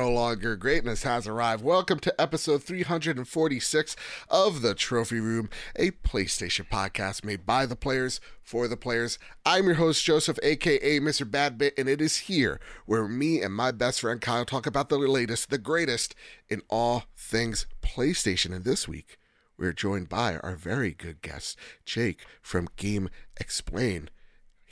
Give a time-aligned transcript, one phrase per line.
[0.00, 0.56] no longer.
[0.56, 1.62] Greatness has arrived.
[1.62, 3.96] Welcome to episode 346
[4.30, 9.18] of The Trophy Room, a PlayStation podcast made by the players for the players.
[9.44, 11.30] I'm your host, Joseph, aka Mr.
[11.30, 14.96] Badbit, and it is here where me and my best friend Kyle talk about the
[14.96, 16.14] latest, the greatest
[16.48, 18.56] in all things PlayStation.
[18.56, 19.18] And this week,
[19.58, 24.08] we're joined by our very good guest, Jake from Game Explain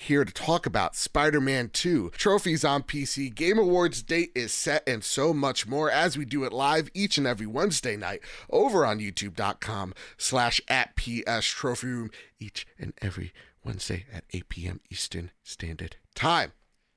[0.00, 4.88] here to talk about Spider Man 2, trophies on PC, Game Awards date is set,
[4.88, 8.86] and so much more as we do it live each and every Wednesday night over
[8.86, 13.32] on youtube.com slash at PS Trophy Room each and every
[13.64, 14.80] Wednesday at 8 p.m.
[14.88, 16.52] Eastern Standard Time.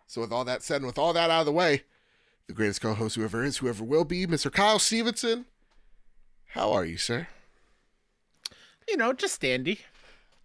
[0.05, 1.83] So, with all that said and with all that out of the way,
[2.47, 4.51] the greatest co host, whoever is, whoever will be, Mr.
[4.51, 5.45] Kyle Stevenson.
[6.49, 7.27] How are you, sir?
[8.87, 9.79] You know, just dandy.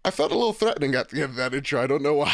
[0.07, 1.81] I felt a little threatening at the end of that intro.
[1.81, 2.33] I don't know why.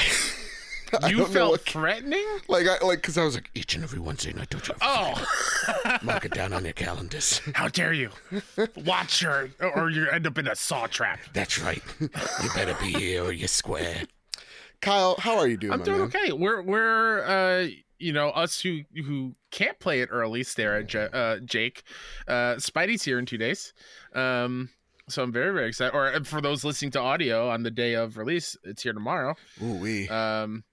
[1.10, 2.24] you felt what, threatening?
[2.48, 4.52] Like I like because I was like each and every Wednesday night.
[4.52, 4.76] Don't you?
[4.80, 5.26] Oh,
[6.04, 7.42] mark it down on your calendars.
[7.56, 8.12] How dare you?
[8.86, 11.20] Watch her, or you end up in a saw trap.
[11.34, 11.82] That's right.
[12.00, 14.04] You better be here or you're square.
[14.82, 15.74] Kyle, how are you doing?
[15.74, 16.08] I'm doing man?
[16.10, 16.32] okay.
[16.32, 20.44] We're we're uh you know us who who can't play it early.
[20.44, 21.82] Stare at J- uh, Jake.
[22.28, 23.74] Uh, Spidey's here in two days.
[24.14, 24.70] Um,
[25.10, 25.94] so I'm very very excited.
[25.94, 29.36] Or uh, for those listening to audio on the day of release, it's here tomorrow.
[29.62, 30.08] Ooh wee.
[30.10, 30.64] Um,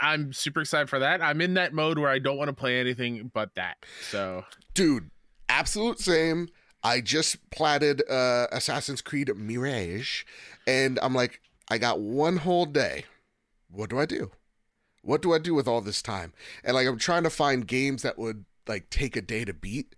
[0.00, 1.22] I'm super excited for that.
[1.22, 3.84] I'm in that mode where I don't want to play anything but that.
[4.10, 5.10] So, dude,
[5.48, 6.48] absolute same.
[6.82, 10.24] I just platted uh, Assassin's Creed Mirage,
[10.66, 13.04] and I'm like, I got one whole day.
[13.70, 14.30] What do I do?
[15.02, 16.32] What do I do with all this time?
[16.64, 19.94] And like, I'm trying to find games that would like take a day to beat.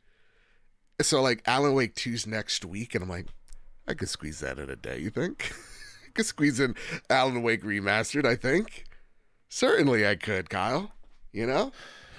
[1.00, 3.26] So like, Alan Wake 2's next week, and I'm like,
[3.86, 4.98] I could squeeze that in a day.
[4.98, 5.52] You think?
[6.06, 6.74] I could squeeze in
[7.10, 8.26] Alan Wake remastered.
[8.26, 8.84] I think.
[9.48, 10.92] Certainly, I could, Kyle.
[11.32, 11.72] You know.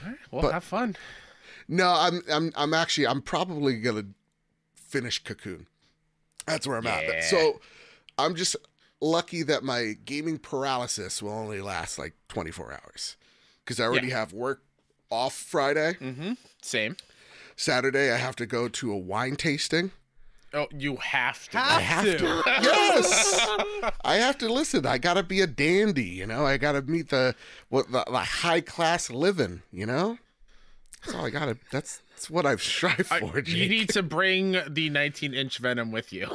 [0.06, 0.96] Right, well, but, have fun.
[1.68, 2.22] No, I'm.
[2.32, 2.52] I'm.
[2.56, 3.08] I'm actually.
[3.08, 4.06] I'm probably gonna
[4.76, 5.68] finish Cocoon.
[6.46, 7.02] That's where I'm yeah.
[7.16, 7.24] at.
[7.24, 7.62] So,
[8.18, 8.56] I'm just
[9.00, 13.18] lucky that my gaming paralysis will only last like 24 hours
[13.64, 14.20] because I already yeah.
[14.20, 14.64] have work
[15.10, 15.96] off Friday.
[16.00, 16.34] Mm-hmm.
[16.62, 16.98] Same.
[17.56, 19.92] Saturday, I have to go to a wine tasting.
[20.54, 21.58] Oh, you have to.
[21.58, 22.18] Have I have to.
[22.18, 22.44] to.
[22.62, 23.48] yes.
[24.06, 24.86] I have to listen.
[24.86, 26.46] I gotta be a dandy, you know.
[26.46, 27.36] I gotta meet the
[27.70, 30.20] what the, the high class living, you know.
[31.04, 31.58] That's all I gotta.
[31.72, 33.42] That's that's what I've strived for.
[33.42, 33.56] Jake.
[33.56, 36.28] You need to bring the 19 inch Venom with you.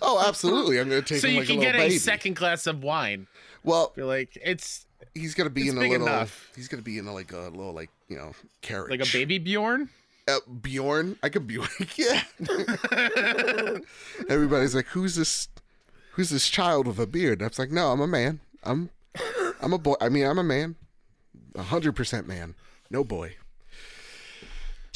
[0.00, 0.78] Oh, absolutely.
[0.78, 1.20] I'm gonna take.
[1.20, 1.96] so you like can a get baby.
[1.96, 3.26] a second glass of wine.
[3.64, 4.86] Well, You're like it's.
[5.12, 6.06] He's gonna be in a little.
[6.06, 6.52] enough.
[6.54, 9.38] He's gonna be in a, like a little like you know carriage, like a baby
[9.38, 9.90] Bjorn.
[10.28, 12.22] Uh, Bjorn, I could Bjorn, yeah.
[14.28, 15.48] Everybody's like, "Who's this?
[16.12, 18.40] Who's this child with a beard?" And I was like, "No, I'm a man.
[18.64, 18.90] I'm,
[19.60, 19.94] I'm a boy.
[20.00, 20.74] I mean, I'm a man,
[21.54, 22.56] a hundred percent man,
[22.90, 23.36] no boy."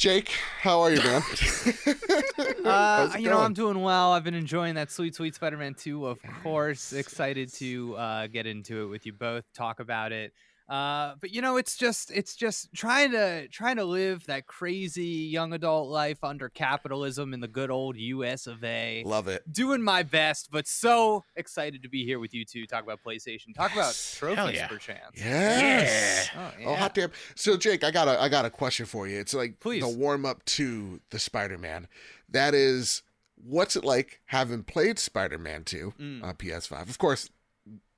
[0.01, 0.31] Jake,
[0.61, 1.21] how are you, man?
[2.65, 4.13] uh, you know, I'm doing well.
[4.13, 6.91] I've been enjoying that sweet, sweet Spider-Man 2, of course.
[6.91, 10.33] Excited to uh, get into it with you both, talk about it.
[10.71, 15.03] Uh, but you know, it's just it's just trying to trying to live that crazy
[15.03, 18.47] young adult life under capitalism in the good old U.S.
[18.47, 19.03] of A.
[19.05, 19.43] Love it.
[19.51, 22.65] Doing my best, but so excited to be here with you two.
[22.65, 23.53] Talk about PlayStation.
[23.53, 24.17] Talk yes.
[24.17, 24.67] about trophies yeah.
[24.67, 25.11] per chance.
[25.17, 26.29] Yes.
[26.33, 26.39] Yeah.
[26.41, 26.67] Oh, yeah.
[26.69, 27.11] oh, hot damn.
[27.35, 29.19] So, Jake, I got a I got a question for you.
[29.19, 29.83] It's like Please.
[29.83, 31.89] the warm up to the Spider-Man.
[32.29, 33.03] That is,
[33.35, 36.23] what's it like having played Spider-Man 2 Mm.
[36.23, 36.89] on PS5?
[36.89, 37.29] Of course,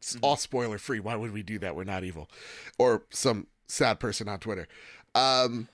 [0.03, 1.00] it's all spoiler free.
[1.00, 1.75] Why would we do that?
[1.75, 2.30] We're not evil,
[2.78, 4.68] or some sad person on Twitter.
[5.16, 5.69] Um,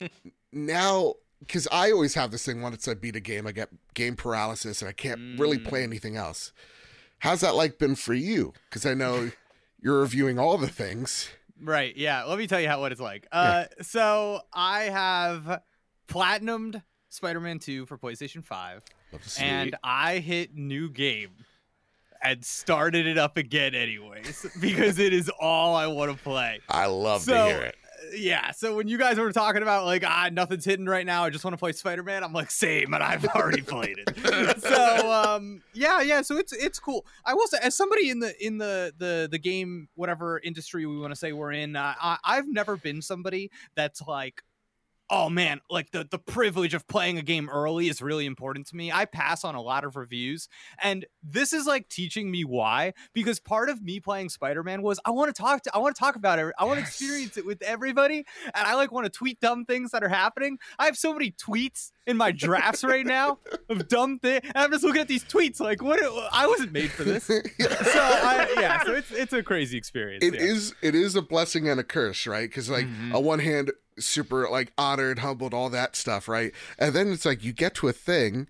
[0.52, 4.16] now, because I always have this thing once I beat a game, I get game
[4.16, 6.52] paralysis and I can't really play anything else.
[7.20, 8.52] How's that like been for you?
[8.68, 9.30] Because I know
[9.80, 11.30] you're reviewing all the things.
[11.62, 11.96] Right.
[11.96, 12.24] Yeah.
[12.24, 13.26] Let me tell you how what it's like.
[13.32, 15.62] Uh, so I have
[16.08, 21.30] platinumed Spider-Man 2 for PlayStation 5, Love to see and I hit new game
[22.22, 26.60] and started it up again anyways because it is all I want to play.
[26.68, 27.76] I love So, to hear it.
[28.16, 31.30] Yeah, so when you guys were talking about like ah nothing's hidden right now, I
[31.30, 32.24] just want to play Spider-Man.
[32.24, 34.60] I'm like same, and I've already played it.
[34.62, 37.04] so um yeah, yeah, so it's it's cool.
[37.24, 40.98] I will say as somebody in the in the the the game whatever industry we
[40.98, 44.42] want to say we're in, uh, I I've never been somebody that's like
[45.10, 48.76] oh man, like the the privilege of playing a game early is really important to
[48.76, 48.92] me.
[48.92, 50.48] I pass on a lot of reviews,
[50.82, 52.92] and this is like teaching me why.
[53.12, 55.94] Because part of me playing Spider Man was I want to talk to, I want
[55.96, 56.88] to talk about it, I want to Yes.
[57.00, 60.58] experience it with everybody, and I like want to tweet dumb things that are happening.
[60.78, 64.44] I have so many tweets in my drafts right now of dumb things.
[64.54, 66.00] I'm just looking at these tweets like, what?
[66.32, 67.26] I wasn't made for this.
[67.60, 70.24] So I, yeah, so it's it's a crazy experience.
[70.24, 70.40] It yeah.
[70.40, 72.48] is it is a blessing and a curse, right?
[72.48, 73.14] Because like Mhm.
[73.14, 76.52] on one hand, super like honored, humbled, all that stuff, right?
[76.78, 78.48] And then it's like you get to a thing,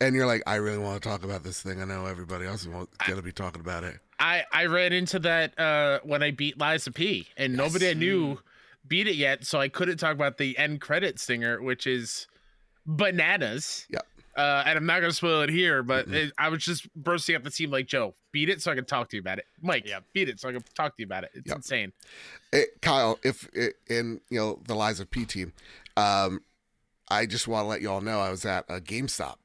[0.00, 1.80] and you're like, I really want to talk about this thing.
[1.80, 2.68] I know everybody else is
[3.06, 3.98] gonna be talking about it.
[4.18, 7.94] I I ran into that uh when I beat Lies of P, and nobody I
[7.94, 8.38] knew
[8.86, 12.26] beat it yet, so I couldn't talk about the end credit stinger, which is
[12.86, 13.86] bananas.
[13.90, 14.06] Yep.
[14.36, 16.14] Uh, and I'm not gonna spoil it here, but Mhm.
[16.14, 18.84] it, I was just bursting up the team like Joe, beat it so I can
[18.84, 19.44] talk to you about it.
[19.60, 21.30] Mike, yeah, beat it so I can talk to you about it.
[21.34, 21.56] It's Yep.
[21.56, 21.92] insane.
[22.52, 25.52] Eh, Kyle, if it, in you know the Lies of P team,
[25.96, 26.42] um,
[27.08, 29.36] I just want to let you all know I was at a GameStop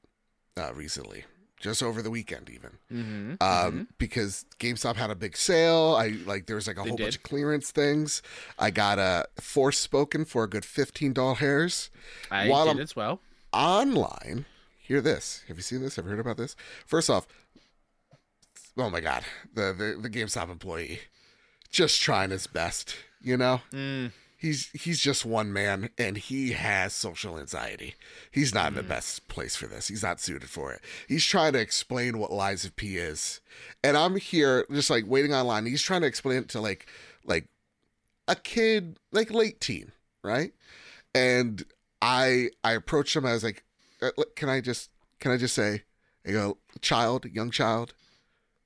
[0.56, 1.26] uh, recently,
[1.66, 2.72] just over the weekend, even.
[2.92, 3.34] Mm-hmm.
[3.42, 5.96] um, because GameStop had a big sale.
[6.00, 8.22] I like there was like a They whole bunch of clearance things.
[8.60, 11.90] I got a Forspoken for a good fifteen dollars
[12.32, 13.20] I while did I'm- as well.
[13.52, 14.46] online.
[14.78, 15.44] Hear this?
[15.48, 15.96] Have you seen this?
[15.96, 16.56] Have you heard about this?
[16.86, 17.26] First off,
[18.78, 19.24] oh my god,
[19.54, 21.00] the the, the GameStop employee
[21.72, 22.96] just trying his best.
[23.22, 24.12] You know, Mm,
[24.46, 27.96] he's he's just one man and he has social anxiety.
[28.32, 28.68] He's not Mm.
[28.70, 29.88] in the best place for this.
[29.88, 30.82] He's not suited for it.
[31.08, 33.42] He's trying to explain what Lies of P is.
[33.84, 35.66] And I'm here just like waiting online.
[35.66, 36.88] He's trying to explain it to like
[37.26, 37.48] like
[38.28, 39.92] a kid, like late teen,
[40.24, 40.54] right?
[41.14, 41.64] And
[42.02, 43.26] I I approached him.
[43.26, 43.64] I was like,
[44.02, 44.90] "Uh, "Can I just
[45.20, 45.84] can I just say,
[46.28, 47.94] I go, child, young child,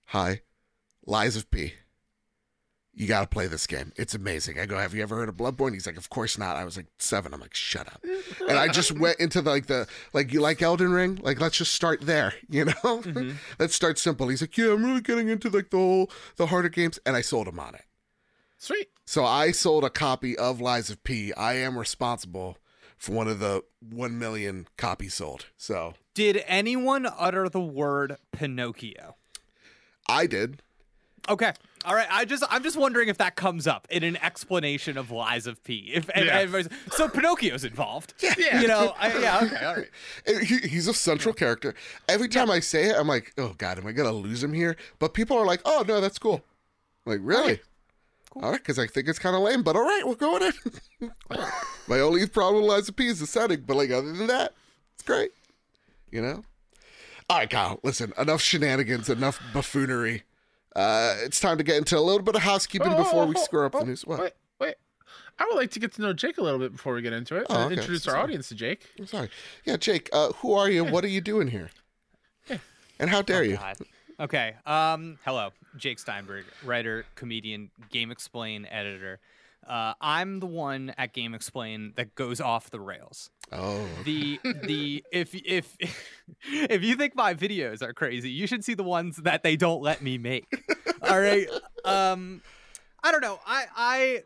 [0.07, 0.41] hi,
[1.05, 1.73] Lies of P.
[2.99, 3.93] You got to play this game.
[3.95, 4.59] It's amazing.
[4.59, 5.73] I go, have you ever heard of Bloodborne?
[5.73, 6.57] He's like, of course not.
[6.57, 7.33] I was like seven.
[7.33, 8.03] I'm like, shut up.
[8.41, 11.17] And I just went into the, like the like you like Elden Ring?
[11.23, 12.33] Like let's just start there.
[12.49, 13.35] You know, Mhm.
[13.57, 14.27] let's start simple.
[14.27, 17.21] He's like, yeah, I'm really getting into like the whole the harder games, and I
[17.21, 17.85] sold him on it.
[18.57, 18.89] Sweet.
[19.05, 21.33] So I sold a copy of Lies of P.
[21.35, 22.57] I am responsible
[22.97, 25.45] for one of the one million copies sold.
[25.55, 29.15] So Did anyone utter the word Pinocchio?
[30.09, 30.61] I did.
[31.29, 31.53] Okay.
[31.85, 32.07] All right.
[32.11, 35.63] I just I'm just wondering if that comes up in an explanation of Lies of
[35.63, 35.91] P.
[35.93, 36.39] If and Yeah.
[36.39, 38.13] everybody's- so Pinocchio's involved.
[38.21, 38.61] Yeah.
[38.61, 38.93] You know.
[38.99, 39.39] I, yeah.
[39.43, 39.65] Okay.
[39.65, 39.89] All right.
[40.27, 41.73] Uh, he, he's a central character.
[42.07, 44.75] Every time I say it, I'm like, oh god, am I gonna lose him here?
[44.99, 46.43] But people are like, oh no, that's cool.
[47.05, 47.61] I'm like really?
[48.31, 48.43] Cool.
[48.43, 51.11] All right, because I think it's kind of lame, but all right, we're going in.
[51.87, 54.53] My only problem with Lies of P is the setting, but like other than that,
[54.93, 55.31] it's great.
[56.11, 56.43] You know.
[57.29, 57.79] All right, Kyle.
[57.83, 60.23] Listen, enough shenanigans, enough buffoonery.
[60.75, 63.35] Uh, it's time to get into a little bit of housekeeping Oh, before oh, we
[63.35, 64.05] oh, screw up oh, the news.
[64.05, 64.19] What?
[64.19, 64.75] Wait, wait.
[65.39, 67.37] I would like to get to know Jake a little bit before we get into
[67.37, 67.47] it.
[67.49, 67.75] Oh, okay.
[67.75, 68.87] Introduce our audience to Jake.
[68.99, 69.29] I'm sorry.
[69.65, 70.09] Yeah, Jake.
[70.11, 70.83] Uh, who are you?
[70.83, 71.69] What are you doing here?
[72.99, 73.55] And how dare you?
[73.55, 73.77] God.
[74.19, 74.55] Okay.
[74.65, 75.17] Um.
[75.23, 79.19] Hello, Jake Steinberg, writer, comedian, GameXplain editor.
[79.65, 83.29] Uh, I'm the one at GameXplain that goes off the rails.
[83.51, 85.75] Oh, The the if if
[86.43, 89.81] if you think my videos are crazy, you should see the ones that they don't
[89.81, 90.45] let me make.
[91.01, 91.47] All right.
[91.85, 92.41] Um,
[93.03, 93.39] I don't know.
[93.45, 94.23] I I.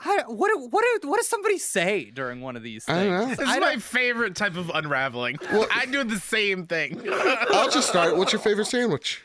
[0.00, 2.98] I, what do- what do- what does somebody say during one of these things?
[2.98, 3.34] I.
[3.36, 5.38] This I is my favorite type of unraveling.
[5.52, 7.00] Well- I do the same thing.
[7.10, 8.16] I'll just start.
[8.16, 9.22] What's your favorite sandwich?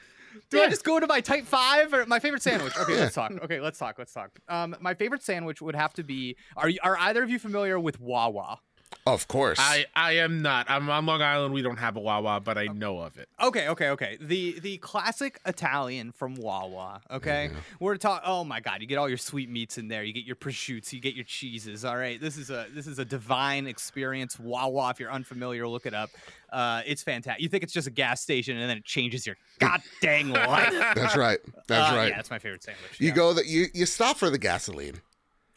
[0.51, 2.75] Do I just go to my type five or my favorite sandwich?
[2.77, 2.99] Okay, Yeah.
[3.01, 3.31] let's talk.
[3.43, 3.97] Okay, let's talk.
[3.99, 4.31] Let's talk.
[4.47, 6.37] Um, my favorite sandwich would have to be.
[6.55, 8.59] Are you, are either of you familiar with Wawa?
[9.07, 9.57] Of course.
[9.59, 10.69] I, I am not.
[10.69, 11.53] I'm on Long Island.
[11.53, 13.27] We don't have a Wawa, but I know of it.
[13.41, 14.17] Okay, okay, okay.
[14.21, 17.01] The the classic Italian from Wawa.
[17.09, 18.27] Okay, we're talking.
[18.29, 20.03] Oh my God, you get all your sweet meats in there.
[20.03, 20.93] You get your prosciutto.
[20.93, 21.83] You get your cheeses.
[21.85, 24.39] All right, this is a this is a divine experience.
[24.39, 24.91] Wawa.
[24.91, 26.11] If you're unfamiliar, look it up.
[26.51, 27.41] Uh, it's fantastic.
[27.41, 30.71] You think it's just a gas station, and then it changes your god dang life.
[30.95, 31.39] That's right.
[31.67, 32.09] That's Uh, right.
[32.09, 32.99] Yeah, that's my favorite sandwich.
[32.99, 33.15] You yeah.
[33.15, 35.01] go that you you stop for the gasoline.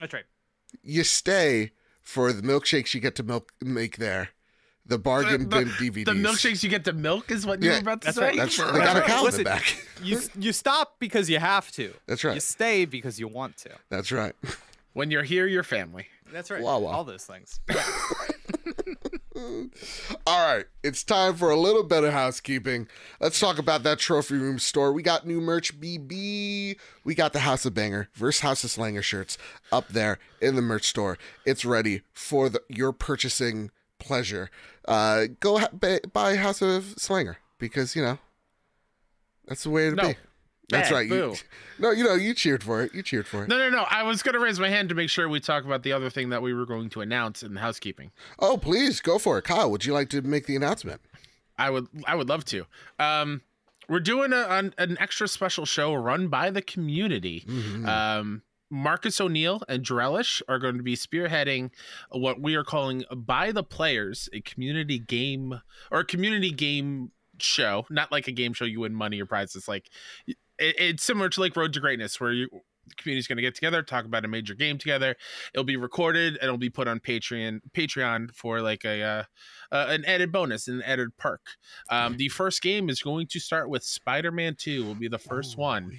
[0.00, 0.24] That's right.
[0.82, 4.30] You stay for the milkshakes you get to milk make there.
[4.84, 6.04] The bargain The- bin DVDs.
[6.06, 8.24] The milkshakes you get to milk is what you Yeah, were about to that's say.
[8.26, 8.36] right.
[8.36, 9.08] That's they got a right.
[9.08, 9.86] cow in the Listen, back.
[10.02, 11.94] You you stop because you have to.
[12.06, 12.34] That's right.
[12.34, 13.70] You stay because you want to.
[13.90, 14.34] That's right.
[14.92, 16.08] When you're here, you're family.
[16.32, 16.60] That's right.
[16.62, 16.88] Wawa.
[16.88, 17.60] All those things.
[19.34, 22.86] All right, it's time for a little bit of housekeeping.
[23.20, 24.92] Let's talk about that trophy room store.
[24.92, 26.76] We got new merch, BB.
[27.04, 29.38] We got the House of Banger versus House of Slanger shirts
[29.70, 31.16] up there in the merch store.
[31.46, 34.50] It's ready for the, your purchasing pleasure.
[34.86, 35.68] Uh, go ha-
[36.12, 38.18] buy House of Slanger because you know
[39.46, 40.08] that's the way to No.
[40.08, 40.16] be.
[40.68, 41.06] That's Bad, right.
[41.08, 41.34] You,
[41.78, 42.94] no, you know you cheered for it.
[42.94, 43.48] You cheered for it.
[43.48, 43.84] No, no, no.
[43.90, 46.08] I was going to raise my hand to make sure we talk about the other
[46.08, 48.10] thing that we were going to announce in the housekeeping.
[48.38, 49.70] Oh, please go for it, Kyle.
[49.70, 51.00] Would you like to make the announcement?
[51.58, 52.64] I would, I would love to.
[52.98, 53.42] Um,
[53.88, 57.44] we're doing a, an, an extra special show run by the community.
[57.46, 57.86] Mhm.
[57.86, 61.70] Um, Marcus O'Neill and Drellish are going to be spearheading
[62.10, 67.84] what we are calling by the players a community game or a community game show,
[67.90, 69.68] not like a game show you win money or prizes.
[69.68, 69.90] Like
[70.62, 72.48] it, it's similar to like Road to Greatness, where you
[72.86, 75.16] the community's going to get together, talk about a major game together.
[75.54, 79.22] It'll be recorded and it'll be put on Patreon, Patreon for like a uh,
[79.70, 81.42] uh, an added bonus, an added perk.
[81.90, 84.84] Um, the first game is going to start with Spider-Man Two.
[84.84, 85.96] Will be the first one.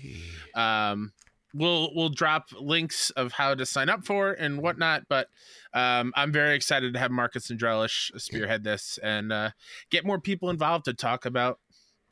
[0.55, 1.13] Um,
[1.53, 5.03] we'll we'll drop links of how to sign up for and whatnot.
[5.08, 5.27] But
[5.74, 9.51] um, I'm very excited to have Marcus and Drellish spearhead this and uh,
[9.89, 11.60] get more people involved to talk about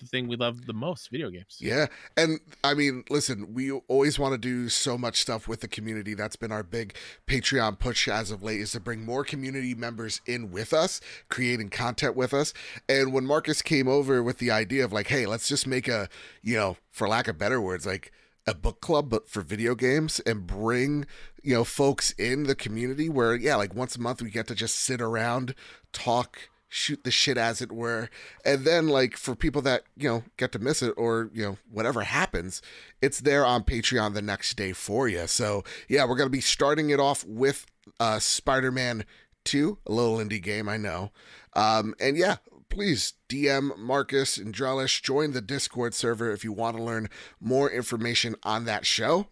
[0.02, 1.58] the thing we love the most video games.
[1.60, 5.68] Yeah and i mean listen we always want to do so much stuff with the
[5.68, 6.14] community.
[6.14, 6.96] That's been our big
[7.28, 11.70] patreon push as of late is to bring more community members in with us creating
[11.70, 12.54] content with us.
[12.90, 16.10] And when marcus came over with the idea of like hey let's just make a
[16.42, 18.12] you know for lack of better words like
[18.48, 21.06] a book club but for video games and bring
[21.44, 24.56] you know folks in the community where yeah like once a month we get to
[24.56, 25.54] just sit around
[25.94, 28.10] talk shoot the shit as it were
[28.46, 31.58] and then like for people that you know get to miss it or you know
[31.70, 32.62] whatever happens
[33.02, 36.90] it's there on patreon the next day for you so yeah we're gonna be starting
[36.90, 37.66] it off with
[38.00, 39.04] uh spider-man
[39.44, 41.12] 2 a little indie game i know
[41.58, 42.38] um and yeah
[42.70, 47.10] please DM Marcus and Drellish, join the Discord server if you want to learn
[47.42, 49.28] more information on that show.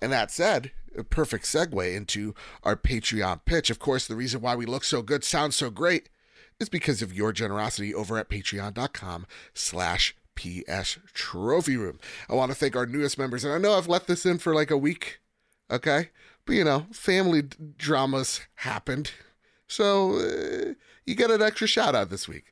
[0.00, 3.68] And that said, a perfect segue into our Patreon pitch.
[3.68, 6.08] Of course, the reason why we look so good, sound so great,
[6.60, 11.98] is because of your generosity over at patreon.com slash PS Trophy Room.
[12.28, 14.54] I want to thank our newest members, and I know I've let this in for
[14.54, 15.18] like a week,
[15.70, 16.10] okay?
[16.44, 19.12] But you know, family d- dramas happened.
[19.66, 20.74] So uh,
[21.04, 22.44] you get an extra shout out this week.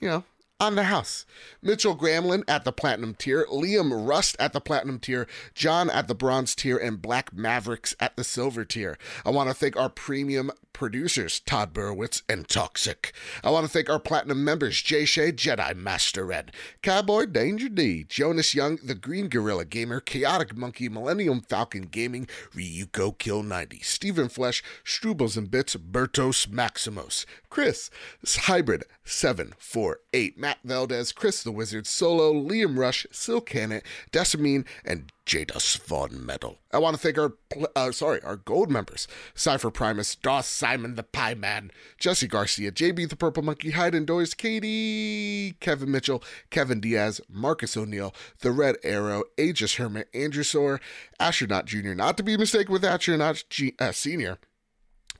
[0.00, 0.24] You know,
[0.60, 1.24] on the house.
[1.62, 6.14] Mitchell Gramlin at the platinum tier, Liam Rust at the platinum tier, John at the
[6.14, 8.98] bronze tier, and Black Mavericks at the silver tier.
[9.24, 13.12] I want to thank our premium producers, Todd Burwitz and Toxic.
[13.44, 16.52] I want to thank our platinum members, Jay Shay, Jedi Master Red,
[16.82, 23.16] Cowboy Danger D, Jonas Young, The Green Gorilla Gamer, Chaotic Monkey, Millennium Falcon Gaming, Ryuko
[23.18, 27.90] Kill 90, Stephen Flesh, Strubles and Bits, Bertos Maximos, Chris,
[28.26, 35.76] Hybrid 748, Matt Valdez, Chris the Wizard, Solo, Liam Rush, Silk Cannon, Decimine, and Jadus
[35.76, 36.58] Von Metal.
[36.72, 37.34] I want to thank our,
[37.76, 43.10] uh, sorry, our gold members, Cypher Primus, Doss Simon the Pie Man, Jesse Garcia, JB
[43.10, 49.22] the Purple Monkey, Hyde Doors, Katie, Kevin Mitchell, Kevin Diaz, Marcus O'Neill, The Red Arrow,
[49.38, 50.80] Aegis Hermit, Andrew Soar,
[51.20, 54.38] Astronaut Jr., not to be mistaken with Astronaut G- uh, Senior,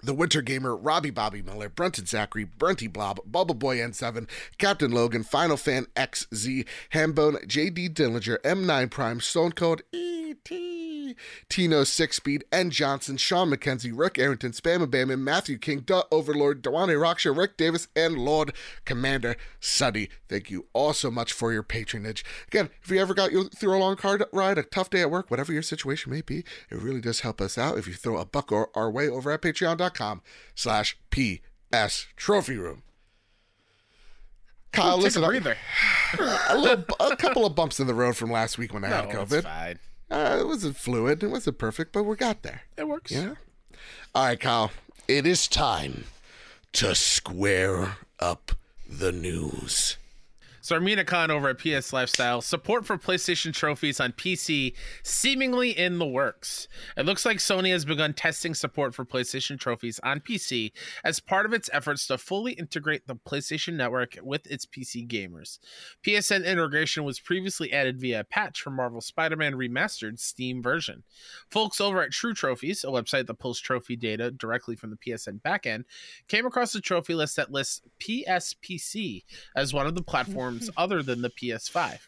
[0.02, 4.28] the Winter Gamer, Robbie Bobby Miller, Brunton Zachary, Brunty Blob, Bubble Boy N7,
[4.58, 10.79] Captain Logan, Final Fan XZ, Hambone, JD Dillinger, M9 Prime, Stone Cold, E.T.,
[11.48, 16.62] Tino Six Speed, N Johnson, Sean McKenzie, Rick Arrington, Spam Bam, Matthew King, Duh Overlord,
[16.62, 20.10] Dewane Rocksha, Rick Davis, and Lord Commander Suddy.
[20.28, 22.24] Thank you all so much for your patronage.
[22.48, 25.10] Again, if you ever got you through a long car ride, a tough day at
[25.10, 28.18] work, whatever your situation may be, it really does help us out if you throw
[28.18, 30.22] a buck or our way over at patreon.com
[30.54, 32.82] slash PS Trophy Room.
[34.72, 35.56] Kyle, Take listen, a breather.
[36.48, 38.96] a, little, a couple of bumps in the road from last week when I No,
[38.96, 39.78] had COVID.
[40.10, 41.22] Uh, it wasn't fluid.
[41.22, 42.62] It wasn't perfect, but we got there.
[42.76, 43.12] It works.
[43.12, 43.34] Yeah.
[44.14, 44.72] All right, Kyle.
[45.06, 46.04] It is time
[46.72, 48.52] to square up
[48.88, 49.96] the news.
[50.70, 54.72] So Armina Khan over at PS Lifestyle, support for PlayStation trophies on PC
[55.02, 56.68] seemingly in the works.
[56.96, 60.70] It looks like Sony has begun testing support for PlayStation trophies on PC
[61.02, 65.58] as part of its efforts to fully integrate the PlayStation Network with its PC gamers.
[66.06, 71.02] PSN integration was previously added via a patch for Marvel Spider-Man Remastered Steam version.
[71.50, 75.40] Folks over at True Trophies, a website that pulls trophy data directly from the PSN
[75.40, 75.82] backend,
[76.28, 79.24] came across a trophy list that lists PSPC
[79.56, 82.00] as one of the platforms other than the PS5.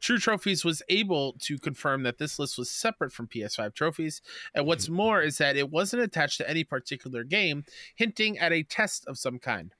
[0.00, 4.20] True Trophies was able to confirm that this list was separate from PS5 trophies,
[4.54, 7.64] and what's more is that it wasn't attached to any particular game,
[7.94, 9.74] hinting at a test of some kind.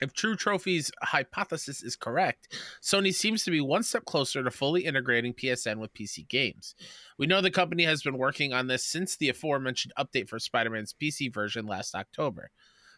[0.00, 4.84] If True Trophies' hypothesis is correct, Sony seems to be one step closer to fully
[4.84, 6.74] integrating PSN with PC games.
[7.16, 10.70] We know the company has been working on this since the aforementioned update for Spider
[10.70, 12.50] Man's PC version last October.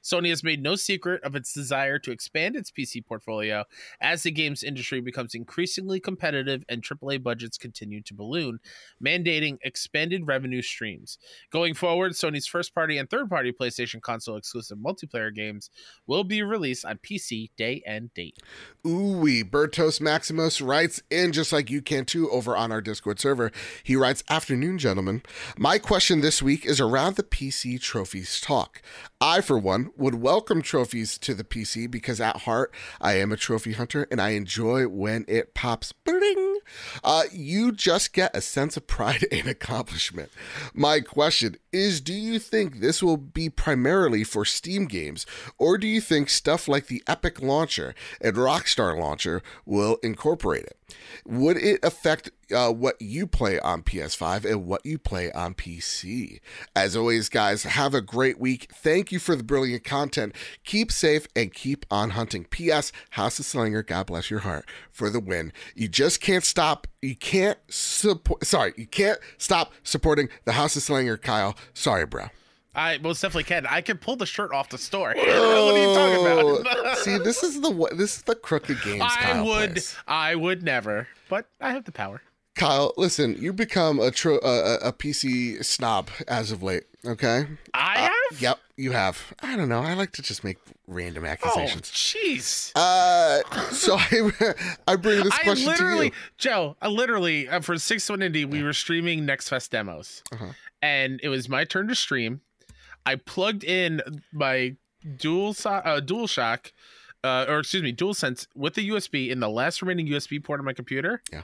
[0.03, 3.65] Sony has made no secret of its desire to expand its PC portfolio
[4.01, 8.59] as the games industry becomes increasingly competitive and AAA budgets continue to balloon,
[9.05, 11.19] mandating expanded revenue streams.
[11.51, 15.71] Going forward, Sony's first party and third party PlayStation console exclusive multiplayer games
[16.07, 18.39] will be released on PC day and date.
[18.87, 23.51] Ooh, Bertos Maximus writes in just like you can too over on our Discord server.
[23.83, 25.23] He writes, Afternoon, gentlemen.
[25.57, 28.83] My question this week is around the PC trophies talk.
[29.21, 33.37] I, for one, would welcome trophies to the PC because at heart, I am a
[33.37, 35.93] trophy hunter and I enjoy when it pops.
[35.93, 36.56] Bling.
[37.03, 40.31] Uh, you just get a sense of pride and accomplishment.
[40.75, 45.27] My question is Do you think this will be primarily for Steam games,
[45.59, 50.77] or do you think stuff like the Epic Launcher and Rockstar Launcher will incorporate it?
[51.25, 56.41] Would it affect uh, what you play on PS5 and what you play on PC?
[56.77, 58.71] As always, guys, have a great week.
[58.73, 60.35] Thank you for the brilliant content.
[60.65, 62.45] Keep safe and keep on hunting.
[62.45, 62.93] P.S.
[63.11, 65.53] House of Slinger, God bless your heart for the win.
[65.75, 66.87] You just can't stop.
[67.03, 68.47] You can't support.
[68.47, 71.55] Sorry, you can't stop supporting the House of Slinger, Kyle.
[71.75, 72.29] Sorry, bro.
[72.75, 73.67] I most definitely can.
[73.67, 75.09] I can pull the shirt off the store.
[75.15, 76.99] what are you talking about?
[76.99, 79.03] See, this is the this is the crooked games.
[79.05, 79.97] I Kyle would, plays.
[80.09, 82.23] I would never, but I have the power.
[82.57, 86.85] Kyle, listen, you become a, tro- a a PC snob as of late.
[87.05, 87.47] Okay.
[87.75, 87.99] I Uh,
[88.31, 88.41] have.
[88.41, 89.35] Yep, you have.
[89.41, 89.81] I don't know.
[89.81, 90.59] I like to just make
[90.89, 91.91] random Oh, accusations.
[91.93, 92.73] jeez.
[92.75, 94.55] Uh, so I
[94.89, 96.23] I bring this I question literally, to you.
[96.39, 100.47] Joe, I literally uh, for six one indie, we were streaming Next Fest demos, Uh-huh.
[100.83, 102.41] and it was my turn to stream.
[103.05, 104.01] I plugged in
[104.33, 104.77] my
[105.19, 106.73] dual uh, dual shock,
[107.23, 110.59] uh, or excuse me, dual sense with the USB in the last remaining USB port
[110.59, 111.23] on my computer.
[111.33, 111.43] Yeah.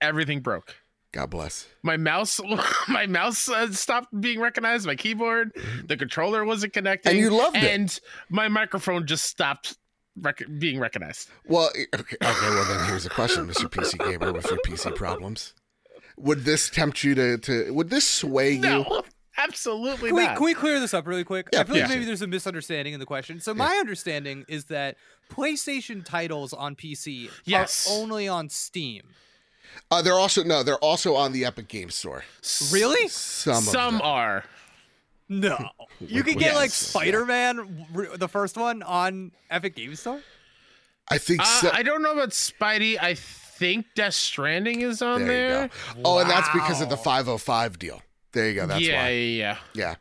[0.00, 0.76] Everything broke.
[1.12, 1.66] God bless.
[1.82, 2.40] My mouse,
[2.88, 4.86] my mouse uh, stopped being recognized.
[4.86, 5.52] My keyboard,
[5.86, 7.24] the controller wasn't connecting, Mm-hmm.
[7.24, 7.64] And you loved it.
[7.64, 9.78] and my microphone just stopped
[10.20, 11.30] rec- being recognized.
[11.46, 12.16] Well, okay, okay.
[12.20, 13.64] Well, then here's a question, Mr.
[13.70, 15.54] PC Gamer, with your PC problems.
[16.18, 17.70] Would this tempt you to to?
[17.72, 18.60] Would this sway you?
[18.60, 19.02] No,
[19.38, 20.36] absolutely Can we, not.
[20.36, 21.48] can we clear this up really quick?
[21.52, 23.38] Yeah, I feel like maybe there's a misunderstanding in the question.
[23.40, 24.96] So my understanding is that
[25.30, 27.86] PlayStation titles on PC Yes.
[27.90, 29.02] are only on Steam.
[29.90, 30.62] Uh, they're also no.
[30.62, 32.24] They're also on the Epic Game Store.
[32.72, 33.08] Really?
[33.08, 33.62] Some.
[33.62, 34.02] Some Of them.
[34.02, 34.44] are.
[35.28, 35.56] No.
[35.98, 36.74] You can Liquid get like Yes.
[36.74, 40.20] Spider-Man, r- the first one, on Epic Game Store.
[41.08, 41.40] I think.
[41.40, 41.70] Uh, so.
[41.72, 42.98] I don't know about Spidey.
[43.00, 45.62] I think Death Stranding is on there there.
[45.62, 46.00] you go.
[46.04, 48.02] Oh, and that's because of the 505 deal.
[48.32, 48.66] There you go.
[48.66, 49.08] That's yeah, why.
[49.10, 49.56] yeah, yeah.
[49.74, 49.94] Yeah.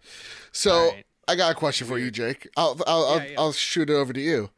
[0.52, 1.06] So Alright.
[1.30, 2.50] I got a question for you, Jake.
[2.58, 3.36] I'll I'll I'll, Yeah, yeah.
[3.40, 4.50] I'll shoot it over to you.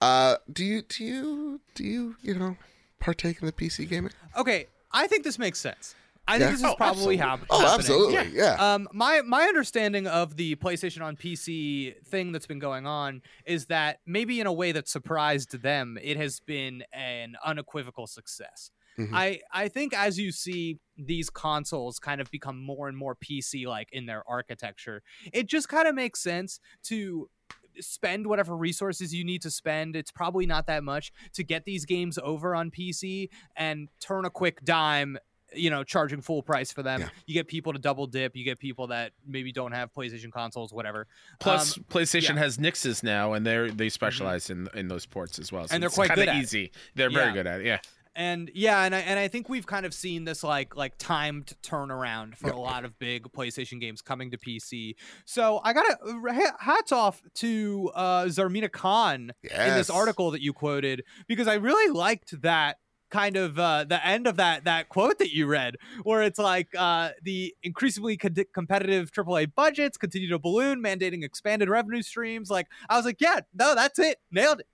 [0.00, 2.56] Uh, do you do you do you you know
[3.00, 4.12] partake in the PC gaming?
[4.36, 5.94] Okay, I think this makes sense.
[6.26, 6.38] I Yeah.
[6.38, 7.16] think this is Oh, probably absolutely.
[7.16, 8.36] hap- Oh, absolutely.
[8.38, 8.54] Yeah.
[8.74, 13.66] Um, my my understanding of the PlayStation on PC thing that's been going on is
[13.66, 18.70] that maybe in a way that surprised them, it has been an unequivocal success.
[18.98, 19.10] Mhm.
[19.14, 23.66] I I think as you see these consoles kind of become more and more PC
[23.66, 27.30] like in their architecture, it just kind of makes sense to
[27.80, 29.96] spend whatever resources you need to spend.
[29.96, 34.30] It's probably not that much to get these games over on PC and turn a
[34.30, 35.18] quick dime
[35.54, 37.08] you know charging full price for them Yeah.
[37.26, 40.74] you get people to double dip you get people that maybe don't have playstation consoles
[40.74, 41.06] whatever
[41.40, 42.28] Plus, Um, PlayStation yeah.
[42.32, 42.38] Mm-hmm.
[42.38, 45.66] has Nixxes now, and they're they specialize in in those ports as well.
[45.66, 46.42] So And they're it's quite good at it.
[46.42, 46.70] easy.
[46.96, 47.66] They're very good at it.
[47.66, 47.78] Yeah.
[48.14, 51.52] And yeah and I, and I think we've kind of seen this like like timed
[51.62, 54.94] turnaround for a lot of big playstation games coming to pc
[55.24, 55.96] so i gotta
[56.58, 61.92] hats off to uh zarmina khan in this article that you quoted because i really
[61.92, 62.78] liked that
[63.10, 66.68] kind of uh, the end of that that quote that you read where it's like
[66.76, 72.50] uh, the increasingly co- competitive AAA budgets continue to balloon mandating expanded revenue streams.
[72.50, 74.18] Like i was like yeah no that's it.
[74.30, 74.66] Nailed it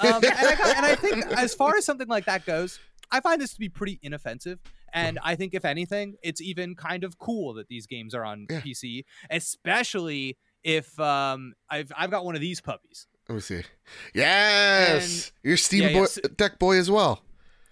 [0.00, 2.78] um, and, I, and I think as far as something like that goes
[3.10, 4.58] i find this to be pretty inoffensive
[4.92, 8.46] and i think if anything it's even kind of cool that these games are on
[8.50, 8.60] Yeah.
[8.60, 13.62] pc especially if um, I've, I've got one of these puppies Let me see.
[14.14, 17.22] Yes, you're Steam Yeah, yeah, boy, so- Deck Boy as well.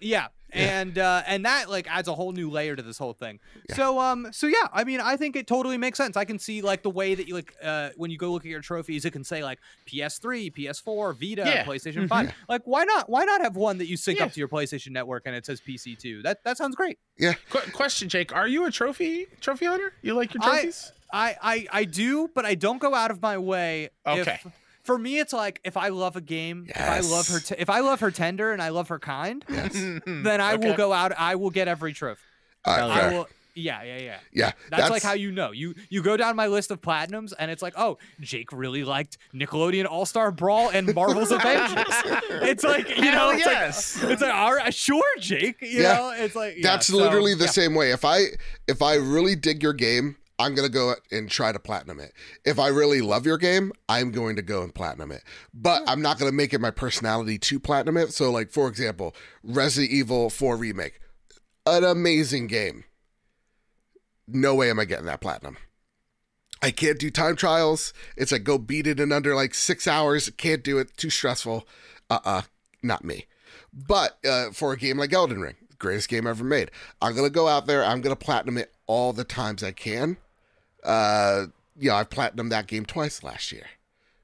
[0.06, 0.28] Yeah.
[0.54, 0.80] Yeah.
[0.80, 3.40] And uh, and that like adds a whole new layer to this whole thing.
[3.68, 3.74] Yeah.
[3.74, 6.16] So um so yeah, I mean I think it totally makes sense.
[6.16, 8.50] I can see like the way that you like uh when you go look at
[8.50, 9.58] your trophies, it can say like
[9.90, 11.64] PS3, PS4, Vita, Yeah.
[11.64, 12.32] PlayStation 5.
[12.48, 14.26] Like why not why not have one that you sync Yeah.
[14.26, 16.22] up to your PlayStation network and it says PC2?
[16.22, 16.98] That that sounds great.
[17.20, 18.34] Qu- question, Jake.
[18.34, 19.92] Are you a trophy trophy hunter?
[20.00, 20.92] You like your I- trophies?
[21.12, 24.40] I I I do, but I don't go out of my way Okay.
[24.44, 24.52] if
[24.86, 27.68] for me, it's like if I love a game, if I love her, t- if
[27.68, 29.72] I love her tender and I love her kind, Yes.
[30.06, 31.12] then I will go out.
[31.18, 32.20] I will get every trophy.
[32.64, 34.18] Uh, all right, Hell I will Yeah, yeah, yeah.
[34.32, 35.50] Yeah, That's, like how you know.
[35.52, 39.16] You you go down my list of platinums, and it's like, oh, Jake really liked
[39.34, 41.86] Nickelodeon All Star Brawl and Marvel's Avengers.
[42.42, 44.02] It's like you Hell know, it's yes.
[44.02, 45.56] like it's like all right, sure, Jake.
[45.62, 45.94] You Yeah.
[45.94, 47.50] know, it's like yeah, That's so, literally the yeah.
[47.50, 47.92] same way.
[47.92, 48.24] If I
[48.68, 52.12] if I really dig your game, I'm gonna go and try to platinum it.
[52.44, 55.22] If I really love your game, I'm going to go and platinum it.
[55.54, 58.12] But I'm not gonna make it my personality to platinum it.
[58.12, 61.00] So, like for example, Resident Evil 4 remake,
[61.64, 62.84] an amazing game.
[64.28, 65.56] No way am I getting that platinum.
[66.62, 67.92] I can't do time trials.
[68.16, 70.30] It's like go beat it in under like six hours.
[70.36, 70.96] Can't do it.
[70.96, 71.66] Too stressful.
[72.10, 72.42] Uh uh
[72.82, 73.26] Not me.
[73.72, 76.70] But uh, for a game like Elden Ring, greatest game ever made,
[77.02, 77.84] I'm gonna go out there.
[77.84, 80.16] I'm gonna platinum it all the times I can.
[80.86, 81.46] Uh,
[81.78, 83.66] yeah, I've platinumed that game twice last year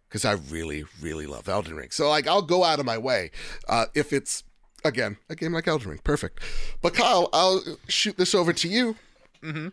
[0.09, 1.91] because I really, really love Elden Ring.
[1.91, 3.31] So like, I'll go out of my way
[3.69, 4.45] uh, if it's
[4.85, 6.01] again a game like Elden Ring.
[6.05, 6.41] Perfect.
[6.81, 8.97] But Kyle, I'll shoot this over to you.
[9.43, 9.69] Mm-hmm.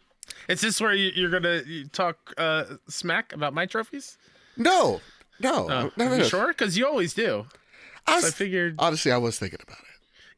[0.48, 4.18] Is this where you, you're gonna talk uh, smack about my trophies?
[4.58, 5.00] No,
[5.40, 6.24] no, Oh, no, no, you no.
[6.24, 6.48] sure?
[6.50, 7.46] Because you always do.
[8.08, 8.76] I So I figured.
[8.80, 9.86] honestly, I was thinking about it.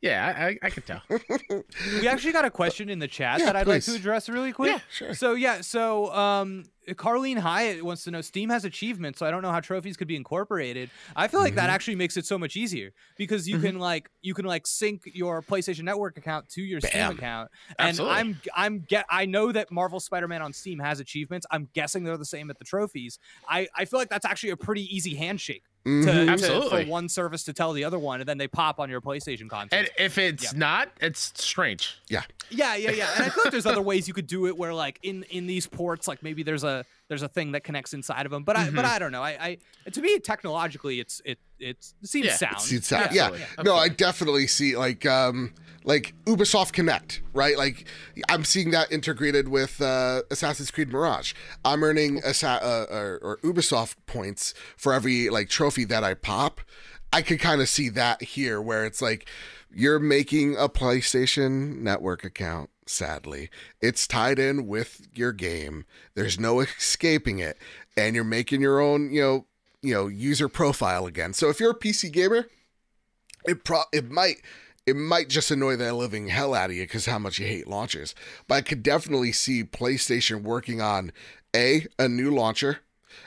[0.02, 1.02] Yeah, I, I, could tell.
[2.00, 4.52] We actually got a question in the chat Yeah, that I'd like to address really
[4.52, 4.72] quick.
[4.72, 5.14] Yeah, sure.
[5.14, 9.44] So yeah, so um, Carlene Hyatt wants to know Steam has achievements, so I don't
[9.44, 10.90] know how trophies could be incorporated.
[11.16, 11.70] I feel like that Mm-hmm.
[11.76, 15.44] actually makes it so much easier because you can like you can like sync your
[15.44, 17.18] PlayStation Network account to your Steam Bam.
[17.18, 18.16] account, and Absolutely.
[18.18, 21.46] I'm I'm get I know that Marvel Spider-Man on Steam has achievements.
[21.52, 23.20] I'm guessing they're the same at the trophies.
[23.48, 26.06] I I feel like that's actually a pretty easy handshake to, Mhm.
[26.26, 26.84] to- Absolutely.
[26.86, 29.50] for one service to tell the other one, and then they pop on your PlayStation
[29.50, 29.80] console.
[29.80, 30.60] And if it's Yeah.
[30.60, 31.96] not, it's strange.
[32.08, 33.10] Yeah, Yeah, yeah, yeah.
[33.16, 35.48] And I feel like there's other ways you could do it where like in in
[35.48, 38.44] these ports, like maybe there's a there's a thing that connects inside of them.
[38.46, 39.22] But I but I don't know.
[39.22, 42.36] I, I to me technologically it's it it seems Yeah.
[42.38, 42.62] sound.
[42.62, 43.64] See, it's that- Yeah, yeah, absolutely.
[43.66, 47.58] no, I definitely see like um like Ubisoft Connect, right?
[47.58, 47.86] Like
[48.30, 51.34] I'm seeing that integrated with uh, Assassin's Creed Mirage.
[51.66, 56.62] I'm earning Assa- uh, or, or Ubisoft points for every like trophy that I pop.
[57.12, 59.28] I could kind of see that here, where it's like
[59.70, 62.70] you're making a PlayStation Network account.
[62.88, 65.86] Sadly, it's tied in with your game.
[66.16, 67.58] There's no escaping it,
[67.96, 69.46] and you're making your own, you know,
[69.82, 71.34] you know, user profile again.
[71.34, 72.48] So if you're a PC gamer,
[73.46, 74.38] it pro it might
[74.86, 77.68] it might just annoy the living hell out of you because how much you hate
[77.68, 78.16] launchers.
[78.48, 81.12] But I could definitely see PlayStation working on
[81.56, 82.80] a a new launcher,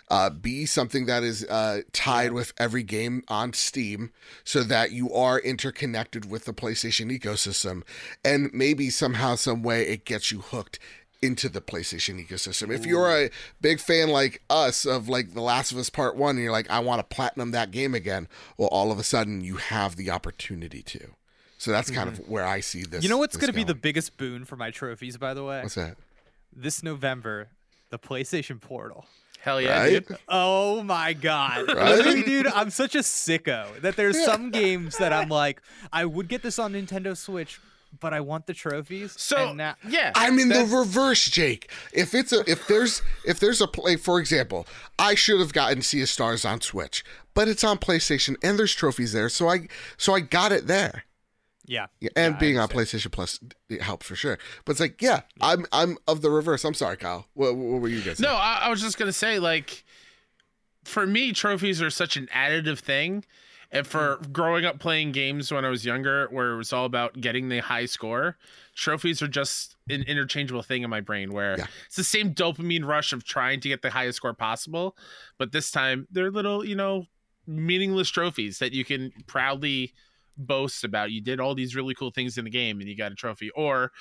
[0.09, 4.11] uh, b something that is uh, tied with every game on Steam,
[4.45, 7.83] so that you are interconnected with the PlayStation ecosystem,
[8.25, 10.79] and maybe somehow some way it gets you hooked
[11.23, 12.73] into the PlayStation ecosystem.
[12.73, 16.37] If you're a big fan like us of like The Last of Us Part 1
[16.37, 19.41] and you're like I want to platinum that game again, well all of a sudden
[19.41, 21.15] you have the opportunity to.
[21.57, 23.03] So that's kind of where I see this.
[23.03, 25.63] You know what's going to be the biggest boon for my trophies, by the way?
[25.63, 25.97] What's that?
[26.55, 27.49] This November,
[27.89, 29.07] the PlayStation Portal.
[29.45, 30.09] Hell yeah, Right?
[30.09, 30.19] dude.
[30.27, 31.69] Oh my god.
[31.75, 31.97] Right?
[31.97, 35.61] Literally, dude, I'm such a sicko that there's some games that I'm like,
[35.93, 37.61] I would get this on Nintendo Switch,
[38.01, 39.13] but I want the trophies.
[39.21, 41.71] So and now- yeah, I'm in the reverse, Jake.
[41.93, 44.67] If it's a if there's if there's a play, for example,
[44.99, 47.05] I should have gotten Sea of Stars on Switch,
[47.35, 51.05] but it's on PlayStation and there's trophies there, so I so I got it there.
[51.67, 51.87] Yeah.
[52.01, 52.69] Yeah, and Yeah, being on.
[52.69, 54.39] PlayStation Plus it helped for sure.
[54.65, 56.65] But it's like, yeah, I'm I'm of the reverse.
[56.65, 57.27] I'm sorry, Kyle.
[57.35, 58.21] What, what were you guys?
[58.21, 59.85] No, I, I was just gonna say, like,
[60.85, 63.25] for me, trophies are such an additive thing.
[63.71, 64.33] And for mm.
[64.33, 67.59] growing up playing games when I was younger, where it was all about getting the
[67.59, 68.37] high score,
[68.77, 71.67] trophies are just an interchangeable thing in my brain where Yeah.
[71.87, 74.97] it's the same dopamine rush of trying to get the highest score possible.
[75.39, 77.07] But this time, they're little, you know,
[77.49, 79.93] meaningless trophies that you can proudly
[80.37, 81.11] boast about.
[81.11, 83.51] You did all these really cool things in the game and you got a trophy.
[83.51, 83.93] Or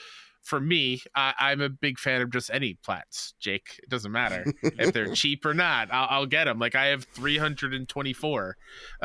[0.42, 3.80] for me, I, I'm a big fan of just any plats, Jake.
[3.82, 5.88] It doesn't matter if they're cheap or not.
[5.92, 6.60] I'll, I'll get them.
[6.60, 8.58] Like I have 324.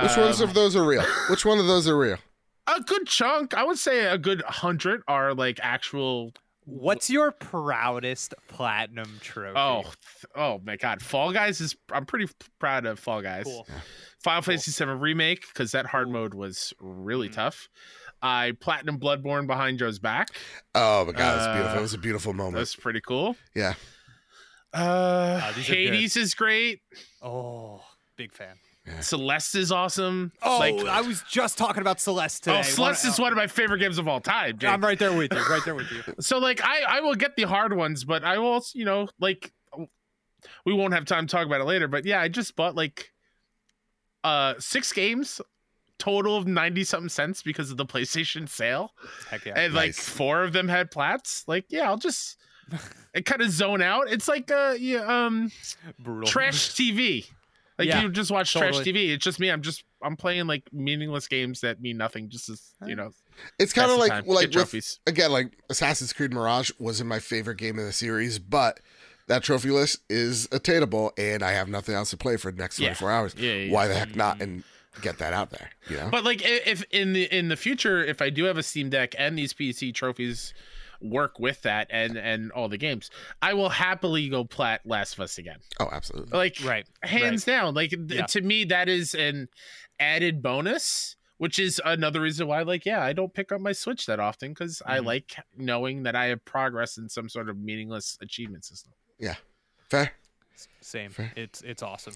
[0.03, 1.05] Which ones Um, of those are real?
[1.31, 2.19] Which one of those are real?
[2.67, 3.55] a good chunk.
[3.55, 6.33] I would say a good hundred are like actual.
[6.71, 9.55] What's your proudest platinum trophy?
[9.59, 9.85] Oh,
[10.37, 11.01] oh my God!
[11.01, 11.75] Fall Guys is.
[11.93, 12.27] I'm pretty
[12.59, 13.45] proud of Fall Guys.
[13.45, 13.67] cool.
[14.21, 14.53] Final Cool.
[14.53, 17.35] Fantasy VII remake because that hard mode was really Mhm.
[17.35, 17.69] tough.
[18.21, 20.29] I platinum Bloodborne behind Joe's back.
[20.75, 21.77] Oh my god, it's beautiful.
[21.77, 22.57] Uh, It was a beautiful moment.
[22.57, 23.37] That's pretty cool.
[23.55, 23.75] Yeah.
[24.75, 25.79] Uh, Oh, these are good.
[25.95, 26.81] Hades is great.
[27.23, 27.83] Oh,
[28.17, 28.59] big fan.
[29.01, 30.33] Celeste is awesome.
[30.43, 32.59] Oh, like, I was just talking about Celeste today.
[32.59, 34.59] oh, Celeste One- is one of my favorite games of all time.
[34.59, 34.71] Jake.
[34.71, 35.41] I'm right there with you.
[35.49, 36.03] Right there with you.
[36.21, 39.09] So like I I will get the hard ones, but I will also, you know
[39.21, 39.53] like
[40.65, 41.89] we won't have time to talk about it later.
[41.89, 43.13] But yeah, I just bought like
[44.25, 45.41] uh six games
[45.99, 48.93] total of 90 something cents because of the PlayStation sale
[49.31, 49.55] Heck yeah.
[49.57, 52.37] and like four of them had plats like yeah I'll just
[53.15, 54.11] and kind of zone out.
[54.11, 55.51] It's like uh yeah, um
[55.99, 56.29] Brutal.
[56.29, 57.27] trash TV.
[57.79, 58.75] Like Yeah, you just watch trash.
[58.79, 59.11] TV.
[59.11, 59.51] It's just me.
[59.51, 62.29] I'm just I'm playing like meaningless games that mean nothing.
[62.29, 63.11] Just as you know,
[63.59, 65.01] It's kind of like time, like get with, trophies.
[65.07, 68.81] again like Assassin's Creed Mirage wasn't my favorite game in the series, but
[69.29, 72.79] that trophy list is attainable, and I have nothing else to play for the next
[72.79, 72.89] Yeah.
[72.95, 73.35] 24 hours.
[73.37, 74.41] Yeah, yeah, Why the heck not?
[74.41, 74.65] And
[75.03, 76.09] get that out there, you know?
[76.11, 79.15] But like if in the in the future, if I do have a Steam Deck
[79.19, 80.53] and these PC trophies
[81.01, 83.11] work with that and and all the games,
[83.43, 85.59] I will happily go plat Last of Us again.
[85.81, 86.37] oh, absolutely.
[86.37, 86.87] Like Right.
[87.03, 87.75] hands down.
[87.75, 88.27] Like th- Yeah.
[88.27, 89.49] to me, that is an
[90.01, 91.15] added bonus.
[91.37, 94.51] Which is another reason why, like, yeah, I don't pick up my Switch that often
[94.51, 95.05] because I Mhm.
[95.05, 98.93] like knowing that I have progress in some sort of meaningless achievement system.
[99.21, 99.37] Yeah
[99.89, 100.13] fair.
[100.81, 101.11] Same.
[101.11, 101.33] Fair.
[101.37, 102.15] It's it's awesome.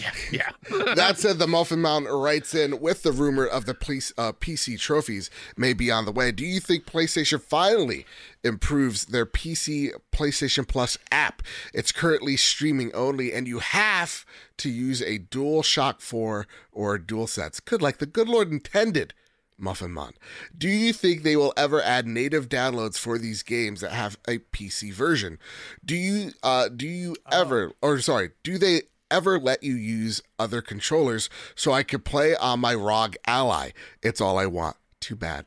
[0.00, 0.50] Yeah, yeah.
[0.94, 4.78] that said, the Muffin Mountain writes in with the rumor of the police, uh, PC
[4.78, 6.32] trophies may be on the way.
[6.32, 8.04] Do you think PlayStation finally
[8.42, 11.42] improves their PC PlayStation Plus app?
[11.72, 14.24] It's currently streaming only, and you have
[14.58, 17.60] to use a Dual Shock 4 or a Dual Sense.
[17.60, 19.14] Good, like the good Lord intended.
[19.58, 20.12] Muffin Mon.
[20.56, 24.38] Do you think they will ever add native downloads for these games that have a
[24.38, 25.38] PC version?
[25.84, 30.60] Do you uh do you ever or sorry, do they ever let you use other
[30.62, 33.70] controllers so I could play on my ROG Ally?
[34.02, 34.76] It's all I want.
[35.00, 35.46] Too bad.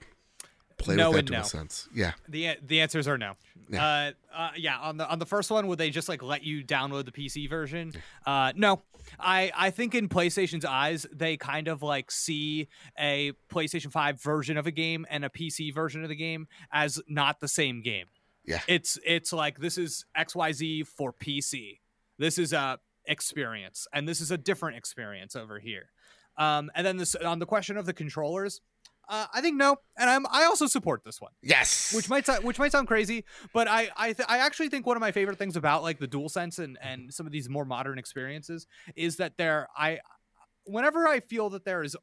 [0.78, 1.43] Play No with that no.
[1.43, 1.88] sense.
[1.93, 2.13] Yeah.
[2.28, 3.36] The the answers are no.
[3.69, 3.86] Yeah.
[3.86, 4.80] Uh, uh, yeah.
[4.80, 7.50] On the on the first one, would they just like let you download the PC
[7.50, 7.93] version?
[8.26, 8.82] Uh, no.
[9.19, 12.67] I I think in PlayStation's eyes, they kind of like see
[13.00, 17.02] a PlayStation Five version of a game and a PC version of the game as
[17.08, 18.08] not the same game.
[18.45, 18.62] Yeah.
[18.67, 21.80] It's it's like this is X Y Z for PC.
[22.17, 25.89] This is a experience, and this is a different experience over here.
[26.38, 28.62] Um, and then this on the question of the controllers.
[29.12, 31.34] Uh, I think no, and I'm I also support this one.
[31.43, 31.93] Yes.
[31.93, 34.95] which might sound, which might sound crazy, but I I, th- I actually think one
[34.95, 38.00] of my favorite things about like the DualSense and and some of these more modern
[38.00, 40.00] experiences is that there I
[40.63, 41.97] whenever I feel that there is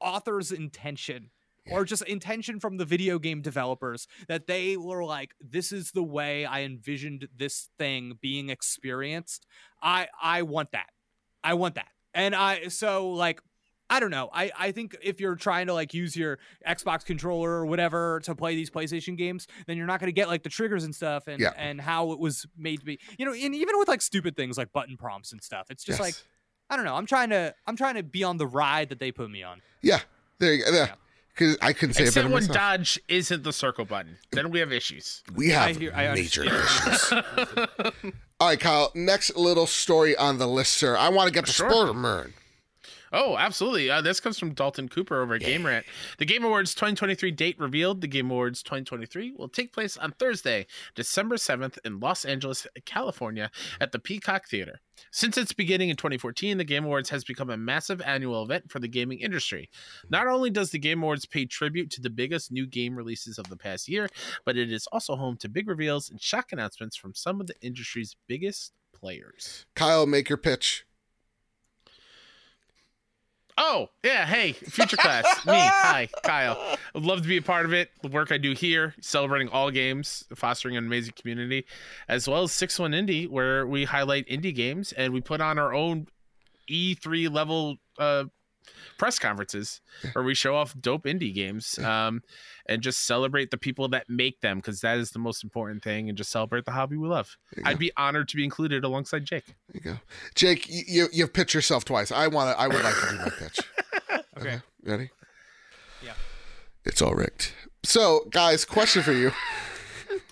[0.00, 1.30] author's intention
[1.70, 6.02] or just intention from the video game developers that they were like this is the
[6.02, 9.46] way I envisioned this thing being experienced
[9.80, 10.88] I I want that.
[11.44, 11.88] I want that.
[12.14, 13.42] And I so like
[13.90, 14.28] I don't know.
[14.32, 18.34] I, I think if you're trying to like use your Xbox controller or whatever to
[18.34, 21.26] play these PlayStation games, then you're not going to get like the triggers and stuff
[21.26, 21.52] and Yeah.
[21.56, 22.98] and how it was made to be.
[23.18, 25.98] You know, and even with like stupid things like button prompts and stuff, it's just
[26.00, 26.06] Yes.
[26.06, 26.14] like
[26.70, 26.96] I don't know.
[26.96, 29.62] I'm trying to I'm trying to be on the ride that they put me on.
[29.80, 30.00] Yeah.
[30.38, 30.70] There you go.
[30.70, 30.92] Yeah.
[31.34, 32.56] Because I couldn't say it Except better when myself.
[32.56, 35.22] dodge isn't the circle button, then we have issues.
[35.34, 37.24] we have I hear- I major understand.
[37.38, 38.12] issues.
[38.40, 38.90] All right, Kyle.
[38.94, 40.96] Next little story on the list, sir.
[40.96, 41.70] I want to get to Sure.
[41.70, 42.34] Spider-Man.
[43.12, 43.90] Oh, absolutely.
[43.90, 45.86] Uh, this comes from Dalton Cooper over at Game Rant.
[46.18, 48.00] The Game Awards 2023 date revealed.
[48.00, 53.50] The Game Awards 2023 will take place on Thursday, December 7th in Los Angeles, California,
[53.80, 54.80] at the Peacock Theater.
[55.10, 58.78] Since its beginning in 2014, the Game Awards has become a massive annual event for
[58.78, 59.70] the gaming industry.
[60.10, 63.48] Not only does the Game Awards pay tribute to the biggest new game releases of
[63.48, 64.08] the past year,
[64.44, 67.54] but it is also home to big reveals and shock announcements from some of the
[67.62, 69.66] industry's biggest players.
[69.74, 70.84] Kyle, make your pitch.
[73.60, 74.24] Oh, yeah.
[74.24, 75.24] Hey, future class.
[75.46, 75.52] Me.
[75.54, 76.76] Hi, Kyle.
[76.94, 77.90] I'd love to be a part of it.
[78.02, 81.66] The work I do here, celebrating all games, fostering an amazing community,
[82.08, 85.58] as well as 6 1 Indie, where we highlight indie games and we put on
[85.58, 86.06] our own
[86.70, 88.24] E3 level uh,
[88.98, 89.80] press conferences
[90.12, 92.22] where we show off dope indie games um,
[92.66, 96.08] and just celebrate the people that make them because that is the most important thing
[96.08, 97.36] and just celebrate the hobby we love.
[97.64, 97.78] I'd go.
[97.78, 99.46] be honored to be included alongside Jake.
[99.46, 99.98] There you go.
[100.34, 102.12] Jake, you, you you've pitched yourself twice.
[102.12, 102.60] I want to.
[102.60, 103.60] I would like to do my pitch.
[104.38, 104.60] Okay.
[104.84, 105.10] Ready?
[106.04, 106.12] Yeah.
[106.84, 107.52] It's all rigged.
[107.82, 109.32] So, guys, question for you.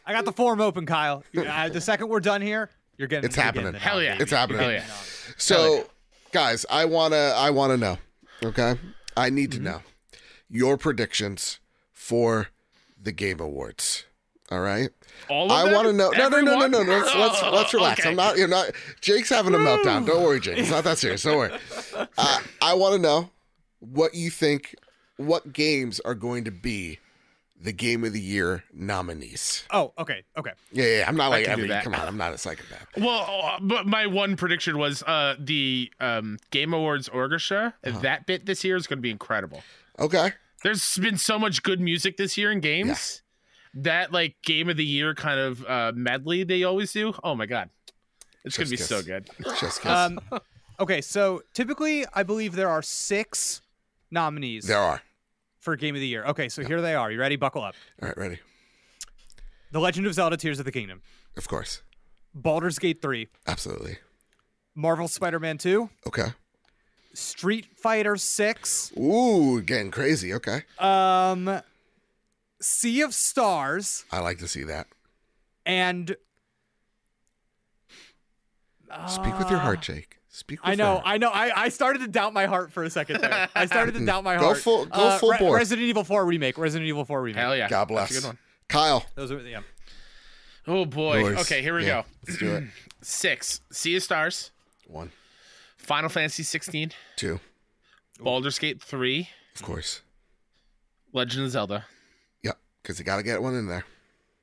[0.04, 1.24] I got the form open, Kyle.
[1.36, 3.26] Uh, the second we're done here, you're getting.
[3.26, 3.64] It's you're happening.
[3.66, 4.16] getting Hell yeah.
[4.20, 4.60] It's happening.
[4.60, 4.78] Hell yeah.
[4.78, 4.96] it on.
[5.36, 5.86] So,
[6.32, 7.98] guys, I wanna I wanna know.
[8.44, 8.76] Okay,
[9.16, 9.64] I need Mm-hmm.
[9.64, 9.82] to know
[10.48, 11.58] your predictions
[11.92, 12.48] for
[13.00, 14.04] the Game Awards.
[14.50, 14.90] All right.
[15.28, 16.10] All I want to know.
[16.10, 16.92] No, no, no, no, no, no.
[16.98, 18.06] Let's let's, let's relax.
[18.06, 18.36] I'm not.
[18.38, 18.70] You're not.
[19.00, 20.06] Jake's having a meltdown.
[20.06, 20.58] Don't worry, Jake.
[20.58, 21.22] It's not that serious.
[21.24, 21.52] Don't worry.
[22.18, 23.30] Uh, I want to know
[23.80, 24.74] what you think.
[25.16, 26.98] What games are going to be
[27.60, 29.64] the Game of the Year nominees?
[29.70, 30.52] Oh, okay, okay.
[30.72, 31.04] Yeah, yeah.
[31.08, 31.68] I'm not like can do every.
[31.68, 31.84] that.
[31.84, 32.86] Come on, I'm not a psychopath.
[32.96, 37.74] Well, uh, but my one prediction was uh, the um, Game Awards orchestra.
[37.84, 37.98] Uh-huh.
[38.00, 39.62] That bit this year is going to be incredible.
[39.98, 40.32] Okay.
[40.62, 43.22] There's been so much good music this year in games.
[43.74, 47.14] That like Game of the Year kind of uh, medley they always do.
[47.22, 47.68] Oh my god,
[48.44, 49.28] it's going to be Chef's so good.
[49.60, 49.86] Just kiss.
[49.86, 50.18] Um,
[50.80, 53.60] okay, so typically, I believe there are six
[54.10, 55.02] nominees there are.
[55.66, 56.24] For Game of the Year.
[56.26, 57.10] Okay, so here they are.
[57.10, 57.34] You ready?
[57.34, 57.74] Buckle up.
[58.00, 58.38] All right, ready.
[59.72, 61.02] The Legend of Zelda: Tears of the Kingdom,
[61.36, 61.82] Of course.
[62.34, 63.98] Baldur's Gate 3, Absolutely.
[64.76, 66.28] Marvel Spider-Man 2, Okay.
[67.14, 70.32] Street Fighter 6, Ooh, getting crazy.
[70.34, 70.62] Okay.
[70.78, 71.60] um
[72.60, 74.86] Sea of Stars, I like to see that.
[75.66, 76.14] and
[79.08, 80.15] Speak with your Uh, heart, Jake.
[80.36, 81.02] Speak with I know, your heart.
[81.06, 81.30] I know.
[81.30, 83.48] I, I started to doubt my heart for a second there.
[83.54, 84.58] I started to doubt my Go heart.
[84.58, 85.56] full- go Uh, full Re- bore.
[85.56, 86.58] Resident Evil 4 remake.
[86.58, 87.40] Resident Evil 4 remake.
[87.40, 87.68] Hell yeah.
[87.70, 88.10] God bless.
[88.10, 88.38] That's a good one.
[88.68, 89.06] Kyle.
[89.14, 89.60] Those are yeah.
[90.66, 91.20] Oh boy.
[91.20, 91.38] Yours.
[91.40, 92.06] Okay, here we Yeah, go.
[92.26, 92.64] Let's do it.
[93.00, 93.62] Six.
[93.72, 94.50] Sea of Stars.
[94.88, 95.10] One,
[95.78, 96.92] Final Fantasy 16.
[97.16, 97.40] two,
[98.20, 99.30] Baldur's Gate 3.
[99.54, 100.02] of course.
[101.14, 101.86] Legend of Zelda.
[102.42, 102.58] Yep.
[102.82, 103.84] Because you got to get one in there.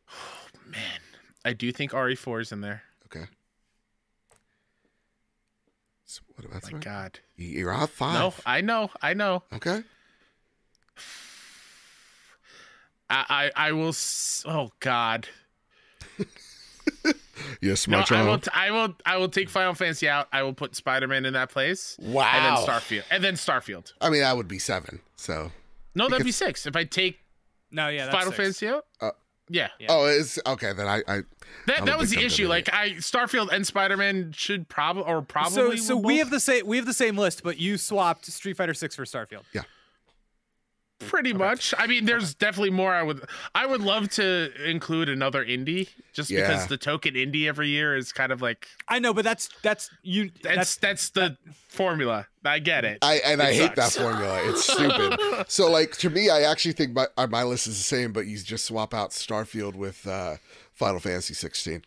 [0.10, 1.02] Oh, man,
[1.46, 2.82] I do think RE4 is in there.
[3.06, 3.26] Okay.
[6.06, 6.80] So what about My three?
[6.80, 7.20] God.
[7.36, 8.14] You- You're out five.
[8.20, 8.90] No, I know.
[9.02, 9.44] I know.
[9.54, 9.84] Okay.
[13.10, 13.90] I, I, I will.
[13.90, 15.28] S- oh God.
[17.62, 18.06] Yes, No, my I will.
[18.08, 18.44] child.
[18.44, 18.96] T- I will.
[19.06, 20.28] I will take Final Fantasy out.
[20.32, 21.98] I will put Spider Man in that place.
[22.00, 22.24] wow.
[22.34, 23.04] And then Starfield.
[23.12, 23.94] And then Starfield.
[24.02, 25.00] I mean, that would be seven.
[25.16, 25.52] So.
[25.96, 26.66] No, that'd be six.
[26.66, 27.20] If I take
[27.72, 28.38] No, yeah, that's Final six.
[28.38, 28.86] Fantasy out.
[29.02, 29.12] Uh,
[29.50, 29.70] yeah.
[29.80, 29.88] Yeah.
[29.90, 30.74] Oh, it's okay.
[30.74, 30.98] Then I.
[31.08, 31.22] I
[31.68, 32.48] That, don't that was the issue.
[32.48, 35.78] Like I, Starfield and Spider Man should probably or probably.
[35.78, 38.26] so will we both- have the same we have the same list, but you swapped
[38.26, 39.44] Street Fighter 6 for Starfield.
[41.08, 41.74] Pretty much.
[41.78, 42.94] I mean, there's definitely more.
[42.94, 43.24] I would.
[43.56, 46.48] I would love to include another indie, just Yeah.
[46.48, 49.90] because the token indie every year is kind of like I know, but that's that's
[50.02, 51.38] you that's that's, the
[51.70, 52.28] formula.
[52.46, 53.00] I get it.
[53.02, 54.40] I and It I hate that formula.
[54.50, 55.46] It's stupid.
[55.48, 58.26] so like to me, I actually think my uh, my list is the same, but
[58.28, 60.36] you just swap out Starfield with uh,
[60.74, 61.84] Final Fantasy 16.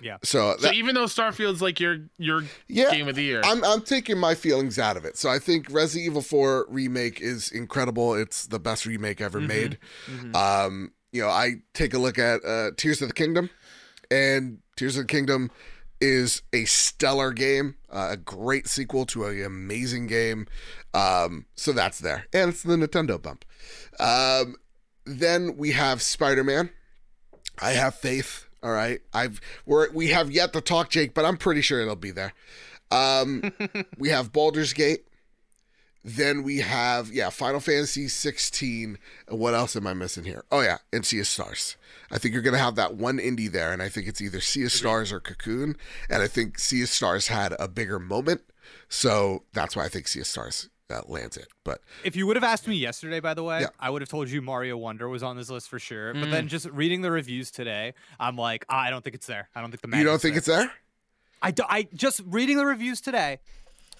[0.00, 0.18] Yeah.
[0.22, 3.80] So, so even though Starfield's like your your yeah, game of the year, I'm I'm
[3.82, 5.16] taking my feelings out of it.
[5.16, 8.14] So I think Resident Evil 4 remake is incredible.
[8.14, 9.46] It's the best remake ever Mm-hmm.
[9.48, 10.34] made.
[10.34, 13.48] Um, you know, I take a look at uh, Tears of the Kingdom,
[14.10, 15.50] and Tears of the Kingdom
[15.98, 20.46] is a stellar game, uh, a great sequel to an amazing game.
[20.92, 23.44] Um, so that's there, and it's the Nintendo bump.
[23.98, 24.56] Um,
[25.06, 26.68] then we have Spider Man.
[27.62, 28.45] I have faith.
[28.62, 31.96] All right, I've we're we have yet to talk, Jake, but I'm pretty sure it'll
[31.96, 32.32] be there.
[32.90, 33.52] Um,
[33.98, 35.06] we have Baldur's Gate.
[36.02, 38.96] Then we have yeah, Final Fantasy 16.
[39.28, 40.44] And what else am I missing here?
[40.52, 41.76] Oh yeah, and Sea of Stars.
[42.10, 44.64] I think you're gonna have that one indie there, and I think it's either Sea
[44.64, 45.76] of Stars or Cocoon.
[46.08, 48.42] And I think Sea of Stars had a bigger moment,
[48.88, 51.48] so that's why I think Sea of Stars uh, lands it.
[51.64, 53.68] But If you would have asked me yesterday, by the way, Yeah.
[53.80, 56.14] I would have told you Mario Wonder was on this list for sure.
[56.14, 56.30] But Mm.
[56.30, 59.48] then just reading the reviews today, I'm like, ah, I don't think it's there.
[59.54, 60.38] I don't think the you don't think there.
[60.38, 60.72] it's there?
[61.42, 63.40] I, do, I just reading the reviews today,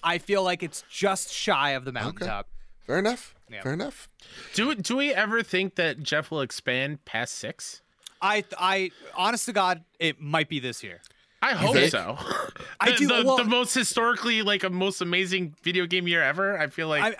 [0.03, 2.47] I feel like it's just shy of the mountaintop.
[2.85, 3.35] Fair enough.
[3.49, 3.61] Yeah.
[3.63, 4.07] Fair enough.
[4.53, 7.81] do do we ever think that Jeff will expand past six?
[8.21, 11.01] I I honest to God, it might be this year.
[11.41, 11.91] I hope think?
[11.91, 12.17] so.
[12.79, 16.21] I The- do- The, well- the most historically like a most amazing video game year
[16.23, 16.57] ever.
[16.57, 17.15] I feel like I,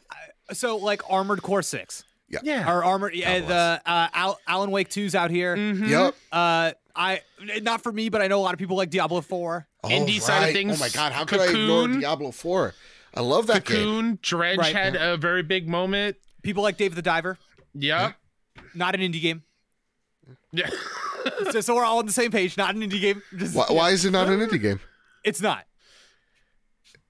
[0.50, 2.70] I so like Armored Core Six yeah.
[2.72, 3.14] or Armored.
[3.16, 3.48] Yeah, bless.
[3.50, 5.56] the uh, Al, Alan Wake 2's out here.
[5.56, 5.88] Mhm.
[5.90, 6.16] Yep.
[6.32, 7.22] Uh, I
[7.62, 9.68] not for me, but I know a lot of people like Diablo Four.
[9.84, 12.74] Oh, Indie side of things, Oh my god, how could I ignore Diablo 4?
[13.14, 13.78] I love that game.
[13.78, 14.76] Cocoon, Dredge Right.
[14.76, 16.18] had a very big moment.
[16.42, 17.38] People like Dave the Diver,
[17.76, 18.14] Yeah.
[18.74, 19.44] not an indie game.
[20.52, 20.70] Yeah.
[21.52, 22.58] so, so we're all on the same page.
[22.58, 23.22] Not an indie game.
[23.36, 24.80] Just- Why, why is it not an indie game?
[25.24, 25.66] It's not.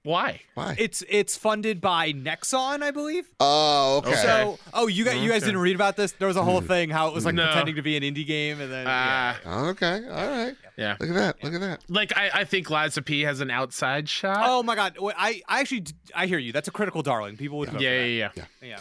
[0.04, 0.40] Why?
[0.54, 0.74] Why?
[0.78, 3.26] It's it's funded by Nexon, I believe.
[3.40, 4.10] Oh, okay.
[4.12, 4.22] Okay.
[4.22, 5.46] So, oh, you guys, you guys Okay.
[5.46, 6.12] didn't read about this?
[6.12, 7.44] There was a whole thing how it was like No.
[7.46, 9.34] pretending to be an indie game, and then yeah.
[9.44, 10.00] Uh, okay.
[10.08, 10.54] All right.
[10.78, 10.96] yeah.
[10.98, 11.44] Look at that.
[11.44, 11.80] Look at that.
[11.88, 14.38] Like I, I think Lies of P has an outside shot.
[14.40, 16.52] Oh my god, Wait, I I actually d- I hear you.
[16.52, 17.36] That's a critical darling.
[17.36, 18.48] People would yeah, vote yeah, for yeah, that.
[18.62, 18.68] yeah.
[18.68, 18.78] yeah.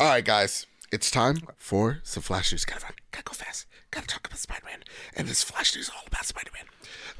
[0.00, 0.66] All right, guys.
[0.92, 2.64] It's time for some flash news.
[2.64, 2.94] Gotta run.
[3.12, 3.66] Gotta go fast.
[3.92, 4.82] Gotta talk about Spider Man.
[5.16, 6.64] And this flash news is all about Spider Man.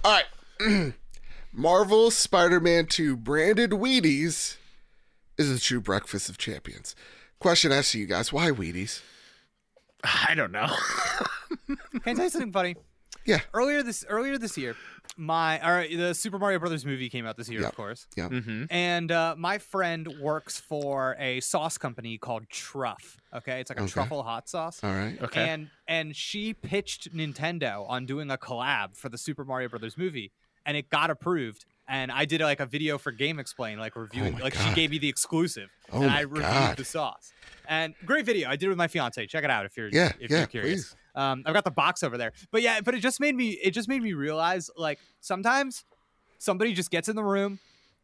[0.04, 0.20] All
[0.58, 0.94] right.
[1.52, 4.56] Marvel Spider Man 2 branded Wheaties
[5.38, 6.96] is a true breakfast of champions.
[7.38, 9.02] Question asked to you guys why Wheaties?
[10.02, 10.74] I don't know.
[11.66, 12.76] Can I tell you something funny?
[13.30, 13.40] Yeah.
[13.54, 14.76] Earlier this earlier this year,
[15.16, 17.68] my or the Super Mario Brothers movie came out this year, Yeah.
[17.68, 18.06] of course.
[18.16, 18.28] Yeah.
[18.28, 23.16] hmm And uh, my friend works for a sauce company called Truff.
[23.34, 23.90] Okay, it's like a Okay.
[23.92, 24.82] truffle hot sauce.
[24.82, 25.16] All right.
[25.22, 25.48] Okay.
[25.48, 30.32] And and she pitched Nintendo on doing a collab for the Super Mario Brothers movie,
[30.66, 31.64] and it got approved.
[31.88, 34.76] And I did like a video for GameXplain, like reviewing, Oh my like she God.
[34.76, 36.76] gave me the exclusive, Oh and my I reviewed God.
[36.76, 37.32] the sauce.
[37.66, 39.26] And great video, I did it with my fiance.
[39.26, 40.12] Check it out if you're Yeah.
[40.20, 40.38] if yeah.
[40.38, 40.72] you're curious.
[40.90, 40.96] Please.
[41.14, 43.72] Um, I've got the box over there, but yeah, but it just made me it
[43.72, 45.84] just made me realize like sometimes
[46.38, 47.58] somebody just gets in the room,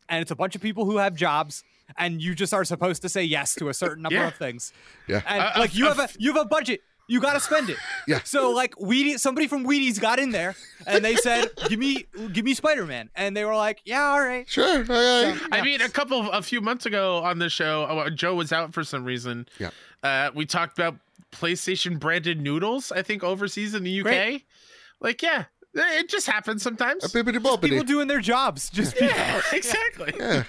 [0.09, 1.65] and it's a bunch of people who have jobs,
[1.97, 4.29] and you just are supposed to say yes to a certain number Yeah.
[4.29, 4.73] of things.
[5.09, 5.23] Yeah.
[5.27, 6.81] And Uh, like uh, you uh, have a you have a budget.
[7.09, 7.77] you got to spend it.
[8.09, 8.21] Yeah.
[8.25, 10.57] So like Wheaties, somebody from Wheaties got in there
[10.89, 14.49] and they said, "Give me, give me Spider-Man," and they were like, "Yeah, all right."
[14.51, 14.79] Sure.
[14.81, 15.41] all right.
[15.53, 18.75] I mean, a couple, a few months ago on the show, uh, Joe was out
[18.75, 19.47] for some reason.
[19.61, 19.71] Yeah.
[20.03, 20.97] Uh, we talked about
[21.37, 22.91] PlayStation branded noodles.
[22.93, 24.05] I think overseas in the UK.
[24.05, 24.45] Great.
[25.01, 27.05] Like, yeah, it just happens sometimes.
[27.05, 28.71] A bibbity People doing their jobs.
[28.73, 29.09] Just people.
[29.09, 30.15] yeah, exactly.
[30.19, 30.45] Yeah.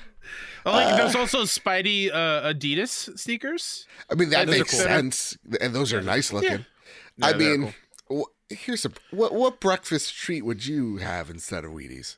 [0.65, 3.85] Well, like, there's also Spidey uh, Adidas sneakers.
[4.09, 4.79] I mean, that Those makes cool.
[4.81, 5.37] sense.
[5.61, 6.65] And those are nice looking.
[7.17, 7.73] Yeah, I they're mean,
[8.11, 12.17] wh- here's a what what breakfast treat would you have instead of Wheaties?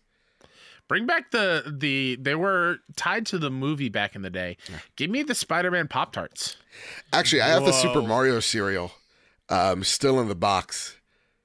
[0.89, 4.57] Bring back the the they were tied to the movie back in the day.
[4.97, 6.57] Give me the Spider-Man Pop Tarts.
[7.13, 8.91] Actually, I have the Super Mario cereal,
[9.49, 10.95] um, still in the box.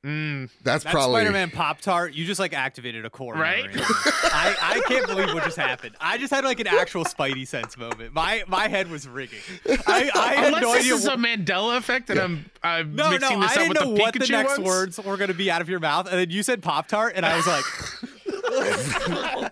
[0.05, 3.65] Mm, That's That probably Spider-Man Pop Tart, you just like activated a core Right?
[3.65, 3.81] memory.
[4.25, 5.95] I, I can't believe what just happened.
[5.99, 8.13] I just had like an actual Spidey sense moment.
[8.13, 9.39] My my head was rigging.
[9.87, 10.95] I, I had Unless no this idea.
[10.95, 13.69] is a what- Mandela effect, and I'm I'm no, mixing no, this I up didn't
[13.69, 14.67] with know the what the next ones.
[14.67, 17.15] words were going to be out of your mouth, and then you said Pop Tart,
[17.17, 17.65] and I was like,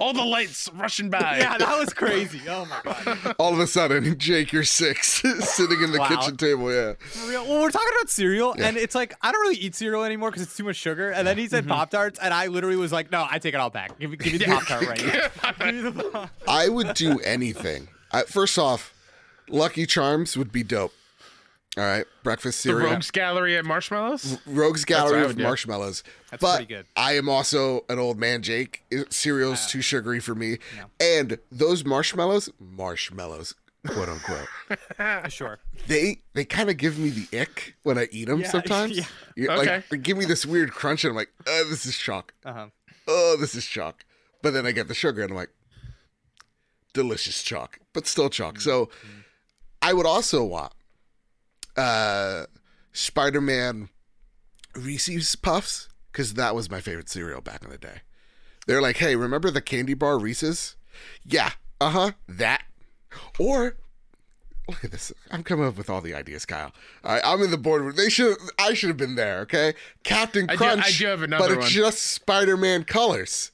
[0.00, 1.38] All the lights rushing by.
[1.38, 3.34] "Yeah, that was crazy." Oh my god!
[3.38, 5.08] all of a sudden, Jake, you're six,
[5.40, 6.08] sitting in the Wow.
[6.08, 6.72] kitchen table.
[6.72, 7.44] Yeah, For real.
[7.46, 8.68] Well, we're talking about cereal, Yeah.
[8.68, 11.10] and it's like I don't really eat cereal anymore because it's too much sugar.
[11.10, 11.72] And then he said mm-hmm.
[11.72, 13.98] Pop Tarts, and I literally was like, "No, I take it all back.
[13.98, 16.94] Give, me- give me the Pop Tart right now." Give me the Pop- I would
[16.94, 17.88] do anything.
[18.12, 18.94] I, first off,
[19.48, 20.92] Lucky Charms would be dope.
[21.78, 22.90] All right, breakfast the cereal.
[22.90, 24.38] Rogues Gallery at Marshmallows.
[24.46, 26.02] Rogues Gallery of marshmallows.
[26.30, 26.86] That's but pretty good.
[26.96, 28.84] I am also an old man, Jake.
[29.08, 30.58] Cereal's uh, too sugary for me.
[30.76, 30.84] no.
[31.00, 33.54] And those marshmallows, marshmallows,
[33.86, 34.48] quote unquote,
[35.32, 35.60] sure.
[35.86, 38.98] they they kind of give me the ick when I eat them Yeah, sometimes.
[39.34, 39.52] yeah.
[39.56, 39.76] Okay.
[39.76, 42.34] Like, they give me this weird crunch, and I'm like, oh, this is chalk.
[42.44, 42.66] Uh huh.
[43.08, 44.04] Oh, this is chalk.
[44.42, 45.50] But then I get the sugar, and I'm like,
[46.92, 48.56] delicious chalk, but still chalk.
[48.56, 48.90] Mm, so mm.
[49.80, 50.72] I would also want
[51.76, 52.44] uh,
[52.92, 53.88] Spider-Man
[54.74, 58.00] Reese's Puffs because that was my favorite cereal back in the day.
[58.66, 60.76] They're like, hey, remember the candy bar Reese's?
[61.24, 61.50] Yeah,
[61.80, 62.62] uh huh, that.
[63.38, 63.76] Or
[64.68, 65.12] look at this.
[65.30, 66.72] I'm coming up with all the ideas, Kyle.
[67.04, 67.94] All right, I'm in the boardroom.
[67.96, 68.36] They should.
[68.58, 69.40] I should have been there.
[69.40, 70.62] Okay, Captain Crunch.
[70.62, 71.70] I do- I do have but another it's one.
[71.70, 73.50] just Spider-Man colors.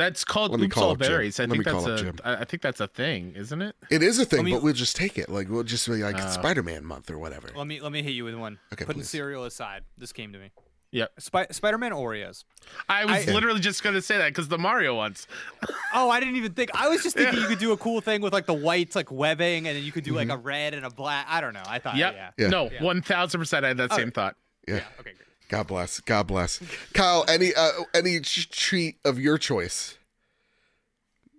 [0.00, 1.08] That's called Let me Oops call All up Jim.
[1.08, 1.38] Berries.
[1.38, 2.02] I Let think me that's call up a.
[2.02, 2.16] Jim.
[2.24, 3.76] I I think that's a thing, isn't it?
[3.90, 5.28] It is a thing, me- but we'll just take it.
[5.28, 7.50] Like we'll just be like it's Uh, Spider-Man month or whatever.
[7.54, 8.58] Let me let me hit you with one.
[8.72, 9.10] Okay, Putting please.
[9.10, 10.50] cereal aside, this came to me.
[10.92, 11.12] Yep.
[11.20, 12.42] Spi- Spider-Man Oreos.
[12.88, 15.28] I was I- literally just going to say that because the Mario ones.
[15.92, 16.70] Oh, I didn't even think.
[16.74, 19.10] I was just thinking you could do a cool thing with like the whites, like
[19.10, 21.26] webbing, and then you could do like a red and a black.
[21.28, 21.62] I don't know.
[21.66, 22.14] I thought, Yep.
[22.14, 22.30] yeah.
[22.38, 22.48] Yeah.
[22.48, 23.64] No, one thousand percent.
[23.64, 24.36] I had that same thought.
[24.68, 24.76] yeah.
[24.76, 24.80] Yeah.
[25.00, 25.26] Okay, great.
[25.50, 26.00] God bless.
[26.00, 26.60] God bless.
[26.94, 29.98] Kyle, any uh, any ch- treat of your choice?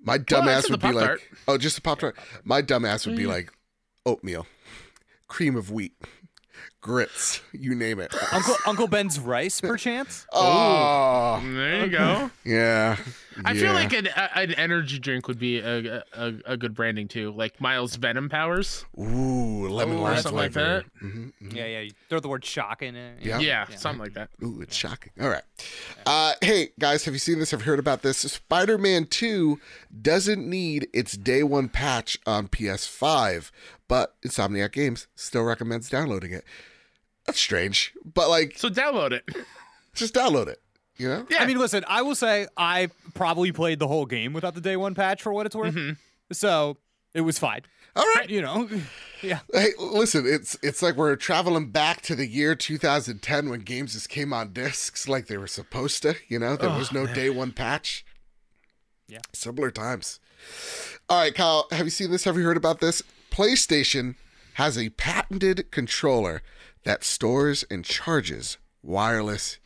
[0.04, 1.22] My dumbass said would be like, Pop-Tart.
[1.48, 2.16] oh, just a pop tart.
[2.44, 3.52] My dumbass would be like,
[4.06, 4.48] oatmeal,
[5.28, 5.94] cream of wheat,
[6.82, 8.14] grits, you name it.
[8.34, 10.26] Uncle Uncle Ben's rice, perchance.
[10.34, 12.32] Oh, There you go.
[12.44, 12.98] yeah.
[13.46, 17.08] I feel like an, a- an energy drink would be a, a, a good branding
[17.08, 18.84] too, like Miles Venom powers.
[19.00, 20.84] ooh, lemon Or lime something like flavor.
[21.02, 21.06] that.
[21.06, 21.56] Mhm, mhm.
[21.56, 21.80] Yeah, yeah.
[21.82, 23.20] You throw the word shock in it.
[23.22, 23.40] Yeah.
[23.40, 23.76] Yeah, Yeah.
[23.78, 24.30] something like that.
[24.44, 25.12] Ooh, it's shocking.
[25.22, 25.44] All right.
[26.06, 27.52] Uh, hey, guys, have you seen this?
[27.52, 28.18] Have you heard about this?
[28.18, 29.60] Spider Man 2
[30.02, 33.52] doesn't need its day one patch on PS5,
[33.88, 36.44] but Insomniac Games still recommends downloading it.
[37.26, 39.24] That's strange, but like, So download it.
[39.94, 40.61] just download it,
[41.02, 41.26] you know?
[41.30, 41.42] Yeah.
[41.44, 41.84] I mean, listen.
[41.88, 45.34] I will say I probably played the whole game without the day one patch for
[45.34, 45.76] what it's worth.
[45.76, 45.98] Mhm.
[46.32, 46.78] So
[47.14, 47.62] it was fine.
[47.96, 48.30] All right.
[48.30, 48.70] You know.
[49.24, 49.42] Yeah.
[49.54, 54.10] Hey, listen, it's it's like we're traveling back to the year 2010 when games just
[54.10, 56.56] came on discs like they were supposed to, you know?
[56.58, 58.04] There Oh, was no day one patch.
[59.08, 59.20] Yeah.
[59.32, 60.20] Similar times.
[61.08, 62.24] All right, Kyle, have you seen this?
[62.24, 63.04] Have you heard about this?
[63.30, 64.16] PlayStation
[64.56, 66.42] has a patented controller
[66.84, 69.60] that stores and charges wireless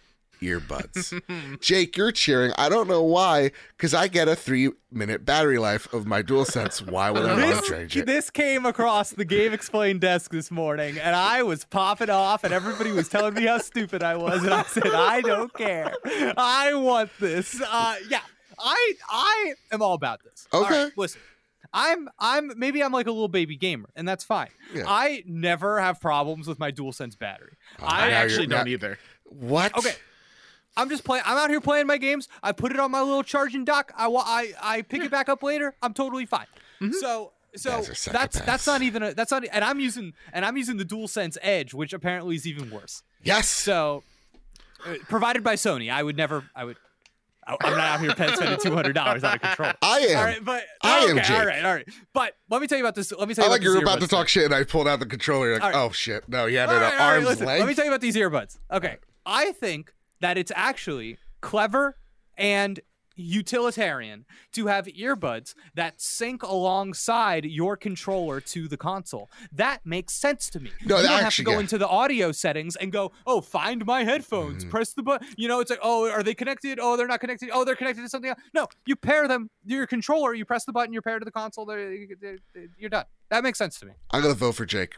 [0.45, 1.59] earbuds.
[1.61, 2.51] Jake, you're cheering.
[2.57, 6.89] I don't know why, because I get a three minute battery life of my DualSense.
[6.89, 8.05] Why would I want to change This, it?
[8.05, 12.91] this came across the GameXplain desk this morning, and I was popping off, and everybody
[12.91, 15.93] was telling me how stupid I was, and I said, I don't care.
[16.37, 17.61] I want this.
[17.61, 18.21] Uh, yeah,
[18.59, 20.47] I I am all about this.
[20.53, 20.83] Okay.
[20.85, 21.21] right, listen.
[21.77, 24.47] I'm I'm maybe I'm like a little baby gamer, and that's fine.
[24.73, 24.85] Yeah.
[24.87, 27.57] I never have problems with my DualSense battery.
[27.81, 28.97] Oh, I actually don't not- either.
[29.25, 29.77] What?
[29.77, 29.93] Okay.
[30.77, 31.23] I'm just playing.
[31.25, 32.27] I'm out here playing my games.
[32.43, 33.93] I put it on my little charging dock.
[33.97, 35.75] I I, I pick it back up later.
[35.81, 36.47] I'm totally fine.
[36.99, 40.57] So so are that's that's not even a that's not and I'm using and I'm
[40.57, 43.03] using the DualSense Edge, which apparently is even worse.
[43.23, 43.49] Yes.
[43.49, 44.03] So
[44.85, 46.77] uh, provided by Sony, I would never I would
[47.47, 49.71] I- I'm not out here spending two hundred dollars out of control.
[49.81, 50.17] I am.
[50.17, 51.37] All right, but I am okay, Jake.
[51.37, 51.87] All right, all right.
[52.13, 53.11] But let me tell you about this.
[53.11, 53.49] Let me tell you.
[53.49, 54.27] I like you're about to talk thing.
[54.27, 55.47] shit, and I pulled out the controller.
[55.47, 55.75] You're like, right.
[55.75, 57.59] oh shit, no, you had it right, at arm's listen, length.
[57.59, 58.57] Let me tell you about these earbuds.
[58.71, 58.97] Okay.
[59.27, 61.97] I think that it's actually clever
[62.37, 62.79] and
[63.15, 69.29] utilitarian to have earbuds that sync alongside your controller to the console.
[69.51, 70.71] That makes sense to me.
[70.85, 71.59] No, you don't have to go yeah.
[71.59, 74.63] into the audio settings and go, "Oh, find my headphones.
[74.63, 74.71] Mm-hmm.
[74.71, 76.79] Press the button." You know, it's like, "Oh, are they connected?
[76.81, 77.49] Oh, they're not connected.
[77.51, 79.49] Oh, they're connected to something else." No, you pair them.
[79.63, 81.65] Your controller, you press the button, you're paired to the console.
[81.65, 82.37] They're, they're,
[82.77, 83.05] you're done.
[83.29, 83.93] That makes sense to me.
[84.11, 84.95] I'm gonna vote for Jake.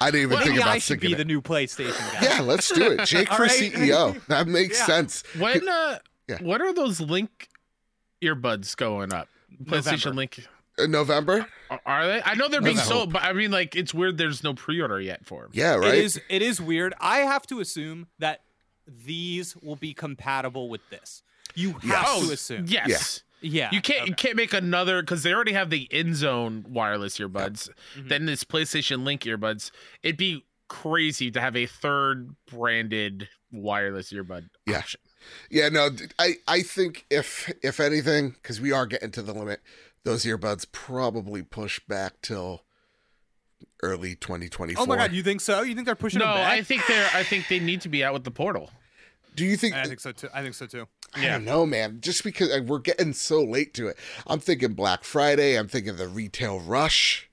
[0.00, 1.16] I didn't even Maybe think about I should be it.
[1.16, 2.26] the new PlayStation guy.
[2.36, 3.04] Yeah, let's do it.
[3.06, 3.50] Jake for right.
[3.50, 4.24] CEO.
[4.26, 4.86] That makes Yeah.
[4.86, 5.22] sense.
[5.38, 6.38] When uh, Yeah.
[6.42, 7.48] what are those Link
[8.22, 9.28] earbuds going up?
[9.64, 10.14] PlayStation November.
[10.16, 10.46] Link.
[10.78, 11.46] In November?
[11.70, 12.22] Are- Are they?
[12.24, 14.18] I know they're being Let's sold, but I mean, like, it's weird.
[14.18, 15.50] There's no pre-order yet for them.
[15.54, 15.94] Yeah, right.
[15.94, 16.94] It is it is weird.
[17.00, 18.40] I have to assume that
[18.86, 21.22] these will be compatible with this.
[21.54, 22.26] You have Yes.
[22.26, 22.64] to assume.
[22.68, 22.88] Yes.
[22.88, 22.96] Yeah.
[23.44, 27.68] Yeah, you can't you can't make another because they already have the INZONE wireless earbuds.
[27.96, 28.08] Mhm.
[28.08, 29.70] Then this PlayStation Link earbuds.
[30.02, 34.78] It'd be crazy to have a third branded wireless earbud Yeah.
[34.78, 35.00] option.
[35.50, 39.60] Yeah, no, I I think if if anything, because we are getting to the limit,
[40.04, 42.64] those earbuds probably push back till
[43.82, 44.82] early 2024.
[44.82, 45.62] Oh my god, you think so?
[45.62, 46.52] You think they're pushing No, them back?
[46.52, 47.08] I think they're.
[47.14, 48.70] I think they need to be out with the portal.
[49.36, 49.74] Do you think?
[49.74, 50.28] I think so too.
[50.32, 50.86] I think so too.
[51.14, 51.98] I don't know, man.
[52.00, 55.56] Just because we're getting so late to it, I'm thinking Black Friday.
[55.58, 57.28] I'm thinking the retail rush.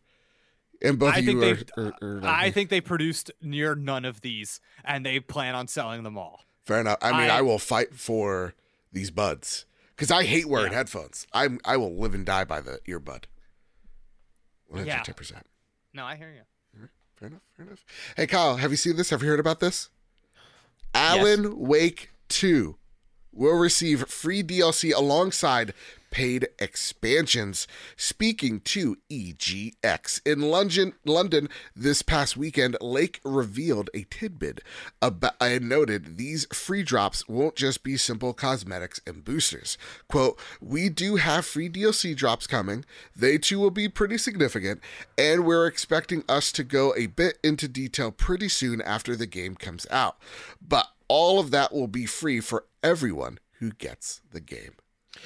[0.83, 3.75] And both I of think you they are, are, are I think they produced near
[3.75, 6.41] none of these and they plan on selling them all.
[6.65, 6.97] fair enough.
[7.03, 8.55] I mean, I, I- will fight for
[8.91, 10.79] these buds because I hate wearing Yeah.
[10.79, 11.27] headphones.
[11.33, 13.25] I'm I will live and die by the earbud.
[14.67, 14.93] One Yeah.
[14.93, 15.45] hundred ten percent.
[15.93, 16.41] No, I hear you.
[17.15, 17.41] Fair enough.
[17.55, 17.85] Fair enough.
[18.17, 19.11] Hey, Kyle, have you seen this?
[19.11, 19.89] Have you heard about this?
[20.93, 22.75] Alan Wake 2
[23.31, 25.73] will receive free DLC alongside
[26.11, 27.67] paid expansions.
[27.95, 34.61] Speaking to EGX in London, London this past weekend, Lake revealed a tidbit
[35.01, 39.77] about and noted these free drops won't just be simple cosmetics and boosters.
[40.07, 42.85] Quote, "We do have free DLC drops coming.
[43.15, 44.81] They too will be pretty significant,
[45.17, 49.55] and we're expecting us to go a bit into detail pretty soon after the game
[49.55, 50.17] comes out.
[50.61, 54.73] But all of that will be free for everyone who gets the game."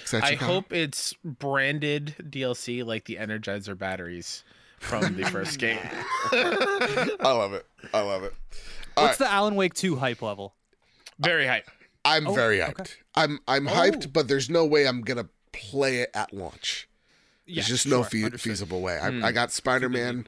[0.02, 4.44] Excited, I hope it's branded DLC like the Energizer batteries
[4.80, 5.80] from the first game.
[6.32, 7.66] I love it.
[7.94, 8.34] I love it.
[8.98, 10.54] All What's the Alan Wake 2 hype level?
[11.20, 11.70] Very hype.
[12.04, 12.82] I'm Oh, very hyped.
[12.82, 12.92] okay.
[13.16, 13.72] I'm I'm Oh.
[13.72, 16.88] hyped, but there's no way I'm gonna play it at launch.
[17.46, 18.98] Yeah, There's just no sure, fe- feasible way.
[19.00, 19.24] I, Hmm.
[19.26, 20.28] I got Spider Man.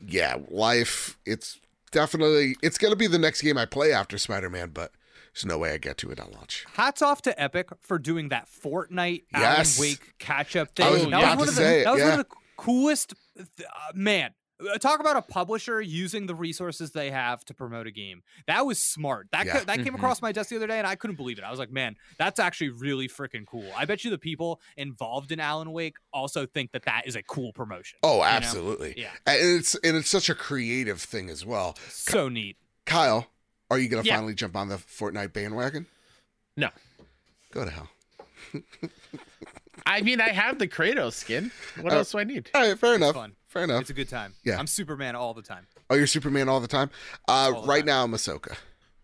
[0.00, 1.16] Yeah, life.
[1.26, 1.58] It's
[1.90, 4.92] definitely it's gonna be the next game I play after Spider Man, but
[5.36, 6.64] there's no way I get to it at launch.
[6.74, 9.78] Hats off to Epic for doing that Fortnite Yes.
[9.78, 10.86] Alan Wake catch up thing.
[10.86, 12.10] I was that about was one to of the, say it, that was yeah.
[12.10, 14.30] one of the coolest th- uh, man.
[14.72, 18.22] uh, Talk about a publisher using the resources they have to promote a game.
[18.46, 19.28] That was smart.
[19.32, 19.58] That Yeah.
[19.58, 19.96] co- that came Mhm.
[19.96, 21.44] across my desk the other day, and I couldn't believe it.
[21.44, 25.30] I was like, "Man, that's actually really freaking cool." I bet you the people involved
[25.32, 27.98] in Alan Wake also think that that is a cool promotion.
[28.02, 28.22] Oh, know?
[28.24, 28.94] absolutely.
[28.96, 29.10] Yeah.
[29.26, 31.76] And it's and it's such a creative thing as well.
[31.90, 32.56] So neat.
[32.86, 33.26] Kyle,
[33.70, 34.16] are you gonna Yeah.
[34.16, 35.86] finally jump on the Fortnite bandwagon?
[36.56, 36.70] No.
[37.52, 37.88] Go to hell.
[39.86, 41.50] I mean, I have the Kratos skin.
[41.80, 42.50] What Uh, else do I need?
[42.54, 43.14] All right, fair enough.
[43.14, 43.36] fun.
[43.48, 43.82] Fair enough.
[43.82, 44.34] It's a good time.
[44.44, 44.58] Yeah.
[44.58, 45.66] I'm Superman all the time.
[45.88, 46.90] Oh, you're Superman all the time?
[47.28, 47.86] Uh, All the right time.
[47.86, 48.56] now, I'm Ahsoka.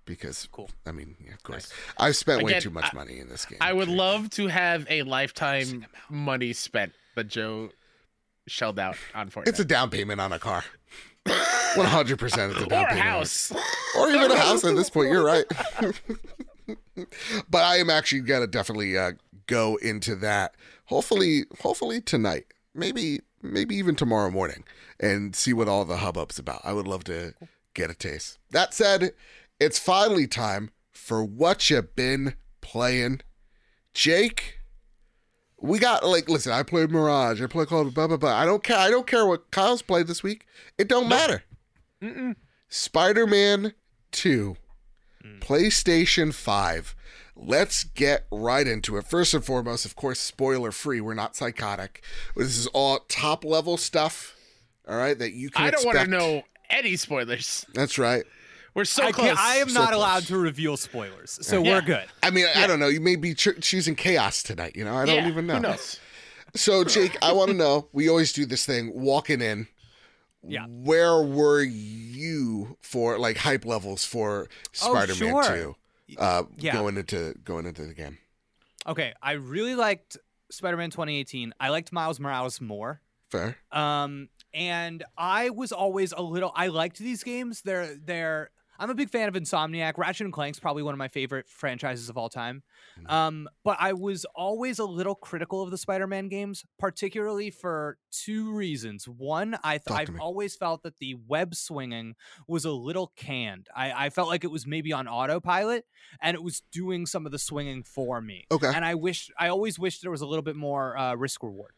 [0.05, 0.69] Because, Cool.
[0.85, 1.73] I mean, yeah, of course.
[1.97, 3.59] I've spent way too much I- money in this game.
[3.61, 7.71] I would love to have a lifetime money spent, but Joe
[8.49, 9.47] shelled out on Fortnite.
[9.49, 10.65] It's a down payment on a car.
[11.27, 12.99] 100% it's a down or payment.
[12.99, 13.53] house.
[13.99, 15.11] Or even a house at this point.
[15.11, 15.45] You're right.
[17.49, 19.12] but I am actually going to definitely uh,
[19.47, 20.55] go into that.
[20.87, 22.47] Hopefully, hopefully tonight.
[22.75, 24.64] Maybe, maybe even tomorrow morning
[24.99, 26.62] and see what all the hubbub's about.
[26.64, 27.35] I would love to
[27.75, 28.39] get a taste.
[28.51, 29.12] That said,
[29.61, 33.20] it's finally time for what you been playing.
[33.95, 34.61] Jake,
[35.63, 38.35] we got like listen, I played Mirage, I played Call of blah blah blah.
[38.35, 40.47] I don't care I don't care what Kyle's played this week.
[40.77, 41.45] It don't matter.
[42.03, 42.35] Mm-mm.
[42.69, 43.75] Spider-Man
[44.11, 44.57] 2,
[45.25, 45.41] mm.
[45.41, 46.97] PlayStation 5.
[47.37, 49.07] Let's get right into it.
[49.07, 51.01] First and foremost, of course, spoiler free.
[51.01, 52.03] We're not psychotic.
[52.37, 54.37] This is all top level stuff.
[54.89, 57.65] All right, that you can I don't want to know any spoilers.
[57.73, 58.25] That's right.
[58.75, 59.27] We're so I, close.
[59.29, 59.97] can't, I am So not close.
[59.99, 61.75] allowed to reveal spoilers, so Yeah.
[61.75, 62.07] we're good.
[62.23, 62.89] I mean, I don't know.
[62.89, 64.77] You may be cho- choosing chaos tonight.
[64.77, 65.55] You know, I don't Yeah, even know.
[65.57, 66.01] Who knows?
[66.55, 67.89] So, Jake, I want to know.
[67.93, 69.68] We always do this thing walking in.
[70.47, 70.66] Yeah.
[70.68, 74.49] Where were you for like hype levels for
[74.83, 75.45] Oh, Spider-Man sure.
[76.09, 76.16] 2?
[76.18, 76.73] uh, Yeah.
[76.73, 78.18] going into going into the game.
[78.87, 80.16] Okay, I really liked
[80.51, 81.55] Spider-Man 2018.
[81.61, 83.01] I liked Miles Morales more.
[83.31, 83.57] Fair.
[83.70, 86.53] Um, and I was always a little.
[86.55, 87.62] I liked these games.
[87.62, 88.51] They're they're.
[88.83, 89.97] I'm a big fan of Insomniac.
[89.97, 92.64] Ratchet and Clank's probably one of my favorite franchises of all time.
[92.99, 93.09] Mhm.
[93.11, 98.53] Um, but I was always a little critical of the Spider-Man games, particularly for two
[98.53, 99.07] reasons.
[99.09, 100.18] One, I th- I've me.
[100.18, 102.16] always felt that the web swinging
[102.49, 103.68] was a little canned.
[103.72, 105.87] I, I felt like it was maybe on autopilot,
[106.20, 108.72] and it was doing some of the swinging for me Okay.
[108.74, 111.72] and I wish I always wished there was a little bit more uh, risk reward.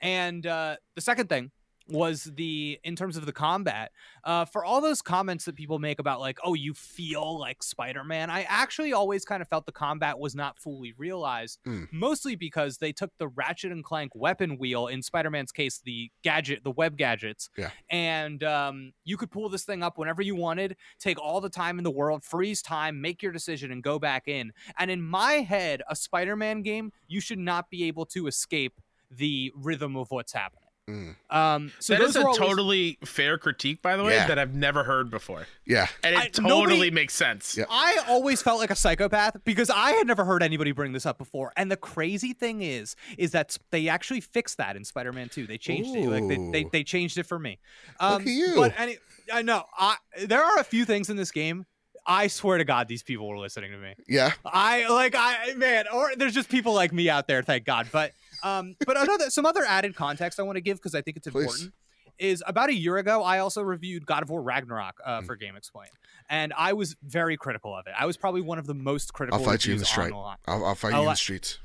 [0.00, 1.50] And uh, the second thing
[1.88, 3.92] was the in terms of the combat
[4.24, 8.28] uh, for all those comments that people make about like oh you feel like spider-man
[8.30, 11.88] i actually always kind of felt the combat was not fully realized Mm.
[11.92, 16.64] mostly because they took the ratchet and clank weapon wheel in spider-man's case the gadget
[16.64, 17.70] the web gadgets Yeah.
[17.90, 21.78] and um, you could pull this thing up whenever you wanted take all the time
[21.78, 25.34] in the world freeze time make your decision and go back in and in my
[25.34, 28.80] head, a Spider Man game, you should not be able to escape
[29.10, 30.65] the rhythm of what's happening.
[30.88, 31.16] Mm.
[31.30, 34.28] Um, so that those is a always- totally fair critique, by the way, Yeah.
[34.28, 35.88] that I've never heard before, Yeah.
[36.04, 37.56] and it I- totally nobody- makes sense.
[37.56, 37.64] Yeah.
[37.68, 41.18] I always felt like a psychopath because I had never heard anybody bring this up
[41.18, 41.52] before.
[41.56, 45.48] And the crazy thing is, is that they actually fixed that in Spider-Man 2.
[45.48, 46.08] They changed it.
[46.08, 47.58] Like they, they, they changed it for me.
[47.98, 48.52] Um, Look at you.
[48.54, 48.98] But any,
[49.32, 51.66] I know I there are a few things in this game.
[52.08, 53.94] I swear to God, these people were listening to me.
[54.06, 54.30] Yeah.
[54.44, 57.88] I like I man, or there's just people like me out there, thank God.
[57.90, 58.12] But
[58.42, 61.28] um, but another some other added context I want to give because I think it's
[61.28, 61.42] Please.
[61.44, 61.74] important
[62.18, 65.26] is about a year ago I also reviewed God of War Ragnarok uh, Mm.
[65.26, 65.88] for GameXplain,
[66.30, 67.92] and I was very critical of it.
[67.98, 69.38] I was probably one of the most critical.
[69.38, 70.12] I'll fight you in the street.
[70.14, 71.58] I'll, I'll fight I'll you in the streets.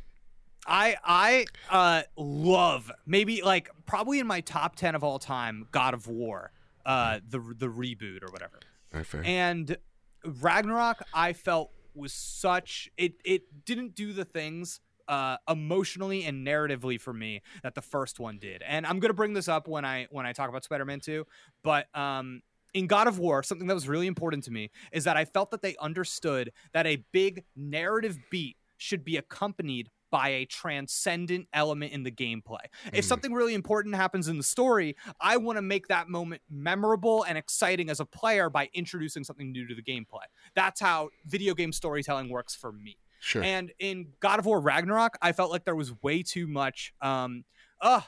[0.68, 5.94] I I uh love maybe like probably in my top ten of all time God
[5.94, 6.52] of War,
[6.86, 8.60] uh the the reboot or whatever.
[8.94, 9.24] Right, fair.
[9.26, 9.78] And
[10.26, 14.80] Ragnarok, I felt was such it it didn't do the things
[15.12, 18.64] uh emotionally and narratively for me that the first one did.
[18.64, 21.26] And I'm gonna bring this up when I when I talk about Spider-Man 2,
[21.64, 22.42] but um
[22.74, 25.52] in God of War, something that was really important to me is that I felt
[25.52, 31.92] that they understood that a big narrative beat should be accompanied by a transcendent element
[31.94, 32.66] in the gameplay.
[32.94, 33.08] If Mm.
[33.08, 37.38] something really important happens in the story, I want to make that moment memorable and
[37.38, 40.26] exciting as a player by introducing something new to the gameplay.
[40.56, 42.98] That's how video game storytelling works for me.
[43.24, 43.44] Sure.
[43.44, 46.92] And in God of War Ragnarok, I felt like there was way too much.
[47.02, 47.46] Um,
[47.80, 48.02] uh,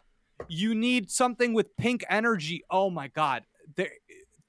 [0.47, 2.64] you need something with pink energy.
[2.70, 3.43] Oh my god!
[3.76, 3.91] There,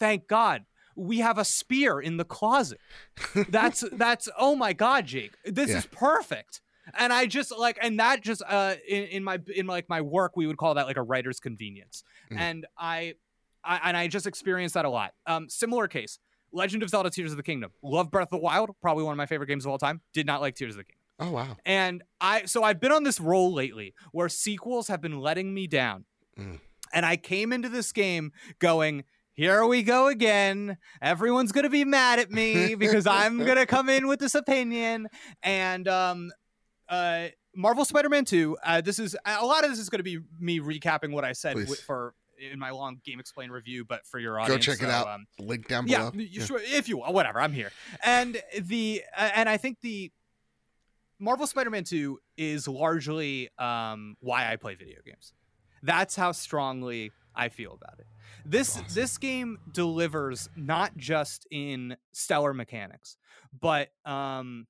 [0.01, 0.65] thank God
[0.97, 2.81] we have a spear in the closet.
[3.51, 4.29] That's that's.
[4.39, 5.79] Oh my god, Jake, this Yeah.
[5.79, 6.61] is perfect.
[6.99, 10.37] And I just like, and that just uh, in, in my in like my work,
[10.37, 12.05] we would call that like a writer's convenience.
[12.31, 12.39] Mm.
[12.39, 13.15] And I,
[13.65, 15.12] I, and I just experienced that a lot.
[15.27, 16.19] Um, similar case.
[16.55, 17.73] Legend of Zelda: Tears of the Kingdom.
[17.83, 20.01] Love Breath of the Wild, probably one of my favorite games of all time.
[20.13, 21.01] Did not like Tears of the Kingdom.
[21.21, 21.57] oh wow.
[21.67, 25.67] And I so I've been on this roll lately where sequels have been letting me
[25.67, 26.05] down.
[26.39, 26.61] Mm.
[26.93, 30.77] And I came into this game going, here we go again.
[31.03, 34.35] Everyone's going to be mad at me because I'm going to come in with this
[34.35, 35.09] opinion
[35.43, 36.31] and um
[36.89, 40.19] uh Marvel Spider-Man 2, uh, this is a lot of this is going to be
[40.41, 44.39] me recapping what I said wi- for in my long GameXplain review, but for your
[44.41, 45.09] audience, Go check it out.
[45.09, 46.24] Um, Link down yeah, below.
[46.24, 47.70] you sure if you whatever i'm here
[48.03, 50.11] and the uh, and i think the
[51.18, 55.32] marvel spider-man 2 is largely um why i play video games
[55.82, 58.07] that's how strongly i feel about it
[58.45, 58.87] this Awesome.
[58.95, 63.16] this game delivers not just in stellar mechanics
[63.61, 64.66] but um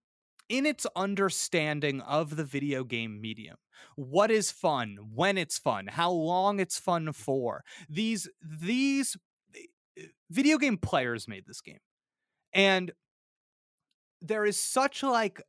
[0.48, 3.56] in its understanding of the video game medium.
[3.96, 7.62] What is fun when it's fun how long it's fun for.
[7.88, 9.16] These these
[9.54, 11.80] eh, video game players made this game.
[12.52, 12.92] And
[14.22, 15.42] there is such like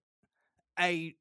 [0.80, 1.16] a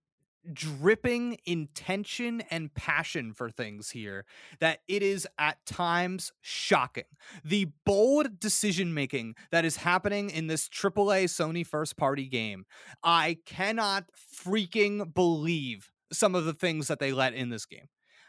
[0.53, 4.25] dripping intention and passion for things here
[4.61, 7.05] that it is at times shocking
[7.45, 12.65] the bold decision making that is happening in this AAA Sony first party game
[13.03, 14.05] i cannot
[14.45, 17.89] freaking believe some of the things that they let in this game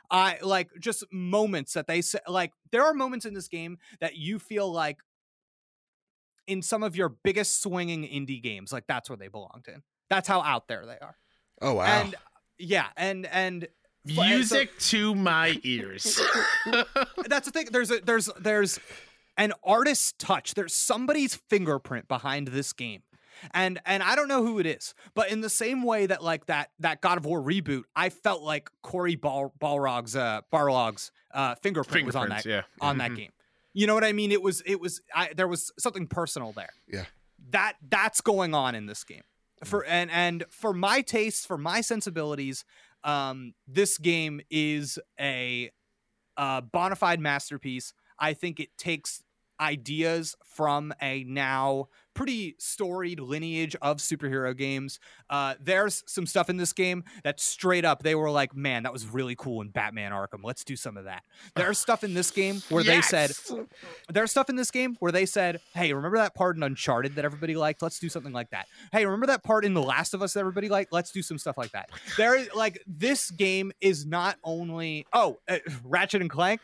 [0.10, 4.16] I like just moments that they say like there are moments in this game that
[4.16, 5.00] you feel like
[6.48, 9.82] in some of your biggest swinging indie games like that's where they belonged in.
[10.10, 11.18] That's how out there they are.
[11.62, 11.84] Oh wow.
[11.86, 12.16] And
[12.58, 13.62] yeah, and and
[14.06, 16.20] But- and so- Music to my ears.
[17.28, 18.80] that's the thing there's a there's there's
[19.38, 20.54] an artist's touch.
[20.54, 23.02] There's somebody's fingerprint behind this game.
[23.54, 26.46] And and I don't know who it is, but in the same way that like
[26.46, 31.56] that that God of War reboot, I felt like Cory Bal- Balrog's uh Barlog's uh
[31.56, 32.88] fingerprint was on that Fingerprints, yeah.
[32.88, 33.16] on that Mhm.
[33.18, 33.32] game.
[33.74, 34.32] You know what I mean?
[34.32, 36.70] It was it was I there was something personal there.
[36.88, 37.06] Yeah.
[37.50, 39.24] That that's going on in this game.
[39.64, 42.66] For and and for my tastes, for my sensibilities,
[43.04, 45.72] um, this game is a
[46.38, 47.94] uh, bona fide masterpiece.
[48.20, 49.24] I think it takes
[49.60, 55.00] ideas from a now pretty storied lineage of superhero games.
[55.30, 58.94] Uh, there's some stuff in this game that straight up they were like, man, that
[58.94, 60.44] was really cool in Batman Arkham.
[60.44, 61.24] Let's do some of that.
[61.56, 63.12] There's stuff in this game where Yes!
[63.12, 63.68] they said,
[64.12, 67.26] there's stuff in this game where they said, hey, remember that part in Uncharted that
[67.26, 67.82] everybody liked?
[67.82, 68.68] Let's do something like that.
[68.92, 70.92] Hey, remember that part in The Last of Us that everybody liked?
[70.94, 71.90] Let's do some stuff like that.
[72.18, 76.62] There is like this game is not only oh uh, Ratchet and Clank.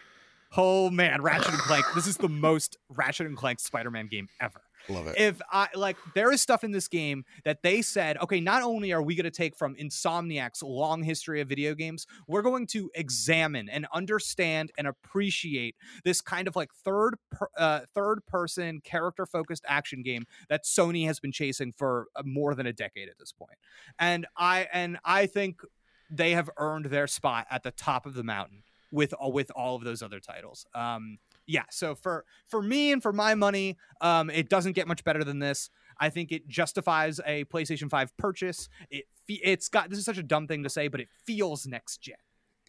[0.58, 1.86] Oh man, Ratchet and Clank.
[1.96, 5.16] This is the most Ratchet and Clank Spider-Man game ever Love it.
[5.18, 8.92] if I like there is stuff in this game that they said, okay, not only
[8.92, 12.90] are we going to take from Insomniac's long history of video games, we're going to
[12.96, 19.26] examine and understand and appreciate this kind of like third per, uh, third person character
[19.26, 23.18] focused action game that Sony has been chasing for uh, more than a decade at
[23.18, 23.58] this point.
[24.00, 25.62] And I and I think
[26.10, 29.76] they have earned their spot at the top of the mountain with all with all
[29.76, 30.66] of those other titles.
[30.76, 35.04] Um, yeah, so for for me and for my money, um, it doesn't get much
[35.04, 35.70] better than this.
[36.00, 38.70] I think it justifies a PlayStation 5 purchase.
[38.90, 41.68] It fe- it's got this is such a dumb thing to say, but it feels
[41.68, 42.16] next gen.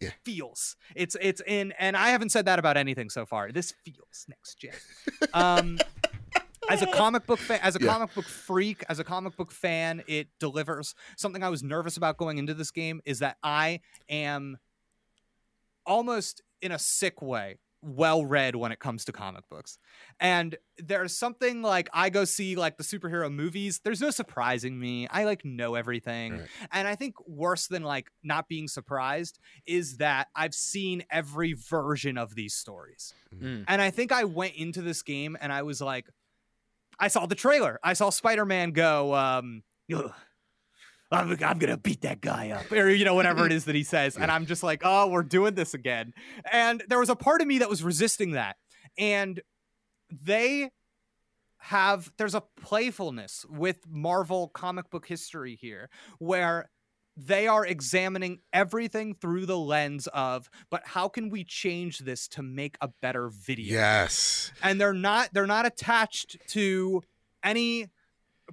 [0.01, 0.09] Yeah.
[0.25, 0.75] Feels.
[0.95, 3.51] It's it's in and I haven't said that about anything so far.
[3.51, 4.73] This feels next gen.
[5.33, 5.79] Um
[6.69, 7.87] as a comic book fan, as a Yeah.
[7.91, 10.95] comic book freak, as a comic book fan, it delivers.
[11.17, 14.57] Something I was nervous about going into this game is that I am
[15.85, 19.77] almost in a sick way well read when it comes to comic books.
[20.19, 25.07] And there's something like I go see like the superhero movies, there's no surprising me.
[25.09, 26.39] I like know everything.
[26.39, 26.47] Right.
[26.71, 32.17] And I think worse than like not being surprised is that I've seen every version
[32.17, 33.13] of these stories.
[33.35, 33.65] Mm.
[33.67, 36.07] And I think I went into this game and I was like
[36.99, 37.79] I saw the trailer.
[37.83, 39.63] I saw Spider-Man go um
[39.93, 40.11] "Ugh,
[41.13, 43.83] I'm, I'm gonna beat that guy up, or you know whatever it is that he
[43.83, 46.13] says, and I'm just like, oh, we're doing this again.
[46.51, 48.57] And there was a part of me that was resisting that,
[48.97, 49.41] and
[50.11, 50.69] they
[51.57, 55.89] have there's a playfulness with Marvel comic book history here,
[56.19, 56.69] where
[57.15, 62.41] they are examining everything through the lens of, but how can we change this to
[62.41, 63.71] make a better video?
[63.75, 64.51] Yes.
[64.63, 67.01] and they're not they're not attached to
[67.43, 67.87] any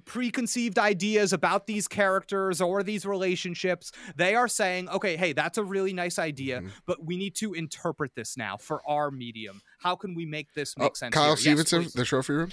[0.05, 5.63] preconceived ideas about these characters or these relationships they are saying okay hey that's a
[5.63, 6.71] really nice idea Mhm.
[6.85, 10.77] but we need to interpret this now for our medium how can we make this
[10.77, 11.31] make Oh, sense Kyle here?
[11.33, 11.93] Yes, Stevenson, please.
[11.93, 12.51] the trophy room.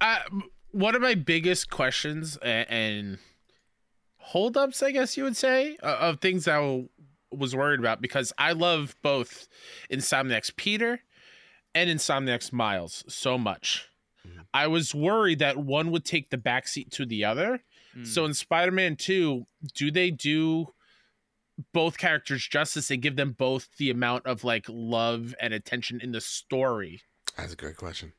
[0.00, 0.18] Uh,
[0.72, 3.18] one of my biggest questions and, and
[4.18, 6.88] holdups, I guess you would say, uh, of things I w-
[7.30, 9.48] was worried about because I love both
[9.90, 11.00] Insomniac's Peter
[11.74, 13.88] and Insomniac's Miles so much.
[14.54, 17.62] I was worried that one would take the backseat to the other.
[17.96, 18.06] Mm.
[18.06, 20.72] So in Spider-Man 2, do they do
[21.72, 26.12] both characters justice and give them both the amount of like love and attention in
[26.12, 27.02] the story?
[27.36, 28.12] That's a great question.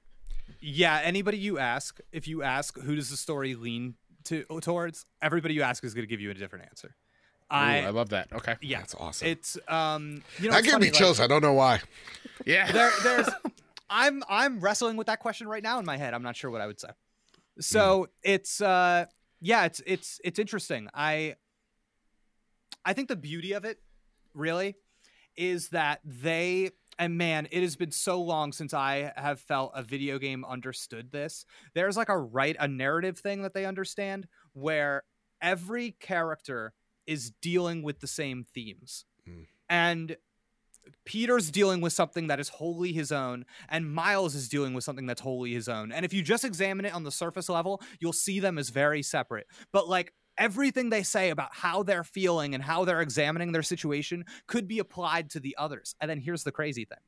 [0.61, 5.53] yeah anybody you ask if you ask who does the story lean to towards everybody
[5.53, 6.87] you ask is going to give you a different answer
[7.51, 8.31] Ooh, I, i love that.
[8.33, 8.55] Okay.
[8.61, 9.27] yeah That's awesome.
[9.27, 11.19] it's um you know that it's gave funny, me like- chills.
[11.19, 11.81] I don't know why.
[12.45, 12.71] Yeah.
[12.71, 13.29] there there's
[13.89, 16.13] i'm i'm wrestling with that question right now in my head.
[16.13, 16.89] I'm not sure what i would say.
[17.59, 19.05] So it's uh
[19.41, 20.89] yeah it's it's it's interesting.
[20.93, 21.35] I
[22.85, 23.79] i think the beauty of it
[24.33, 24.75] really
[25.35, 29.83] is that they and man it has been so long since i have felt a
[29.83, 31.45] video game understood this.
[31.73, 35.03] There's like a right a narrative thing that they understand where
[35.41, 36.73] every character
[37.05, 39.05] is dealing with the same themes.
[39.27, 39.45] Mm.
[39.69, 40.17] and
[41.05, 45.05] Peter's dealing with something that is wholly his own, and Miles is dealing with something
[45.05, 45.91] that's wholly his own.
[45.91, 49.01] And if you just examine it on the surface level, you'll see them as very
[49.03, 49.47] separate.
[49.71, 54.23] But like everything they say about how they're feeling and how they're examining their situation
[54.47, 55.95] could be applied to the others.
[55.99, 56.99] And then here's the crazy thing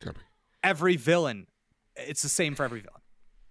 [0.00, 0.20] Tell me.
[0.64, 1.46] every villain,
[1.94, 3.00] it's the same for every villain.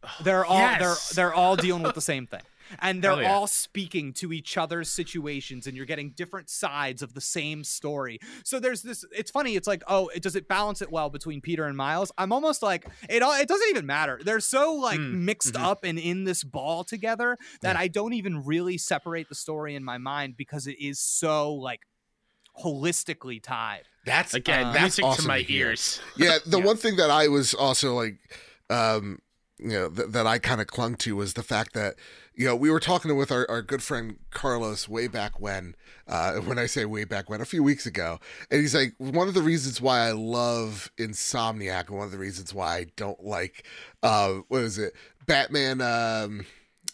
[0.23, 0.79] They're all Yes.
[1.13, 2.41] they're they're all dealing with the same thing.
[2.79, 3.33] And they're yeah.
[3.33, 8.19] all speaking to each other's situations and you're getting different sides of the same story.
[8.43, 11.41] So there's this it's funny, it's like, oh, it does it balance it well between
[11.41, 12.11] Peter and Miles?
[12.17, 14.19] I'm almost like it all it doesn't even matter.
[14.23, 15.63] They're so like Mm, mixed mhm.
[15.63, 19.83] up and in this ball together that I don't even really separate the story in
[19.83, 21.81] my mind because it is so like
[22.63, 23.83] holistically tied.
[24.05, 25.69] That's Again, Uh, that's music awesome to my hear.
[25.69, 25.99] ears.
[26.17, 26.65] Yeah, the Yeah.
[26.65, 28.17] one thing that I was also like,
[28.69, 29.19] um,
[29.57, 31.95] you know, th- that I kind of clung to was the fact that,
[32.33, 35.75] you know, we were talking with our, our good friend Carlos way back when,
[36.07, 38.19] uh, when I say way back when, a few weeks ago.
[38.51, 42.17] And he's like, one of the reasons why I love Insomniac and one of the
[42.17, 43.65] reasons why I don't like,
[44.03, 44.93] uh, what is it?
[45.25, 46.45] Batman, um,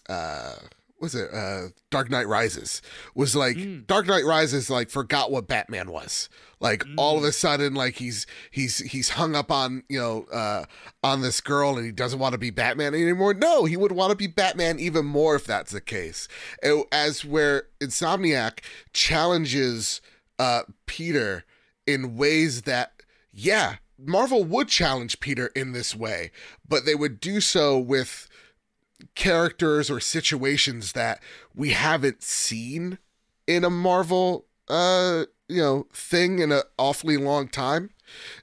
[0.07, 0.55] uh,
[1.01, 2.81] was it uh Dark Knight Rises
[3.15, 3.87] was like Mm.
[3.87, 6.29] Dark Knight Rises like forgot what Batman was.
[6.59, 7.27] Like all of Mm.
[7.27, 10.65] a sudden like he's he's he's hung up on, you know, uh
[11.03, 13.33] on this girl and he doesn't want to be Batman anymore.
[13.33, 16.27] No, he would want to be Batman even more if that's the case.
[16.61, 18.59] And As where Insomniac
[18.93, 20.01] challenges
[20.39, 21.43] uh Peter
[21.85, 22.93] in ways that
[23.33, 26.31] yeah, Marvel would challenge Peter in this way,
[26.67, 28.27] but they would do so with
[29.15, 31.21] characters or situations that
[31.55, 32.97] we haven't seen
[33.47, 37.89] in a Marvel uh you know thing in an awfully long time.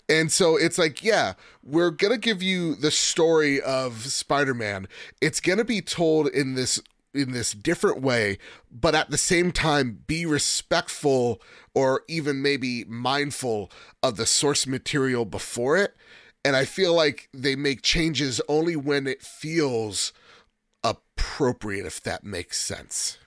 [0.08, 4.88] And so it's like, yeah, we're going to give you the story of Spider-Man.
[5.20, 6.80] It's going to be told in this
[7.14, 8.38] in this different way,
[8.70, 11.40] but at the same time be respectful
[11.74, 13.70] or even maybe mindful
[14.02, 15.96] of the source material before it.
[16.44, 20.12] And I feel like they make changes only when it feels
[20.90, 23.18] appropriate if that makes sense.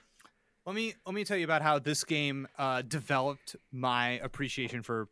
[0.66, 5.08] Let me let me tell you about how this game uh, developed my appreciation for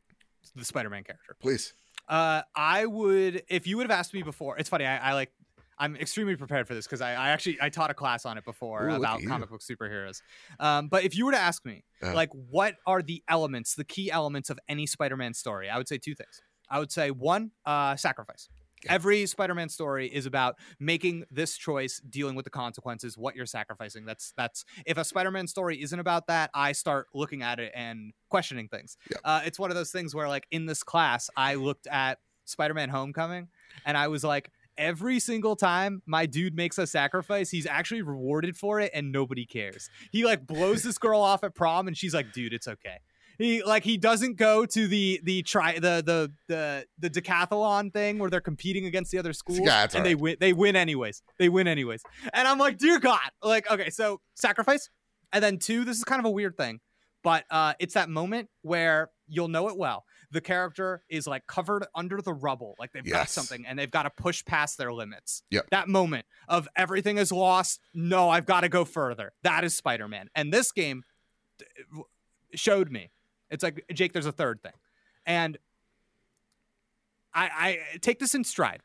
[0.54, 1.36] the Spider-Man character.
[1.40, 1.74] Please.
[2.08, 4.58] Uh, I would, if you would have asked me before.
[4.58, 4.86] It's funny.
[4.86, 5.30] I, I like.
[5.78, 8.44] I'm extremely prepared for this because I, I actually I taught a class on it
[8.44, 10.20] before Ooh, about comic book superheroes.
[10.58, 12.12] Um, but if you were to ask me, Uh.
[12.14, 15.70] like, what are the elements, the key elements of any Spider-Man story?
[15.70, 16.42] I would say two things.
[16.68, 18.50] I would say one, uh, sacrifice.
[18.84, 18.94] Yeah.
[18.94, 24.04] Every Spider-Man story is about making this choice, dealing with the consequences, what you're sacrificing.
[24.06, 28.12] That's that's if a Spider-Man story isn't about that, I start looking at it and
[28.28, 28.96] questioning things.
[29.10, 29.18] Yeah.
[29.24, 32.88] Uh, it's one of those things where, like, in this class, I looked at Spider-Man:
[32.88, 33.48] Homecoming,
[33.84, 38.56] and I was like, every single time my dude makes a sacrifice, he's actually rewarded
[38.56, 39.90] for it, and nobody cares.
[40.10, 42.98] He like blows this girl off at prom, and she's like, dude, it's okay.
[43.40, 48.18] He like he doesn't go to the the try the the the the decathlon thing
[48.18, 51.22] where they're competing against the other schools Yeah, and all they win they win anyways.
[51.38, 52.02] They win anyways.
[52.34, 53.30] And I'm like, dear God.
[53.42, 54.90] Like, okay, so sacrifice.
[55.32, 56.80] And then two, this is kind of a weird thing,
[57.24, 60.04] but uh it's that moment where you'll know it well.
[60.32, 64.02] The character is like covered under the rubble, like they've got something and they've got
[64.02, 65.42] to push past their limits.
[65.50, 65.70] Yep.
[65.70, 67.80] That moment of everything is lost.
[67.94, 69.32] No, I've got to go further.
[69.44, 70.28] That is Spider-Man.
[70.34, 71.04] And this game
[72.54, 73.10] showed me.
[73.50, 74.72] It's like Jake, there's a third thing,
[75.26, 75.58] and
[77.34, 77.44] I,
[77.94, 78.80] I take this in stride,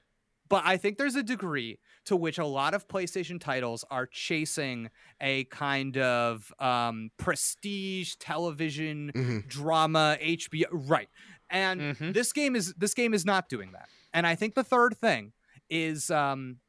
[0.50, 4.90] but I think there's a degree to which a lot of PlayStation titles are chasing
[5.20, 9.48] a kind of um, prestige television Mhm.
[9.48, 11.10] drama HBO right,
[11.50, 12.14] and Mhm.
[12.14, 13.90] this game is this game is not doing that.
[14.14, 15.34] And I think the third thing
[15.70, 16.60] is um,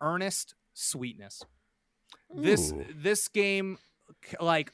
[0.00, 1.42] earnest sweetness.
[2.34, 2.84] This Ooh.
[2.94, 3.78] this game
[4.40, 4.72] like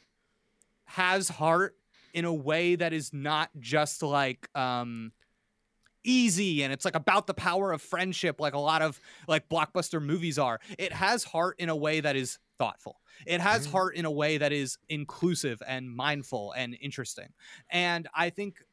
[0.84, 1.76] has heart
[2.13, 5.13] in a way that is not just like um
[6.05, 10.03] easy and it's like about the power of friendship like a lot of like blockbuster
[10.03, 13.71] movies are it has heart in a way that is thoughtful it has Mhm.
[13.71, 17.29] heart in a way that is inclusive and mindful and interesting
[17.71, 18.65] and i think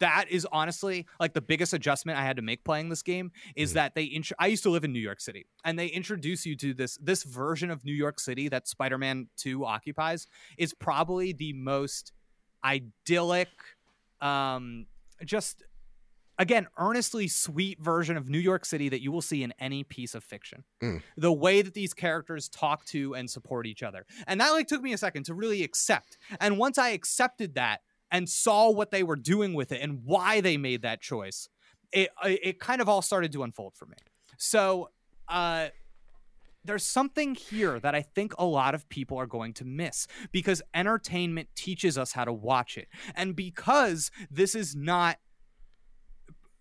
[0.00, 3.70] that is honestly like the biggest adjustment I had to make playing this game is
[3.70, 3.74] Mhm.
[3.74, 6.54] that they intro- I used to live in New York City and they introduce you
[6.56, 10.26] to this this version of New York City that Spider-Man 2 occupies
[10.58, 12.12] is probably the most
[12.64, 13.48] idyllic
[14.20, 14.86] um
[15.24, 15.64] just
[16.38, 20.14] again earnestly sweet version of New York City that you will see in any piece
[20.14, 20.64] of fiction.
[20.82, 21.02] Mm.
[21.16, 24.06] The way that these characters talk to and support each other.
[24.26, 26.18] And that like took me a second to really accept.
[26.40, 30.40] And once I accepted that and saw what they were doing with it and why
[30.40, 31.48] they made that choice,
[31.92, 33.96] it it it kind of all started to unfold for me.
[34.36, 34.90] So,
[35.28, 35.68] uh
[36.64, 40.62] there's something here that I think a lot of people are going to miss because
[40.74, 42.88] entertainment teaches us how to watch it.
[43.14, 45.18] And because this is not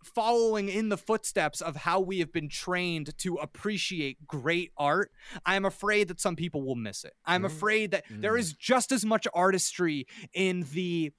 [0.03, 5.11] following in the footsteps of how we have been trained to appreciate great art,
[5.45, 7.13] I'm afraid that some people will miss it.
[7.23, 7.45] I'm Mm.
[7.45, 8.39] afraid that there Mm.
[8.39, 11.11] is just as much artistry in the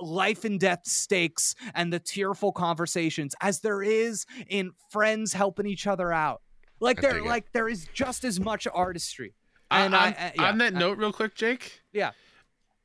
[0.00, 5.86] life and death stakes and the tearful conversations as there is in friends helping each
[5.86, 6.40] other out.
[6.80, 7.28] Like there dig it.
[7.28, 9.34] like there is just as much artistry.
[9.70, 11.80] And I- on, I- yeah, on that I- note, real quick, Jake.
[11.92, 12.10] Yeah.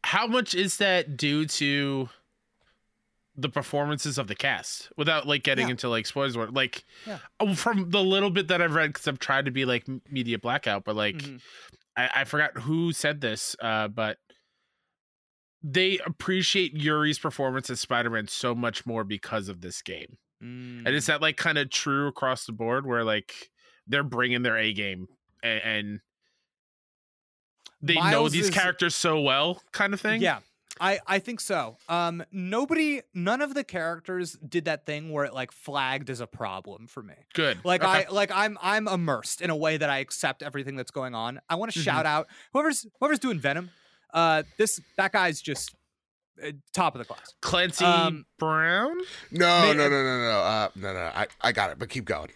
[0.03, 2.09] How much is that due to
[3.35, 5.71] the performances of the cast, without like getting Yeah.
[5.71, 6.35] into like spoilers?
[6.37, 7.19] Or, like, Yeah.
[7.39, 10.37] oh, from the little bit that I've read, because I've tried to be like media
[10.39, 11.41] blackout, but like, Mhm.
[11.97, 14.17] I, I forgot who said this, uh, but
[15.61, 20.17] they appreciate Yuri's performance as Spider-Man so much more because of this game.
[20.41, 20.93] And Mm.
[20.93, 23.51] is that like kind of true across the board, where like
[23.89, 25.07] they're bringing their A game
[25.43, 25.99] and, and
[27.81, 30.21] they know these is- characters so well, kind of thing?
[30.21, 30.39] Yeah.
[30.81, 31.75] I I think so.
[31.89, 36.27] Um, nobody, none of the characters did that thing where it like flagged as a
[36.27, 37.15] problem for me.
[37.33, 37.57] Good.
[37.65, 38.05] Like Okay.
[38.07, 41.41] I like I'm I'm immersed in a way that I accept everything that's going on.
[41.49, 41.83] I want to Mhm.
[41.83, 43.71] shout out whoever's whoever's doing Venom.
[44.13, 45.75] Uh, this that guy's just
[46.41, 47.33] uh, top of the class.
[47.41, 48.97] Clancy Um, Brown.
[49.31, 51.11] No, May- no, no, no, no, uh, no, no.
[51.13, 52.29] I, I got it, but keep going.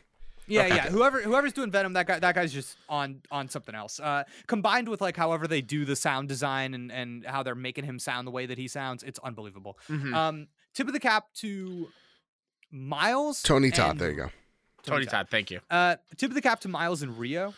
[0.53, 0.75] Yeah, Okay.
[0.75, 0.89] yeah.
[0.89, 3.99] Whoever whoever's doing Venom, that guy that guy's just on on something else.
[3.99, 7.85] Uh, combined with like however they do the sound design and and how they're making
[7.85, 9.77] him sound the way that he sounds, it's unbelievable.
[9.89, 10.13] Mhm.
[10.13, 11.89] Um, tip of the cap to
[12.71, 13.41] Miles.
[13.43, 13.99] Tony Todd.
[13.99, 14.29] There you go.
[14.83, 15.27] Tony Todd.
[15.29, 15.59] Thank you.
[15.69, 17.53] Uh, tip of the cap to Miles and Rio.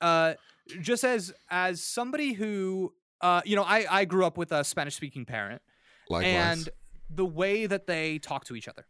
[0.00, 0.34] Uh,
[0.80, 4.94] just as as somebody who uh, you know, I I grew up with a Spanish
[4.96, 5.62] speaking parent,
[6.10, 6.34] Likewise.
[6.34, 6.68] and
[7.08, 8.86] the way that they talk to each other,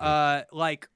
[0.00, 0.88] uh, like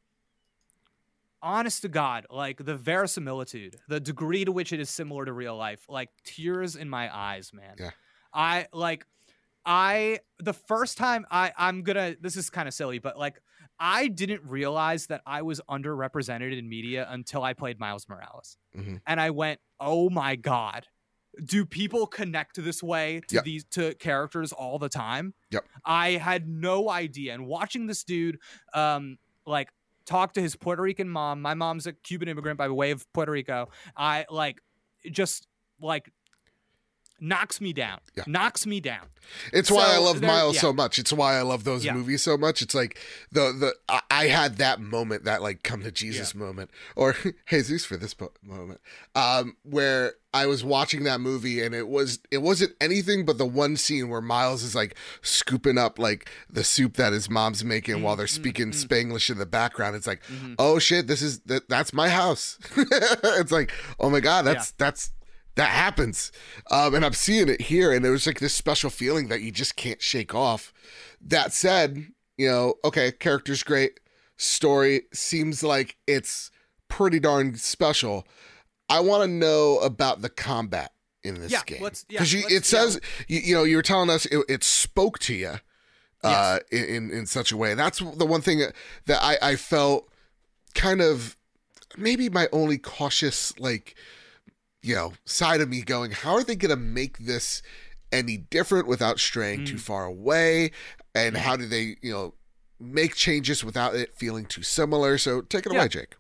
[1.42, 5.56] honest to God, like the verisimilitude, the degree to which it is similar to real
[5.56, 7.76] life, like tears in my eyes, man.
[7.78, 7.90] Yeah.
[8.32, 9.06] I like
[9.66, 13.40] I the first time I I'm gonna this is kind of silly, but like
[13.80, 18.56] I didn't realize that I was underrepresented in media until I played Miles Morales.
[18.76, 19.00] Mhm.
[19.06, 20.86] And I went, "Oh my god.
[21.44, 23.44] Do people connect this way to Yep.
[23.44, 25.66] these to characters all the time?" Yep.
[25.84, 27.34] I had no idea.
[27.34, 28.40] And watching this dude
[28.74, 29.70] um like
[30.08, 33.30] talk to his Puerto Rican mom, my mom's a Cuban immigrant by way of Puerto
[33.30, 33.68] Rico.
[33.96, 34.60] I like
[35.10, 35.46] just
[35.80, 36.10] like
[37.20, 38.00] knocks me down.
[38.16, 38.24] Yeah.
[38.26, 39.06] Knocks me down.
[39.52, 40.60] It's why I love Miles yeah.
[40.62, 40.98] so much.
[40.98, 41.92] It's why I love those Yeah.
[41.92, 42.62] movies so much.
[42.62, 42.98] It's like
[43.30, 47.14] the the I, I had that moment, that like come to Jesus moment, or
[47.46, 48.80] Jesus for this moment,
[49.14, 53.46] um, where I was watching that movie and it was it wasn't anything but the
[53.46, 58.02] one scene where Miles is like scooping up like the soup that his mom's making
[58.02, 58.86] while they're mm, speaking mm.
[58.86, 59.96] Spanglish in the background.
[59.96, 60.54] It's like, Mhm.
[60.58, 62.58] oh shit, this is that that's my house.
[62.76, 65.10] it's like, oh my god, that's that's
[65.58, 66.32] that happens.
[66.70, 69.50] Um, and I'm seeing it here, and it was like this special feeling that you
[69.52, 70.72] just can't shake off.
[71.20, 72.06] That said,
[72.36, 73.98] you know, okay, character's great,
[74.36, 76.50] story seems like it's
[76.88, 78.26] pretty darn special.
[78.88, 80.92] I want to know about the combat
[81.24, 84.08] in this Yeah, game let's- yeah, because it says you, you know you were telling
[84.08, 85.54] us it, it spoke to you
[86.22, 87.74] uh, in, in in such a way.
[87.74, 88.72] That's the one thing that,
[89.06, 90.08] that I, I felt
[90.74, 91.36] kind of
[91.96, 93.96] maybe my only cautious like
[94.82, 97.62] you know side of me going how are they going to make this
[98.12, 99.80] any different without straying too Mm.
[99.80, 100.70] far away
[101.14, 102.34] and how do they you know
[102.80, 105.78] make changes without it feeling too similar so take it Yeah.
[105.80, 106.14] away jake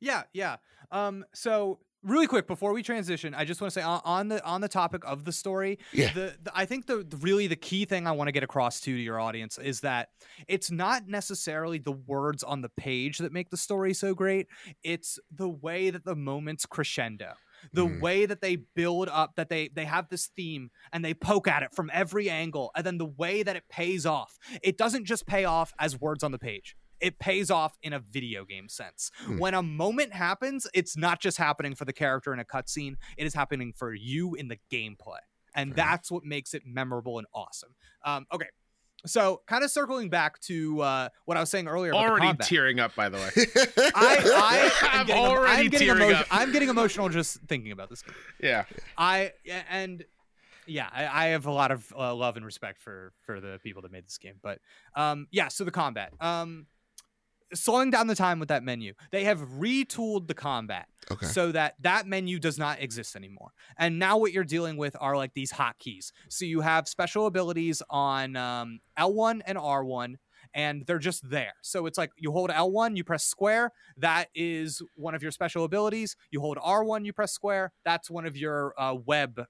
[0.00, 0.56] Yeah, yeah.
[0.92, 4.42] Um, so really quick before we transition, I just want to say on, on the
[4.44, 6.12] on the topic of the story, Yeah.
[6.14, 8.80] the, the I think the, the really the key thing I want to get across
[8.82, 10.10] to to your audience is that
[10.46, 14.46] it's not necessarily the words on the page that make the story so great.
[14.84, 17.32] It's the way that the moments crescendo.
[17.72, 18.00] The Mhm.
[18.00, 21.62] way that they build up that they they have this theme and they poke at
[21.62, 24.38] it from every angle and then the way that it pays off.
[24.62, 26.76] It doesn't just pay off as words on the page.
[27.00, 29.10] It pays off in a video game sense.
[29.18, 29.38] Hmm.
[29.38, 33.24] When a moment happens, it's not just happening for the character in a cutscene, it
[33.26, 35.20] is happening for you in the gameplay.
[35.54, 35.84] And Fair.
[35.84, 37.74] that's what makes it memorable and awesome.
[38.04, 38.48] Um, okay.
[39.06, 42.26] So, kind of circling back to uh, what I was saying earlier about the Already
[42.26, 42.46] combat.
[42.48, 43.30] tearing up, by the way.
[43.94, 46.26] I, I am I'm getting, already I'm getting tearing emo- up.
[46.30, 48.14] I'm getting emotional just thinking about this game.
[48.42, 48.64] Yeah.
[48.96, 49.32] I
[49.70, 50.04] and
[50.66, 53.82] yeah, I, I have a lot of uh, love and respect for for the people
[53.82, 54.34] that made this game.
[54.42, 54.58] But
[54.94, 56.66] um, yeah, so the combat, um,
[57.54, 61.74] slowing down the time with that menu, they have retooled the combat okay so that
[61.80, 63.50] that menu does not exist anymore.
[63.78, 66.12] And now what you're dealing with are like these hotkeys.
[66.28, 70.16] So you have special abilities on um, L1 and R1.
[70.54, 71.52] And they're just there.
[71.60, 73.70] So it's like you hold L1, you press square.
[73.98, 76.16] That is one of your special abilities.
[76.30, 77.70] You hold R1, you press square.
[77.84, 79.44] That's one of your uh, web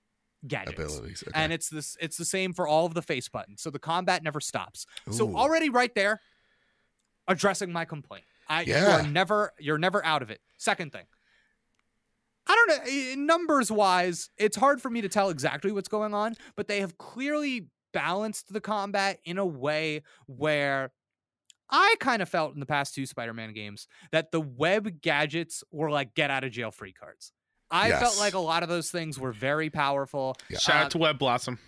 [0.47, 0.79] gadgets.
[0.79, 1.41] abilities okay.
[1.41, 1.97] And it's this.
[2.01, 3.63] It's the same for all of the face buttons.
[3.63, 4.87] So the combat never stops.
[5.11, 6.21] So already right there,
[7.29, 8.25] addressing my complaint.
[8.49, 10.41] I you're never you're never out of it.
[10.57, 11.05] Second thing.
[12.47, 16.15] I don't know eh, numbers wise, it's hard for me to tell exactly what's going
[16.15, 20.91] on, but they have clearly balanced the combat in a way where
[21.71, 25.91] I kind of felt in the past two Spider-Man games that the web gadgets were
[25.91, 27.33] like get out of jail free cards.
[27.71, 30.35] I felt like a lot of those things were very powerful.
[30.49, 30.57] Yeah.
[30.59, 31.59] Shout Uh, out to Web Blossom.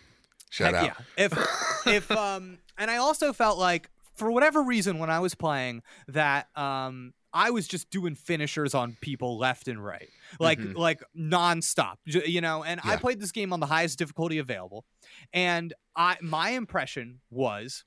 [0.48, 1.24] shout Heck out Yeah.
[1.26, 3.90] If if um and I also felt like
[4.20, 8.96] for whatever reason when I was playing that um I was just doing finishers on
[9.00, 10.08] people left and right.
[10.40, 10.76] Like Mhm.
[10.76, 11.96] like nonstop.
[12.04, 14.84] You know, and I played this game on the highest difficulty available.
[15.32, 17.84] And I my impression was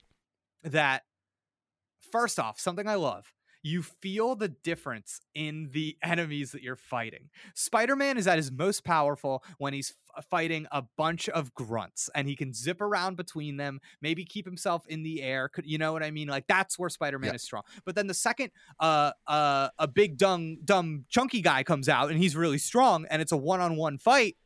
[0.62, 1.02] that
[2.10, 3.33] first off, something I love.
[3.64, 7.30] You feel the difference in the enemies that you're fighting.
[7.54, 12.10] Spider Man is at his most powerful when he's f- fighting a bunch of grunts
[12.14, 15.48] and he can zip around between them, maybe keep himself in the air.
[15.48, 16.28] Could you know what I mean?
[16.28, 17.62] Like that's where Spider Man is strong.
[17.86, 22.18] But then the second uh, uh, a big dumb dumb chunky guy comes out and
[22.18, 24.36] he's really strong and it's a one on one fight.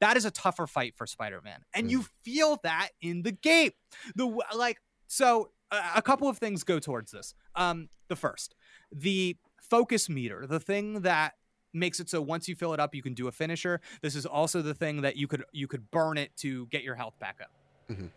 [0.00, 3.72] That is a tougher fight for Spider Man, and you feel that in the game.
[4.14, 4.24] The
[4.56, 7.34] like so uh, a couple of things go towards this.
[7.54, 8.54] Um, the first,
[8.92, 11.34] the focus meter, the thing that
[11.72, 13.80] makes it so once you fill it up, you can do a finisher.
[14.02, 16.94] This is also the thing that you could you could burn it to get your
[16.96, 17.50] health back up.
[17.88, 18.10] Mhm.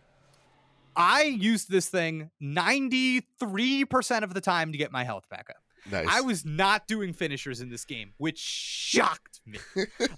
[0.96, 5.56] I used this thing 93% of the time to get my health back up.
[5.90, 6.06] Nice.
[6.08, 9.58] I was not doing finishers in this game, which shocked me.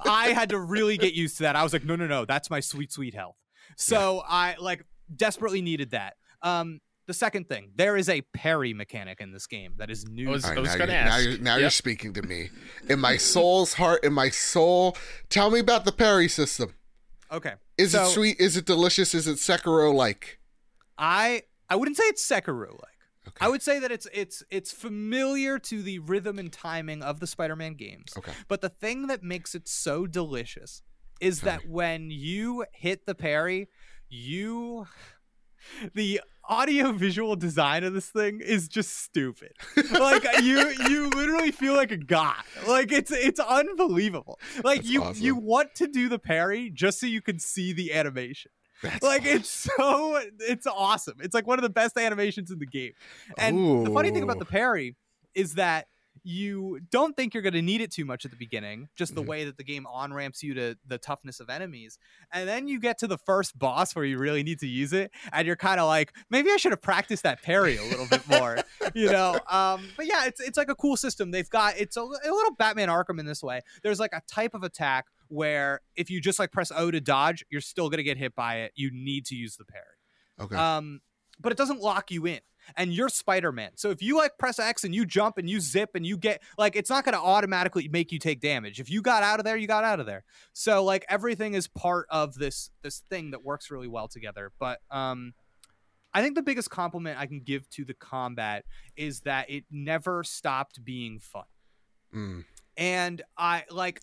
[0.00, 1.56] I had to really get used to that.
[1.56, 3.36] I was like, no, no, no, that's my sweet, sweet health.
[3.76, 4.84] So I like
[5.14, 6.16] desperately needed that.
[6.42, 10.28] Um, the second thing, there is a parry mechanic in this game that is new.
[10.28, 12.50] I was- All right, was now, gonna you're, now, you're, now you're speaking to me.
[12.88, 14.96] In my soul's heart, in my soul,
[15.28, 16.74] tell me about the parry system.
[17.30, 18.40] okay, Is So- it sweet?
[18.40, 19.14] Is it delicious?
[19.14, 20.38] Is it Sekiro like?
[20.98, 22.92] I I wouldn't say it's Sekiro like.
[23.28, 23.44] Okay.
[23.44, 27.26] I would say that it's it's it's familiar to the rhythm and timing of the
[27.26, 28.12] Spider-Man games.
[28.16, 28.32] Okay.
[28.48, 30.82] But the thing that makes it so delicious
[31.20, 33.68] is that when you hit the parry,
[34.08, 34.86] you
[35.94, 39.52] the audio visual design of this thing is just stupid.
[39.92, 42.42] like you you literally feel like a god.
[42.66, 44.38] Like it's it's unbelievable.
[44.62, 45.22] Like That's you awesome.
[45.22, 48.50] you want to do the parry just so you can see the animation.
[48.82, 51.16] That's Like it's so it's awesome.
[51.20, 52.92] It's like one of the best animations in the game.
[53.38, 54.96] And the funny thing about the parry
[55.34, 55.86] is that
[56.28, 59.22] you don't think you're going to need it too much at the beginning, just the
[59.22, 59.26] Mhm.
[59.26, 61.98] way that the game on ramps you to the toughness of enemies.
[62.32, 65.12] And then you get to the first boss where you really need to use it,
[65.32, 68.26] and you're kind of like, maybe I should have practiced that parry a little bit
[68.28, 68.58] more,
[68.94, 69.38] you know?
[69.48, 71.30] Um, but yeah, it's it's like a cool system.
[71.30, 73.60] They've got it's a, a little Batman Arkham in this way.
[73.84, 77.44] There's like a type of attack where if you just like press O to dodge,
[77.50, 78.72] you're still going to get hit by it.
[78.74, 79.84] You need to use the parry.
[80.40, 80.56] okay.
[80.56, 81.02] Um,
[81.38, 82.40] but it doesn't lock you in.
[82.76, 83.72] And you're Spider Man.
[83.76, 86.42] So if you like press X and you jump and you zip and you get
[86.58, 88.80] like it's not gonna automatically make you take damage.
[88.80, 90.24] If you got out of there, you got out of there.
[90.52, 94.52] So like everything is part of this this thing that works really well together.
[94.58, 95.34] But um
[96.14, 98.64] I think the biggest compliment I can give to the combat
[98.96, 101.44] is that it never stopped being fun
[102.14, 102.44] Mm.
[102.76, 104.00] and I like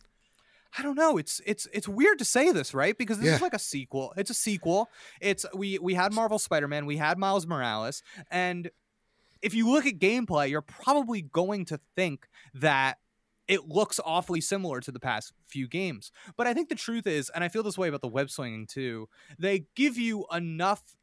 [0.77, 1.17] I don't know.
[1.17, 2.97] It's it's it's weird to say this, right?
[2.97, 3.35] Because this Yeah.
[3.35, 4.13] is like a sequel.
[4.17, 4.89] It's a sequel.
[5.21, 8.01] It's we we had Marvel Spider-Man, we had Miles Morales,
[8.31, 8.69] and
[9.41, 12.97] if you look at gameplay, you're probably going to think that
[13.47, 16.11] it looks awfully similar to the past few games.
[16.37, 18.65] But I think the truth is, and I feel this way about the web swinging
[18.67, 20.95] too, they give you enough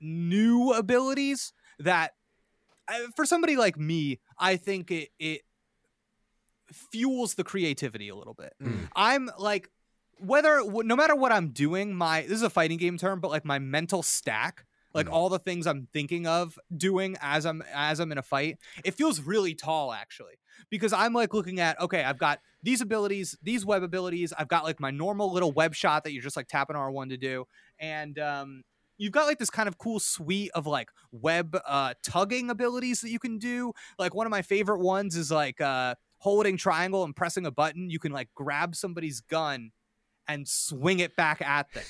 [0.00, 2.14] new abilities that
[3.16, 5.42] for somebody like me, I think it it
[6.74, 8.54] fuels the creativity a little bit.
[8.62, 8.88] Mm.
[8.94, 9.70] I'm like
[10.18, 13.44] whether no matter what I'm doing, my this is a fighting game term, but like
[13.44, 15.12] my mental stack, like Mm.
[15.12, 18.94] all the things I'm thinking of doing as I'm as I'm in a fight, it
[18.94, 20.34] feels really tall actually.
[20.70, 24.64] Because I'm like looking at, okay, I've got these abilities, these web abilities, I've got
[24.64, 27.44] like my normal little web shot that you're just like tapping R1 to do.
[27.78, 28.62] And um
[28.96, 33.10] you've got like this kind of cool suite of like web uh tugging abilities that
[33.10, 33.72] you can do.
[33.98, 37.90] Like one of my favorite ones is like uh holding triangle and pressing a button,
[37.90, 39.70] you can like grab somebody's gun
[40.26, 41.84] and swing it back at them.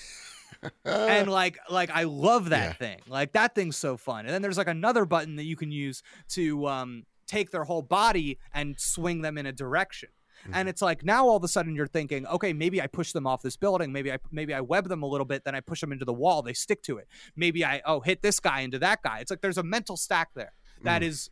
[0.85, 2.73] and like like I love that Yeah.
[2.73, 2.99] thing.
[3.07, 4.27] Like that thing's so fun.
[4.27, 7.83] And then there's like another button that you can use to um take their whole
[7.83, 10.09] body and swing them in a direction.
[10.53, 13.27] And it's like now all of a sudden you're thinking, okay, maybe I push them
[13.27, 13.93] off this building.
[13.93, 16.13] Maybe I maybe I web them a little bit, then I push them into the
[16.13, 16.43] wall.
[16.43, 17.07] They stick to it.
[17.35, 19.21] Maybe I oh hit this guy into that guy.
[19.21, 21.07] It's like there's a mental stack there that Mm.
[21.07, 21.31] is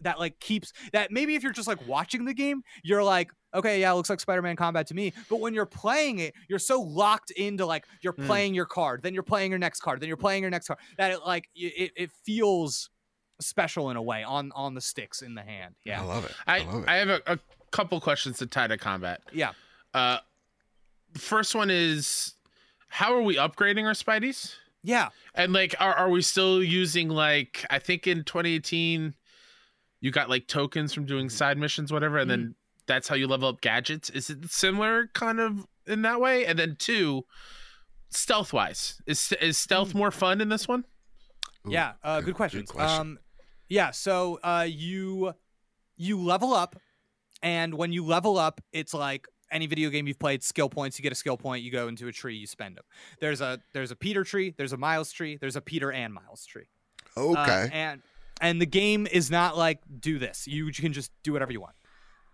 [0.00, 3.80] that like keeps that maybe if you're just like watching the game, you're like, okay,
[3.80, 5.12] yeah, it looks like Spider-Man combat to me.
[5.30, 8.26] But when you're playing it, you're so locked into like you're Mm.
[8.26, 10.78] playing your card, then you're playing your next card, then you're playing your next card.
[10.98, 12.90] That it like it, it feels
[13.40, 15.74] special in a way on on the sticks in the hand.
[15.84, 16.08] Yeah, I Yeah.
[16.08, 16.32] love it.
[16.46, 16.88] I, I love it.
[16.88, 17.38] I have a, a
[17.70, 19.20] couple questions to tie to combat.
[19.32, 19.52] Yeah.
[19.92, 20.18] Uh,
[21.16, 22.34] first one is
[22.88, 24.54] how are we upgrading our Spideys?
[24.82, 25.08] Yeah.
[25.34, 29.14] And like, are are we still using like I think in 2018
[30.04, 32.54] you got like tokens from doing side missions, whatever, and then
[32.86, 34.10] that's how you level up gadgets.
[34.10, 36.44] Is it similar kind of in that way?
[36.44, 37.24] And then two,
[38.10, 40.84] stealth wise, is is stealth more fun in this one?
[41.66, 42.70] Ooh, yeah, uh, good, good questions.
[42.70, 43.00] question.
[43.00, 43.18] Um,
[43.70, 45.32] yeah, so uh, you
[45.96, 46.76] you level up,
[47.42, 50.42] and when you level up, it's like any video game you've played.
[50.42, 50.98] Skill points.
[50.98, 51.62] You get a skill point.
[51.62, 52.36] You go into a tree.
[52.36, 52.84] You spend them.
[53.20, 54.52] There's a there's a Peter tree.
[54.54, 55.38] There's a Miles tree.
[55.40, 56.68] There's a Peter and Miles tree.
[57.16, 57.70] Uh, okay.
[57.72, 58.02] and
[58.40, 60.46] and the game is not like do this.
[60.46, 61.74] You can just do whatever you want.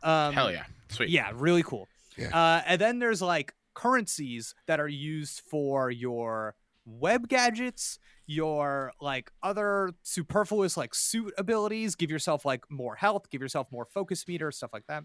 [0.03, 1.11] Um, Hell yeah, sweet.
[1.11, 1.89] yeah, really cool.
[2.17, 2.37] Yeah.
[2.37, 6.55] Uh, and then there's like currencies that are used for your
[6.87, 11.95] web gadgets, your like other superfluous like suit abilities.
[11.95, 15.05] Give yourself like more health, give yourself more focus meter, stuff like that.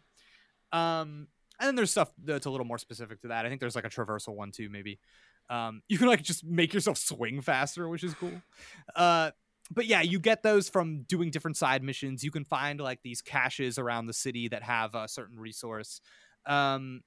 [0.71, 1.27] Um,
[1.59, 3.45] and then there's stuff that's a little more specific to that.
[3.45, 4.99] I think there's like a traversal one too, maybe.
[5.49, 8.41] Um, you can like just make yourself swing faster, which is cool.
[8.95, 9.31] Uh,
[9.71, 12.23] but yeah, you get those from doing different side missions.
[12.23, 16.01] You can find like these caches around the city that have a certain resource.
[16.45, 17.01] Um,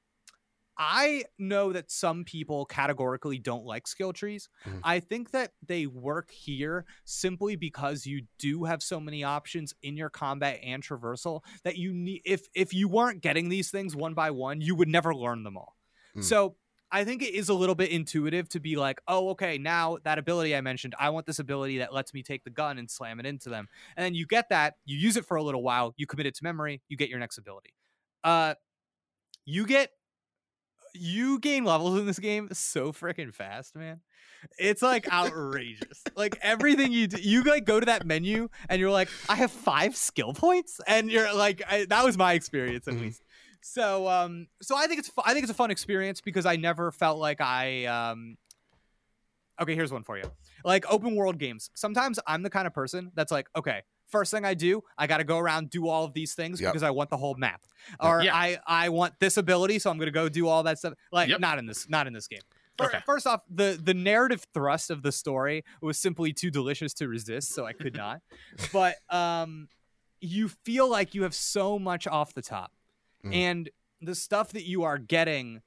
[0.80, 4.48] I know that some people categorically don't like skill trees.
[4.64, 4.80] Mhm.
[4.84, 9.96] I think that they work here simply because you do have so many options in
[9.96, 14.14] your combat and traversal that you need if if you weren't getting these things one
[14.14, 15.76] by one, you would never learn them all.
[16.14, 16.20] Hmm.
[16.22, 16.56] So
[16.90, 20.18] I think it is a little bit intuitive to be like, oh, okay, now that
[20.18, 23.20] ability I mentioned, I want this ability that lets me take the gun and slam
[23.20, 23.68] it into them.
[23.96, 26.34] And then you get that, you use it for a little while, you commit it
[26.36, 27.74] to memory, you get your next ability.
[28.24, 28.54] Uh
[29.44, 29.90] you get
[30.94, 34.00] you gain levels in this game so freaking fast, man.
[34.58, 36.02] It's like outrageous.
[36.16, 39.50] like everything you do, you like go to that menu and you're like, I have
[39.52, 43.00] five skill points, and you're like, I, that was my experience at Mhm.
[43.02, 43.22] least.
[43.60, 46.56] So, um, so I think it's fu- I think it's a fun experience because I
[46.56, 48.36] never felt like I um.
[49.60, 50.24] Okay, here's one for you.
[50.64, 51.70] Like open world games.
[51.74, 55.16] Sometimes I'm the kind of person that's like, okay, first thing I do, I got
[55.18, 56.72] to go around do all of these things Yep.
[56.72, 57.62] because I want the whole map,
[58.00, 58.36] or Yeah.
[58.36, 60.94] I I want this ability, so I'm gonna go do all that stuff.
[61.10, 61.40] Like Yep.
[61.40, 62.40] not in this not in this game.
[62.78, 63.00] Fir- Okay.
[63.04, 67.50] First off, the the narrative thrust of the story was simply too delicious to resist,
[67.52, 68.20] so I could not.
[68.72, 69.68] but um,
[70.20, 72.70] you feel like you have so much off the top,
[73.30, 73.34] Mm.
[73.34, 75.62] and the stuff that you are getting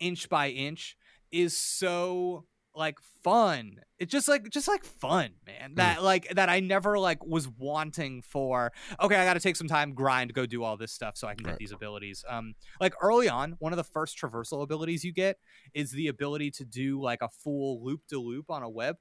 [0.00, 0.96] inch by inch
[1.30, 2.44] is so
[2.74, 3.80] like fun.
[3.98, 5.74] It's just like just like fun, man.
[5.74, 8.72] That like that I never like was wanting for.
[9.00, 11.34] Okay, I got to take some time grind go do all this stuff so I
[11.34, 11.58] can get Right.
[11.58, 12.24] these abilities.
[12.28, 15.38] Um, like early on, one of the first traversal abilities you get
[15.74, 18.96] is the ability to do like a full loop to loop on a web,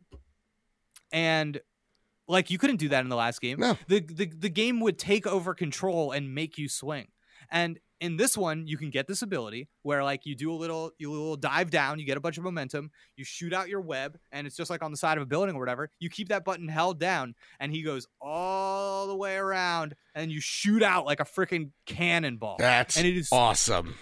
[1.12, 1.60] and
[2.28, 3.60] like you couldn't do that in the last game.
[3.60, 3.78] No.
[3.88, 7.08] The, the the game would take over control and make you swing.
[7.50, 10.92] And in this one, you can get this ability where like you do a little
[11.00, 14.18] you little dive down, you get a bunch of momentum, you shoot out your web,
[14.32, 15.90] and it's just like on the side of a building or whatever.
[16.00, 20.40] You keep that button held down, and he goes all the way around, and you
[20.42, 22.58] shoot out like a freaking cannonball.
[22.60, 23.96] That's and it is awesome.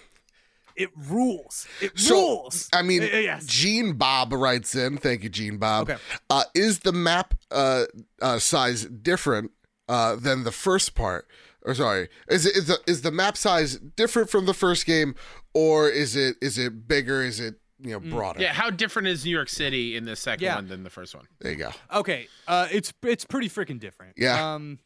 [0.76, 1.66] it rules.
[1.80, 2.68] It So, rules.
[2.74, 3.46] I mean, Uh, yes.
[3.46, 4.98] Gene Bob writes in.
[4.98, 5.88] Thank you, Gene Bob.
[5.88, 6.00] Okay.
[6.28, 7.84] Uh, is the map uh,
[8.20, 9.52] uh, size different
[9.88, 11.26] uh, than the first part?
[11.66, 15.14] Or sorry, is it is the, is the map size different from the first game,
[15.52, 17.22] or is it is it bigger?
[17.22, 18.10] Is it you know Mm.
[18.10, 18.40] broader?
[18.40, 20.54] Yeah, how different is New York City in the second Yeah.
[20.54, 21.26] one than the first one?
[21.40, 21.72] There you go.
[21.92, 24.14] Okay, uh, it's it's pretty freaking different.
[24.16, 24.54] Yeah.
[24.54, 24.78] Um,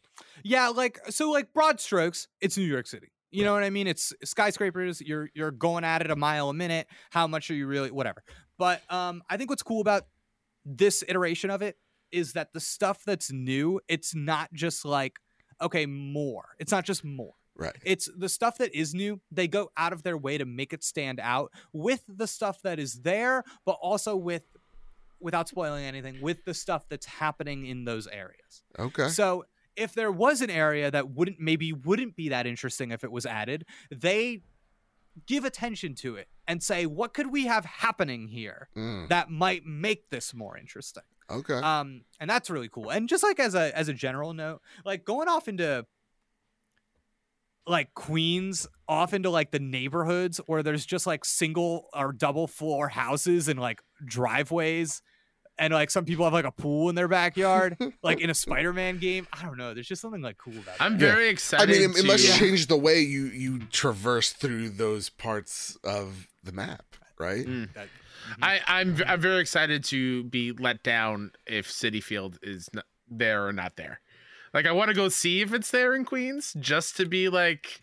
[0.43, 3.11] yeah, like so, like broad strokes, it's New York City.
[3.29, 3.85] You know what I mean?
[3.87, 5.01] It's skyscrapers.
[5.01, 6.87] You're you're going at it a mile a minute.
[7.11, 7.91] How much are you really?
[7.91, 8.23] Whatever.
[8.57, 10.07] But um, I think what's cool about
[10.65, 11.77] this iteration of it
[12.11, 15.19] is that the stuff that's new, it's not just like
[15.61, 16.55] okay, more.
[16.59, 17.33] It's not just more.
[17.55, 17.75] Right.
[17.83, 19.19] It's the stuff that is new.
[19.31, 22.79] They go out of their way to make it stand out with the stuff that
[22.79, 24.43] is there, but also with,
[25.19, 28.63] without spoiling anything, with the stuff that's happening in those areas.
[28.79, 29.09] Okay.
[29.09, 33.11] So if there was an area that wouldn't maybe wouldn't be that interesting if it
[33.11, 34.41] was added, they
[35.27, 39.65] give attention to it and say, what could we have happening here Mm, that might
[39.65, 41.03] make this more interesting?
[41.31, 41.53] Okay.
[41.55, 45.05] um and that's really cool and just like as a as a general note like
[45.05, 45.85] going off into
[47.67, 52.87] like queens off into like the neighborhoods where there's just like single or double floor
[52.89, 55.01] houses and like driveways
[55.59, 58.97] and like some people have like a pool in their backyard like in a spider-man
[58.97, 60.77] game i don't know there's just something like cool about that.
[60.79, 61.05] I'm that.
[61.05, 61.13] Yeah.
[61.13, 62.37] very I mean, it, it to, must Yeah.
[62.37, 67.45] change the way you you traverse through those parts of the map, right?
[67.45, 67.71] Mm.
[67.73, 67.87] That-
[68.41, 73.45] I, I'm I'm very excited to be let down if Citi Field is not there
[73.47, 74.01] or not there.
[74.53, 77.81] Like I want to go see if it's there in Queens just to be like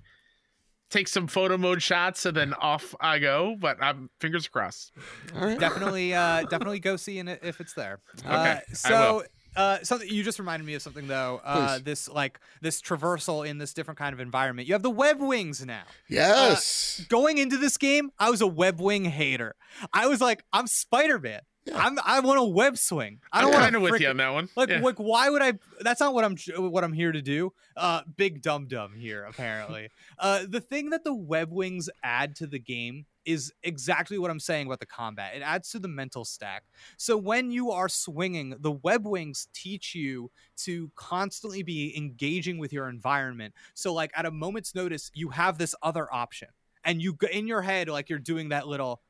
[0.91, 3.57] take some photo mode shots and then off I go.
[3.59, 4.93] But I'm fingers crossed.
[5.35, 5.59] All right.
[5.59, 9.25] definitely uh definitely go see it if it's there Okay, uh, I so
[9.59, 11.41] uh something you just reminded me of something though.
[11.45, 14.67] Uh this like this traversal in this different kind of environment.
[14.69, 15.83] You have the web wings now.
[16.09, 17.05] Yes.
[17.09, 19.55] going into this game i was a web wing hater.
[19.93, 21.41] I was like i'm spider-man
[21.75, 23.21] I'm I want a web swing.
[23.33, 24.49] I don't want kind of with you on that one.
[24.57, 24.81] Like, Yeah.
[24.81, 25.55] like, why would I?
[25.81, 26.37] That's not what I'm.
[26.71, 27.53] What I'm here to do.
[27.77, 29.25] Uh, big dum dum here.
[29.25, 29.89] Apparently,
[30.19, 34.41] uh, the thing that the web wings add to the game is exactly what I'm
[34.41, 35.37] saying about the combat.
[35.37, 36.65] It adds to the mental stack.
[36.97, 42.73] So when you are swinging, the web wings teach you to constantly be engaging with
[42.73, 43.53] your environment.
[43.75, 46.49] So, like at a moment's notice, you have this other option,
[46.85, 49.03] and you go in your head like you're doing that little,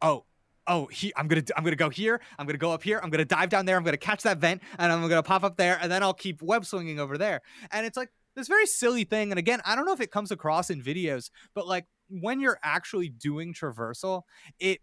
[0.00, 0.24] oh
[0.68, 3.24] oh he, i'm gonna i'm gonna go here i'm gonna go up here i'm gonna
[3.24, 5.90] dive down there i'm gonna catch that vent and i'm gonna pop up there and
[5.90, 7.42] then i'll keep web swinging over there.
[7.70, 10.30] And it's like this very silly thing and again i don't know if it comes
[10.30, 14.22] across in videos but like when you're actually doing traversal
[14.58, 14.80] it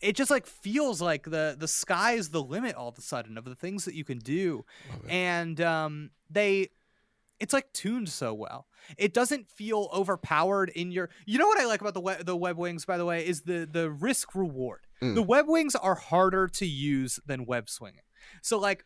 [0.00, 3.36] it just like feels like the the sky is the limit all of a sudden
[3.36, 4.64] of the things that you can do.
[5.08, 6.70] And um they
[7.40, 8.66] it's like tuned so well.
[8.96, 12.36] It doesn't feel overpowered in your you know what i like about the web the
[12.36, 14.80] web wings by the way is the the risk reward.
[15.02, 15.14] Mm.
[15.14, 18.02] the web wings are harder to use than web swinging.
[18.42, 18.84] So like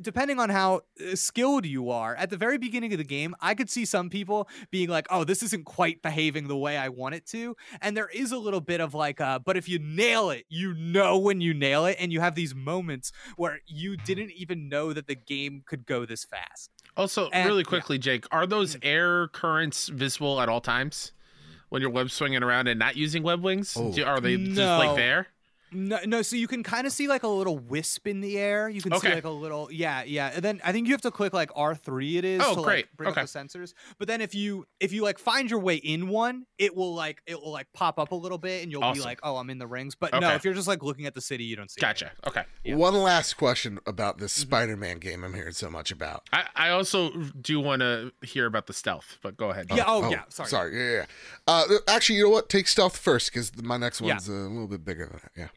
[0.00, 3.54] depending on how uh, skilled you are at the very beginning of the game i
[3.54, 7.14] could see some people being like oh this isn't quite behaving the way i want
[7.14, 7.56] it to.
[7.80, 10.74] And there is a little bit of like uh but if you nail it you
[10.74, 14.92] know when you nail it and you have these moments where you didn't even know
[14.92, 17.64] that the game could go this fast Also, And- really yeah.
[17.68, 18.80] quickly, Jake, are those Mm.
[18.82, 21.12] air currents visible at all times
[21.68, 23.74] when you're web swinging around and not using web wings?
[23.76, 23.92] Oh.
[23.92, 25.28] Do- Are they just like there?
[25.72, 26.22] No, no.
[26.22, 28.68] So you can kind of see like a little wisp in the air.
[28.68, 30.30] You can see like a little, yeah, yeah.
[30.34, 32.16] And then I think you have to click like R three.
[32.18, 32.40] It is.
[32.44, 32.86] Oh, to, great.
[32.86, 33.20] Like, bring Okay.
[33.22, 33.74] up the sensors.
[33.98, 37.20] But then if you if you like find your way in one, it will like
[37.26, 39.58] it will like pop up a little bit, and you'll be like, oh, I'm in
[39.58, 39.94] the rings.
[39.94, 41.80] But no, if you're just like looking at the city, you don't see.
[41.80, 42.12] Gotcha.
[42.26, 42.44] Okay.
[42.64, 42.76] Yeah.
[42.76, 44.40] One last question about this Mhm.
[44.42, 46.28] Spider-Man game I'm hearing so much about.
[46.32, 47.10] I, I also
[47.40, 49.66] do want to hear about the stealth, but go ahead.
[49.74, 50.48] Yeah, oh, yeah, sorry.
[50.48, 50.76] Sorry.
[50.78, 51.04] Yeah, yeah.
[51.46, 52.48] Uh, actually, you know what?
[52.48, 54.14] Take stealth first because my next Yeah.
[54.14, 55.32] one's a little bit bigger than that.
[55.36, 55.48] Yeah.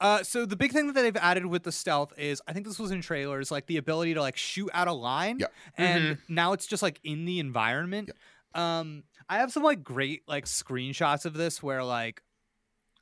[0.00, 2.78] Uh, so the big thing that they've added with the stealth is, I think this
[2.78, 5.52] was in trailers, like the ability to like shoot out a line, Yep.
[5.76, 8.10] and now it's just like in the environment.
[8.54, 12.22] Um, I have some like great like screenshots of this where like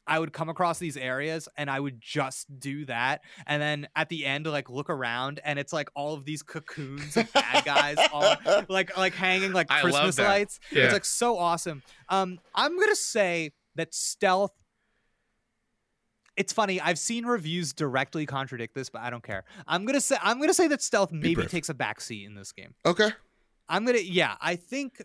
[0.08, 4.08] I would come across these areas and I would just do that, and then at
[4.08, 7.96] the end like look around and it's like all of these cocoons of bad guys,
[8.12, 8.36] all
[8.68, 10.60] like like hanging like Christmas lights.
[10.72, 10.84] Yeah.
[10.84, 11.82] It's like so awesome.
[12.08, 14.52] Um, I'm gonna say that stealth.
[16.36, 16.80] It's funny.
[16.80, 19.44] I've seen reviews directly contradict this, but I don't care.
[19.66, 22.74] I'm gonna say I'm gonna say that stealth maybe takes a backseat in this game.
[22.84, 23.10] Okay.
[23.68, 24.36] I'm gonna yeah.
[24.40, 25.02] I think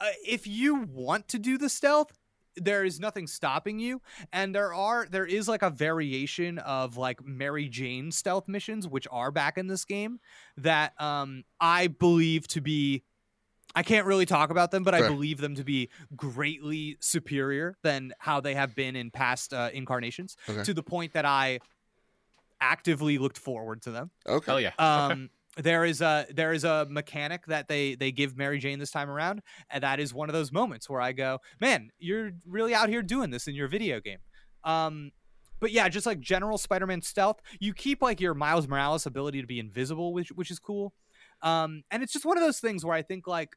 [0.00, 2.12] uh, if you want to do the stealth,
[2.56, 4.00] there is nothing stopping you,
[4.32, 9.08] and there are there is like a variation of like Mary Jane stealth missions, which
[9.10, 10.20] are back in this game
[10.56, 13.02] that um I believe to be.
[13.74, 18.12] I can't really talk about them, but I believe them to be greatly superior than
[18.18, 20.62] how they have been in past uh, incarnations, Okay.
[20.62, 21.58] to the point that I
[22.60, 24.10] actively looked forward to them.
[24.26, 24.46] Okay.
[24.50, 24.72] Hell yeah.
[24.78, 28.90] Um, there is a there is a mechanic that they they give Mary Jane this
[28.90, 29.40] time around,
[29.70, 33.02] and that is one of those moments where I go, man, you're really out here
[33.02, 34.18] doing this in your video game.
[34.64, 35.12] Um,
[35.60, 39.46] but yeah, just like general Spider-Man stealth, you keep like your Miles Morales ability to
[39.46, 40.92] be invisible, which which is cool.
[41.42, 43.54] Um, and it's just one of those things where I think like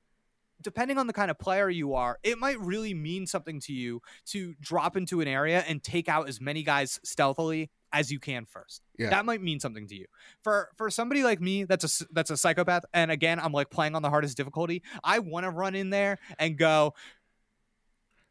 [0.61, 4.01] depending on the kind of player you are, it might really mean something to you
[4.25, 8.45] to drop into an area and take out as many guys stealthily as you can
[8.45, 8.81] first.
[8.97, 9.09] Yeah.
[9.11, 10.05] That might mean something to you.
[10.43, 13.95] For for somebody like me that's a that's a psychopath and again, I'm like playing
[13.95, 14.83] on the hardest difficulty.
[15.03, 16.93] I want to run in there and go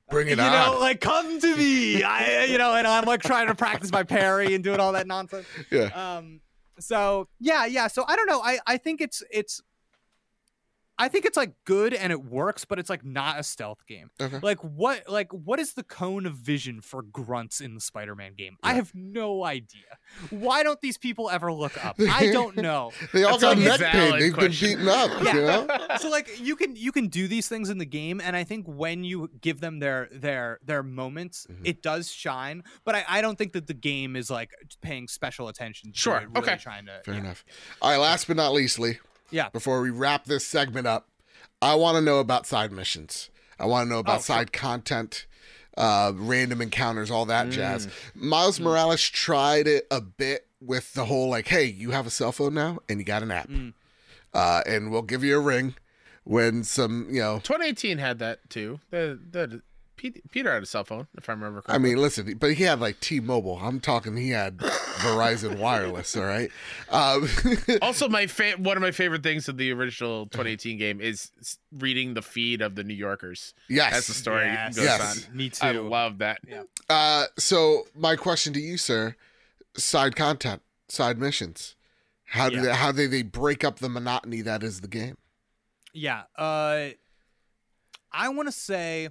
[0.09, 0.53] Bring it you on.
[0.53, 2.03] know, like come to me.
[2.05, 5.07] I you know, and I'm like trying to practice my parry and doing all that
[5.07, 5.47] nonsense.
[5.71, 6.17] yeah.
[6.17, 6.41] Um
[6.79, 7.87] so yeah, yeah.
[7.89, 8.41] So I don't know.
[8.43, 9.63] I I think it's it's
[10.99, 14.11] I think it's like good and it works, but it's like not a stealth game.
[14.21, 14.39] Okay.
[14.43, 18.57] Like what like what is the cone of vision for grunts in the Spider-Man game?
[18.63, 19.99] I have no idea.
[20.31, 21.97] Why don't these people ever look up?
[22.11, 22.93] I don't know.
[23.13, 24.19] They all That's got a neck pain.
[24.19, 24.69] They've question.
[24.69, 25.23] been beaten up.
[25.23, 25.35] Yeah.
[25.35, 25.79] You know.
[25.99, 28.65] so like you can you can do these things in the game and i think
[28.67, 31.61] when you give them their their their moments Mhm.
[31.65, 34.51] it does shine but I, I don't think that the game is like
[34.83, 36.57] paying special attention to Sure, it, really okay.
[36.57, 37.21] trying to Fair yeah.
[37.21, 37.45] enough.
[37.83, 37.97] All right.
[37.99, 38.99] Last but not leastly,
[39.31, 39.49] Yeah.
[39.51, 41.09] Before we wrap this segment up,
[41.63, 43.31] I want to know about side missions.
[43.59, 44.37] I want to know about Oh, sure.
[44.37, 45.27] side content,
[45.77, 47.53] uh, random encounters, all that Mm.
[47.53, 47.89] jazz.
[48.15, 48.65] Miles Mm.
[48.65, 52.55] Morales tried it a bit with the whole like, hey, you have a cell phone
[52.55, 53.73] now and you got an app, Mm.
[54.35, 55.75] uh, and we'll give you a ring
[56.25, 58.81] when some, you know, 2018 had that too.
[58.91, 59.63] The the
[59.97, 61.75] Pete, Peter had a cell phone, if I remember correctly.
[61.75, 63.59] I mean, listen, but he had like T-Mobile.
[63.63, 64.17] I'm talking.
[64.17, 66.17] He had Verizon Wireless.
[66.17, 66.51] All right.
[66.91, 67.29] Um,
[67.83, 71.31] also, my fa- one of my favorite things of the original 2018 game is
[71.73, 73.95] reading the feed of the New Yorkers yes.
[73.95, 74.77] as the story Yes.
[74.77, 75.27] goes Yes.
[75.29, 75.37] on.
[75.37, 75.89] Me I too.
[75.89, 76.41] love that.
[76.91, 79.17] Uh, so my question to you, sir:
[79.77, 81.75] side content, side missions.
[82.31, 82.63] How do Yeah.
[82.63, 85.17] they, how do they break up the monotony that is the game?
[85.95, 86.25] Yeah.
[86.37, 86.89] Uh
[88.13, 89.11] I want to say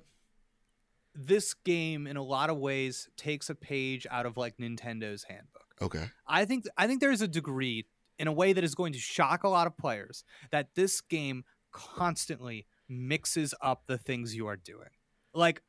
[1.15, 5.65] this game in a lot of ways takes a page out of like Nintendo's handbook.
[5.81, 6.09] Okay.
[6.27, 7.85] I think I think there's a degree
[8.19, 11.43] in a way that is going to shock a lot of players that this game
[11.71, 14.89] constantly mixes up the things you are doing.
[15.33, 15.61] Like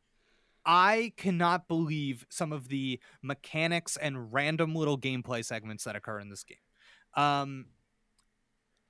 [0.64, 6.28] I cannot believe some of the mechanics and random little gameplay segments that occur in
[6.28, 6.58] this game.
[7.14, 7.66] Um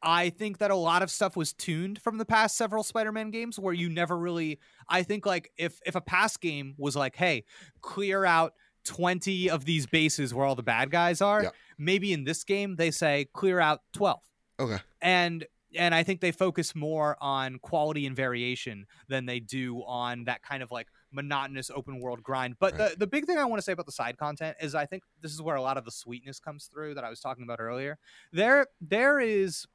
[0.02, 3.58] I think that a lot of stuff was tuned from the past several Spider-Man games
[3.58, 4.58] where you never really
[4.88, 7.44] I think like if if a past game was like, "Hey,
[7.80, 8.52] clear out
[8.84, 11.50] 20 of these bases where all the bad guys are." Yeah.
[11.78, 14.20] Maybe in this game they say clear out 12.
[14.60, 14.78] Okay.
[15.00, 15.46] And
[15.76, 20.42] and I think they focus more on quality and variation than they do on that
[20.42, 22.56] kind of like monotonous open world grind.
[22.58, 22.90] But Right.
[22.92, 25.02] the, the big thing I want to say about the side content is I think
[25.20, 27.60] this is where a lot of the sweetness comes through that I was talking about
[27.60, 27.98] earlier.
[28.32, 29.66] There there is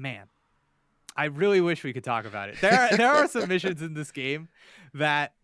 [0.00, 0.26] man,
[1.16, 2.60] I really wish we could talk about it.
[2.60, 4.48] There there are some missions in this game
[4.94, 5.34] that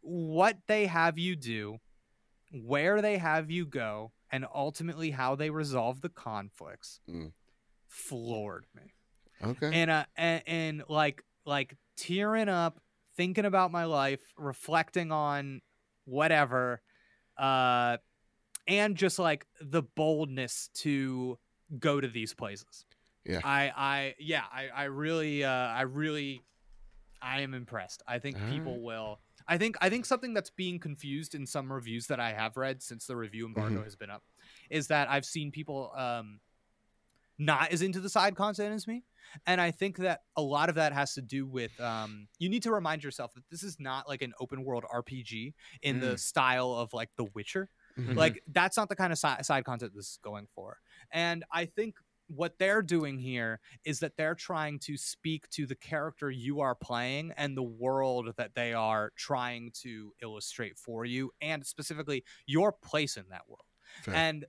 [0.00, 1.78] what they have you do,
[2.52, 7.32] where they have you go, and ultimately how they resolve the conflicts Mm.
[7.86, 8.94] floored me.
[9.42, 9.70] Okay.
[9.72, 12.80] And uh and, and like like tearing up,
[13.16, 15.60] thinking about my life, reflecting on
[16.04, 16.80] whatever,
[17.36, 17.98] uh
[18.66, 21.38] and just like the boldness to
[21.78, 22.84] go to these places.
[23.24, 23.40] Yeah.
[23.44, 26.42] I I yeah, I I really uh I really
[27.20, 28.02] I am impressed.
[28.06, 32.06] I think people will I think I think something that's being confused in some reviews
[32.08, 34.22] that I have read since the review embargo has been up
[34.70, 36.40] is that I've seen people um
[37.40, 39.04] not as into the side content as me.
[39.46, 42.62] And I think that a lot of that has to do with um you need
[42.64, 46.72] to remind yourself that this is not like an open world RPG in the style
[46.74, 47.68] of like The Witcher
[47.98, 48.16] Mhm.
[48.16, 50.78] like that's not the kind of si- side content this is going for
[51.10, 51.96] and i think
[52.28, 56.74] what they're doing here is that they're trying to speak to the character you are
[56.74, 62.72] playing and the world that they are trying to illustrate for you and specifically your
[62.72, 63.64] place in that world
[64.02, 64.14] Fair.
[64.14, 64.44] and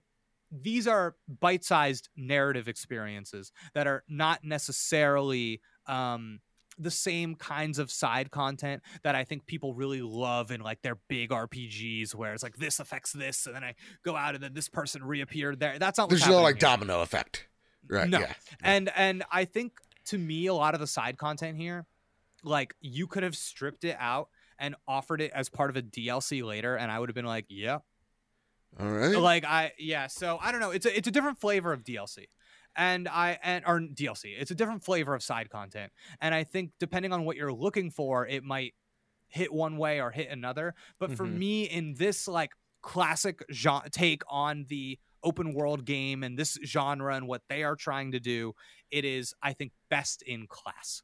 [0.51, 6.39] these are bite-sized narrative experiences that are not necessarily um
[6.79, 10.95] the same kinds of side content that I think people really love in like their
[11.09, 13.75] big RPGs where it's like this affects this and then I
[14.05, 15.77] go out and then this person reappeared there.
[15.77, 16.61] That's not There's no like here.
[16.61, 17.48] domino effect.
[17.89, 18.07] Right.
[18.09, 18.19] No.
[18.19, 18.33] Yeah.
[18.61, 19.73] And and I think
[20.05, 21.85] to me a lot of the side content here
[22.43, 26.43] like you could have stripped it out and offered it as part of a DLC
[26.43, 27.79] later and I would have been like, "Yeah,
[28.79, 29.17] All right.
[29.17, 30.71] like I yeah, so I don't know.
[30.71, 32.25] It's a it's a different flavor of DLC.
[32.75, 34.35] And I and or DLC.
[34.39, 35.91] It's a different flavor of side content.
[36.21, 38.73] And I think depending on what you're looking for, it might
[39.27, 40.75] hit one way or hit another.
[40.99, 41.37] But for Mhm.
[41.37, 42.51] me in this like
[42.81, 47.75] classic genre take on the open world game and this genre and what they are
[47.75, 48.53] trying to do,
[48.91, 51.03] it is I think best in class.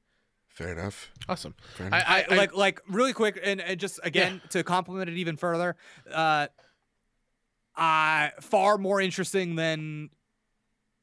[0.50, 1.12] Fair enough.
[1.28, 1.54] Awesome.
[1.76, 2.04] Fair enough.
[2.08, 5.76] I, I, like like really quick and, and just again to compliment it even further
[6.12, 6.48] uh
[7.76, 10.10] uh far more interesting than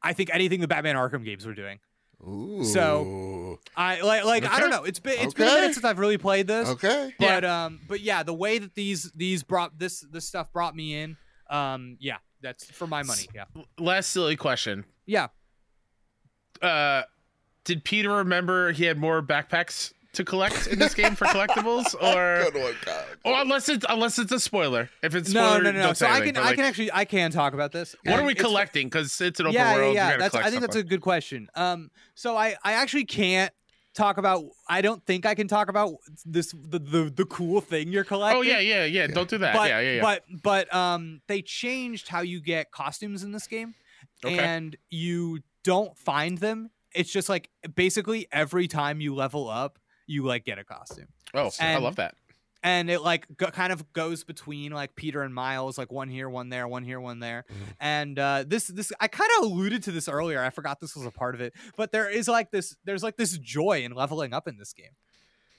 [0.02, 1.78] I think anything the Batman Arkham games were doing.
[2.26, 2.64] Ooh.
[2.64, 3.42] so-
[3.76, 4.84] I like like I don't know.
[4.84, 6.68] It's been it's been a minute since I've really played this.
[6.68, 7.12] Okay.
[7.18, 10.96] But um but yeah, the way that these these brought this this stuff brought me
[10.96, 11.16] in,
[11.50, 13.28] um yeah, that's for my money.
[13.34, 13.44] Yeah.
[13.78, 14.84] last silly question.
[15.06, 15.28] Yeah.
[16.60, 17.02] Uh,
[17.64, 22.44] did Peter remember he had more backpacks to collect in this game for collectibles, or
[22.52, 23.04] Good one, God.
[23.24, 24.90] or unless it's unless it's a spoiler?
[25.02, 25.84] If it's No, spoiler, no, no, no.
[25.86, 27.96] don't So I can but, I like, can actually I can talk about this.
[28.04, 28.86] What are we collecting?
[28.86, 29.94] Because it's an open yeah, world.
[29.94, 30.18] Yeah, we yeah.
[30.18, 31.48] That's, I think stuff that's a good question.
[31.54, 33.52] Um, so I, I actually can't
[33.94, 34.44] talk about.
[34.68, 35.94] I don't think I can talk about
[36.24, 38.38] this the the, the cool thing you're collecting.
[38.38, 39.06] Oh yeah, yeah, yeah.
[39.06, 39.54] Don't do that.
[39.54, 40.02] But, yeah, yeah, yeah.
[40.02, 43.74] but but um, they changed how you get costumes in this game,
[44.24, 44.38] Okay.
[44.38, 46.70] and you don't find them.
[46.94, 51.50] It's just like basically every time you level up, you like get a costume oh,
[51.60, 52.14] I love that.
[52.62, 56.28] And it like go, kind of goes between like Peter and Miles, like one here,
[56.28, 57.44] one there, one here, one there.
[57.52, 57.62] Mm-hmm.
[57.64, 57.74] Mhm.
[57.80, 60.42] And uh, this this I kind of alluded to this earlier.
[60.42, 63.16] I forgot this was a part of it, but there is like this there's like
[63.16, 64.92] this joy in leveling up in this game.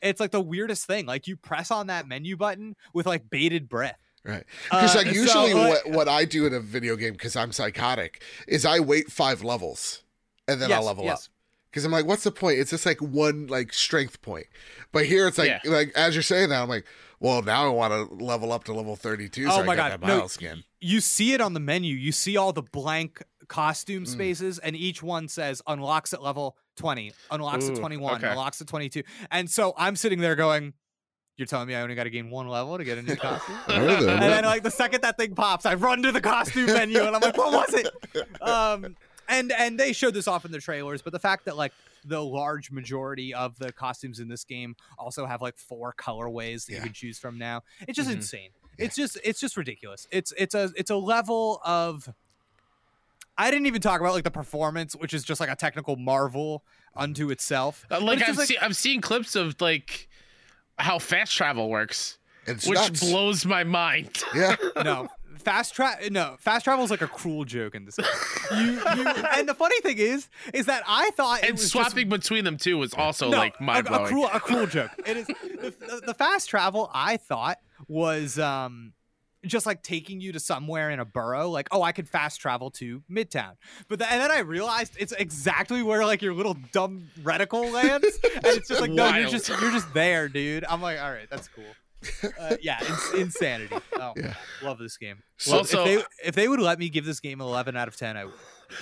[0.02, 1.06] It's like the weirdest thing.
[1.06, 3.98] Like you press on that menu button with like bated breath.
[4.26, 4.44] Right.
[4.66, 7.36] Because Uh, like so, usually like- what what I do in a video game because
[7.36, 10.04] I'm psychotic is I wait five levels
[10.48, 11.28] and then I'll level yes.
[11.28, 11.33] up.
[11.74, 12.60] Because I'm like, what's the point?
[12.60, 14.46] It's just like one like strength point.
[14.92, 15.60] But here it's like Yeah.
[15.66, 16.86] like as you're saying that, I'm like,
[17.20, 19.82] well, now I want to level up to level 32 so Oh I my get
[19.90, 20.64] God, that no, Miles skin.
[20.82, 21.96] you see it on the menu.
[21.96, 23.48] You see all the blank Mm.
[23.50, 28.30] costume spaces, and each one says unlocks at level 20, unlocks at 21, okay.
[28.30, 29.04] unlocks at 22.
[29.32, 30.74] And so I'm sitting there going,
[31.38, 33.58] You're telling me I only got to gain one level to get a new costume?
[33.68, 34.10] All right, then.
[34.10, 37.16] and then, like, the second that thing pops, I run to the costume menu and
[37.16, 37.88] I'm like, What was it?
[38.42, 38.96] Um,
[39.30, 41.74] and and they showed this off in the trailers, but the fact that like
[42.06, 46.74] the large majority of the costumes in this game also have like four colorways that
[46.74, 46.78] Yeah.
[46.80, 47.64] you can choose from now.
[47.88, 48.14] It's just Mhm.
[48.16, 48.50] insane.
[48.78, 50.08] It's just it's just ridiculous.
[50.12, 52.10] It's it's a it's a level of
[53.38, 56.64] I didn't even talk about like the performance, which is just like a technical marvel
[56.96, 57.86] unto itself.
[57.90, 60.08] Uh, like I've just, seen, I've seen clips of like
[60.78, 63.00] how fast travel works, It's which nuts.
[63.00, 64.24] blows my mind.
[64.36, 64.56] yeah.
[64.84, 65.08] no
[65.44, 68.06] fast travel no fast travel is like a cruel joke in this game.
[68.66, 72.22] you, you and the funny thing is is that i thought it and swapping just,
[72.22, 74.08] between them too was also no, like a- mind a, blowing.
[74.08, 74.92] cruel a cruel joke.
[75.06, 78.94] It is the, the, fast travel i thought was um
[79.46, 82.72] just like taking you to somewhere in a borough like oh i could fast travel
[82.72, 83.54] to midtown.
[83.88, 88.20] But the, and then i realized it's exactly where like your little dumb reticle lands
[88.24, 90.66] and it's just like no you're just you're just there dude.
[90.70, 91.66] I'm like all right that's cool
[92.40, 93.76] uh, yeah ins- insanity.
[94.00, 94.34] Oh Yeah.
[94.62, 95.18] love this game.
[95.48, 95.86] Well, Also- if
[96.22, 98.26] they if they would let me give this game an 11 out of 10 i
[98.26, 98.34] would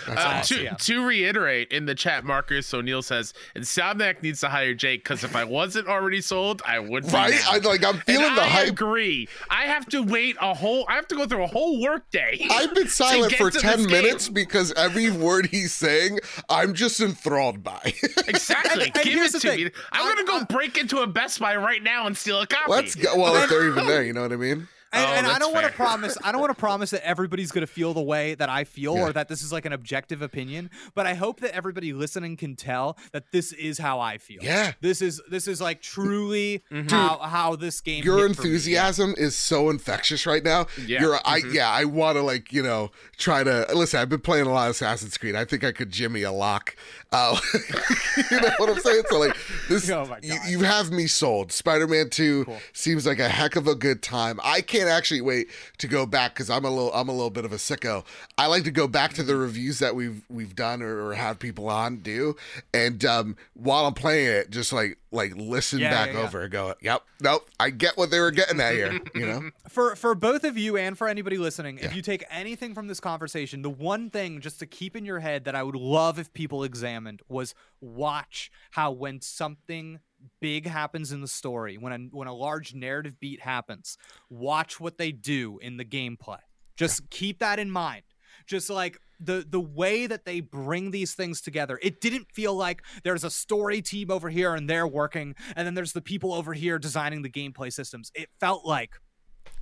[0.07, 0.57] That's Uh, awesome.
[0.57, 0.73] to, yeah.
[0.73, 5.23] to reiterate in the chat, Marcus O'Neill says, and Insomniac needs to hire Jake because
[5.23, 7.31] if I wasn't already sold, I would be Right?
[7.34, 8.51] now." I like I'm And feeling the hype.
[8.51, 8.68] I hype.
[8.69, 9.27] agree.
[9.49, 10.85] I have to wait a whole.
[10.89, 12.45] I have to go through a whole workday.
[12.51, 14.34] I've been silent for 10 minutes game.
[14.34, 16.19] because every word he's saying,
[16.49, 17.93] I'm just enthralled by.
[18.27, 18.85] exactly.
[18.85, 19.65] And- and Give here's it the to thing.
[19.65, 19.72] me.
[19.91, 22.47] I'm I- gonna go I- break into a Best Buy right now and steal a
[22.47, 22.72] copy.
[22.72, 23.15] Let's go.
[23.18, 24.68] Well, if they're even there, you know what I mean?
[24.93, 26.18] And, Oh, and I don't want to promise.
[26.23, 28.95] I don't want to promise that everybody's going to feel the way that I feel,
[28.95, 29.01] Yeah.
[29.07, 30.69] or that this is like an objective opinion.
[30.95, 34.43] But I hope that everybody listening can tell that this is how I feel.
[34.43, 34.73] Yeah.
[34.81, 36.91] This is this is like truly Mhm.
[36.91, 38.03] how how this game.
[38.03, 38.49] Your hit for me.
[38.49, 40.68] enthusiasm is so infectious right now.
[40.85, 41.01] Yeah.
[41.01, 41.53] You're I Mhm.
[41.53, 44.65] yeah, I want to like, you know, try to listen, I've been playing a lot
[44.65, 45.35] of Assassin's Creed.
[45.35, 46.76] I think I could jimmy a lock.
[47.13, 47.38] Uh,
[48.31, 49.03] you know what I'm saying?
[49.09, 49.38] So like
[49.69, 51.51] this Oh you, you have me sold.
[51.51, 52.59] Spider-Man 2 Cool.
[52.73, 54.39] seems like a heck of a good time.
[54.43, 55.48] I can't actually wait
[55.80, 58.06] to go back cuz I'm a little I'm a little bit of a sicko.
[58.38, 61.40] I like to go back to the reviews that we've we've done or, or have
[61.40, 62.36] people on do
[62.74, 66.26] and um while I'm playing it just like like listen Yeah, back yeah, yeah.
[66.26, 69.49] over and go, "Yep, nope, I get what they were getting at here," you know?
[69.68, 71.86] for for both of you and for anybody listening, Yeah.
[71.88, 75.20] if you take anything from this conversation, the one thing just to keep in your
[75.20, 79.99] head that I would love if people examined was watch how when something
[80.39, 83.98] big happens in the story, when a when a large narrative beat happens,
[84.30, 86.39] watch what they do in the gameplay.
[86.77, 88.03] Just keep that in mind.
[88.48, 91.80] Just like the the way that they bring these things together.
[91.81, 95.76] It didn't feel like there's a story team over here and they're working and then
[95.76, 98.11] there's the people over here designing the gameplay systems.
[98.15, 98.91] It felt like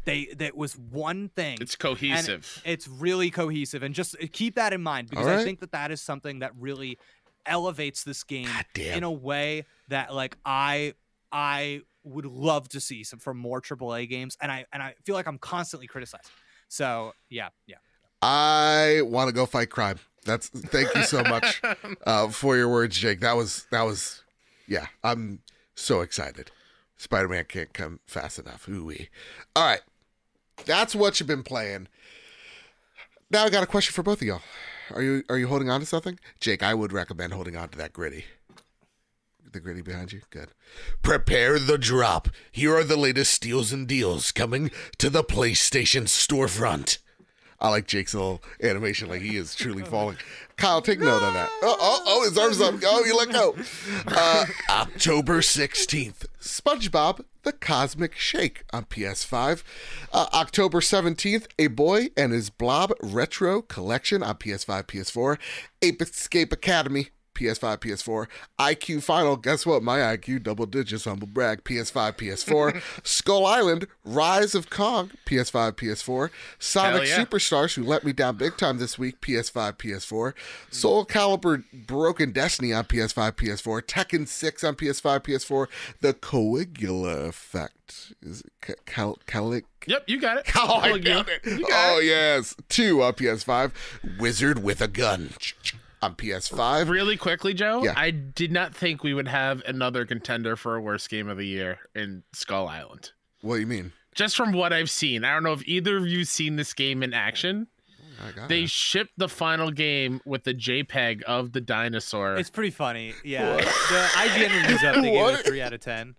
[0.05, 1.57] they that was one thing.
[1.61, 2.61] It's cohesive.
[2.65, 5.39] It's really cohesive, and just uh, keep that in mind because right.
[5.39, 6.97] I think that that is something that really
[7.49, 10.93] elevates this game in a way that like I
[11.31, 15.15] I would love to see some from more AAA games, and I and I feel
[15.15, 16.29] like I'm constantly criticized.
[16.67, 17.77] So yeah, yeah.
[18.21, 19.99] I want to go fight crime.
[20.25, 21.61] That's thank you so much
[22.05, 23.21] uh, for your words, Jake.
[23.21, 24.23] That was that was
[24.67, 24.87] yeah.
[25.03, 25.41] I'm
[25.75, 26.51] so excited.
[26.97, 28.67] Spider-Man can't come fast enough.
[28.67, 29.09] Ooh wee.
[29.55, 29.81] All right,
[30.65, 31.87] that's what you've been playing.
[33.31, 34.41] Now I got a question for both of y'all.
[34.93, 36.63] Are you are you holding on to something, Jake?
[36.63, 38.25] I would recommend holding on to that gritty.
[39.51, 40.49] The gritty behind you, good.
[41.01, 42.29] Prepare the drop.
[42.51, 46.99] Here are the latest steals and deals coming to the PlayStation storefront.
[47.59, 50.17] I like Jake's little animation, like he is truly falling.
[50.55, 51.49] Kyle, take note of that.
[51.63, 52.75] Oh, oh, oh, his arms up.
[52.85, 53.55] Oh, you let go.
[54.07, 59.63] Uh, October 16th, SpongeBob The Cosmic Shake on PS5.
[60.11, 65.37] Uh, October 17th, A Boy and His Blob Retro Collection on PS5, PS4.
[65.81, 67.09] Ape Escape Academy.
[67.39, 68.27] PS5, PS4.
[68.59, 69.81] IQ Final, guess what?
[69.81, 71.63] My IQ, double digits, humble brag.
[71.63, 72.81] PS5, PS4.
[73.03, 76.29] Skull Island, Rise of Kong, PS5, PS4.
[76.59, 77.23] Sonic yeah.
[77.23, 80.33] Superstars, who let me down big time this week, PS5, PS4.
[80.69, 83.81] Soul Calibur Broken Destiny on PS5, PS4.
[83.83, 85.67] Tekken 6 on PS5, PS4.
[86.01, 88.13] The Caligula Effect.
[88.21, 89.65] Is it ca- cal- calic?
[89.87, 90.45] yep, you got it.
[90.55, 91.41] Oh, I got it.
[91.43, 92.05] got Oh, it.
[92.05, 92.55] yes.
[92.67, 93.71] Two on PS5.
[94.19, 95.29] Wizard with a Gun
[96.01, 96.89] on PS5.
[96.89, 97.93] Really quickly, Joe, Yeah.
[97.95, 101.45] I did not think we would have another contender for a worst game of the
[101.47, 103.11] year in Skull Island.
[103.41, 103.91] What do you mean?
[104.15, 107.03] Just from what I've seen, I don't know if either of you seen this game
[107.03, 107.67] in action.
[108.21, 108.69] Oh, I They it.
[108.69, 112.35] shipped the final game with the JPEG of the dinosaur.
[112.35, 113.13] It's pretty funny.
[113.23, 113.55] Yeah.
[113.55, 114.95] The IGN reviews up.
[114.95, 116.15] They gave it a three out of ten.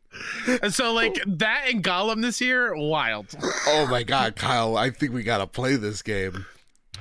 [0.62, 3.34] and so like that and Gollum this year, wild.
[3.66, 4.78] Oh my god, Kyle!
[4.78, 6.46] I think we gotta play this game.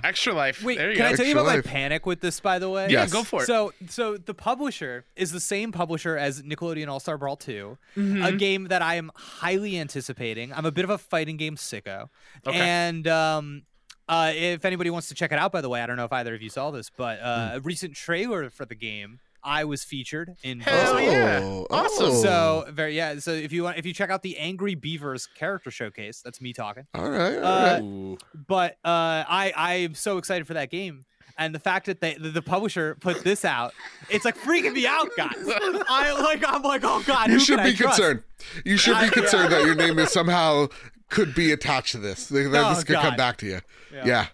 [0.04, 0.64] Extra life.
[0.64, 1.66] Wait, there you can I tell you Extra about life.
[1.66, 2.40] my panic with this?
[2.40, 3.12] By the way, yeah, Yes.
[3.14, 3.46] go for it.
[3.48, 8.00] So, so the publisher is the same publisher as Nickelodeon All Star Brawl 2, a
[8.00, 8.40] Mhm.
[8.40, 10.54] game that I am highly anticipating.
[10.54, 12.10] I'm a bit of a fighting game sicko,
[12.48, 12.58] Okay.
[12.58, 13.64] and um,
[14.08, 16.14] uh, if anybody wants to check it out, by the way, I don't know if
[16.14, 19.84] either of you saw this, but uh, a recent trailer for the game, I was
[19.84, 20.60] featured in.
[20.60, 21.04] Hell both.
[21.04, 21.40] yeah.
[21.44, 22.06] Oh, Awesome.
[22.06, 22.22] oh.
[22.22, 23.20] So very yeah.
[23.20, 26.54] So if you want, if you check out the Angry Beavers character showcase, that's me
[26.54, 26.86] talking.
[26.94, 27.80] all right, all Uh,
[28.12, 28.18] right.
[28.48, 31.06] But uh, I I am so excited for that game.
[31.38, 33.74] And the fact that they, the, the publisher put this out,
[34.10, 35.32] it's like freaking me out, guys.
[35.38, 37.98] I like, I'm like, oh god, you who should can I be trust?
[37.98, 38.24] concerned.
[38.66, 40.68] You should I- be concerned that your name is somehow
[41.10, 42.28] could be attached to this.
[42.28, 43.62] That Oh, this could come back to you.
[43.94, 44.06] Yeah.
[44.06, 44.28] Yeah,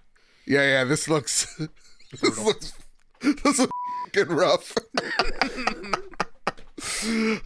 [0.48, 0.84] yeah, yeah.
[0.84, 1.56] This looks.
[2.22, 2.74] this looks.
[3.22, 3.68] This is
[4.16, 4.74] fucking rough.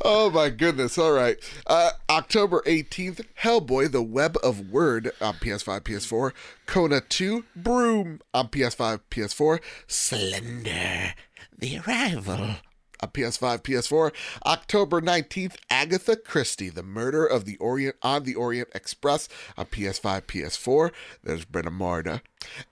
[0.04, 0.98] oh my goodness!
[0.98, 1.38] All right,
[1.68, 6.32] uh, October eighteenth, Hellboy: The Web of Wyrd on PS5, PS4,
[6.66, 11.14] Kona Two, Brume on PS5, PS4, Slender:
[11.58, 12.56] The Arrival
[13.02, 14.12] on PS5, PS4.
[14.46, 19.28] October 19th, Agatha Christie, The Murder of the Orient on the Orient Express
[19.58, 20.92] on PS5, PS4.
[21.24, 22.22] There's been a murder.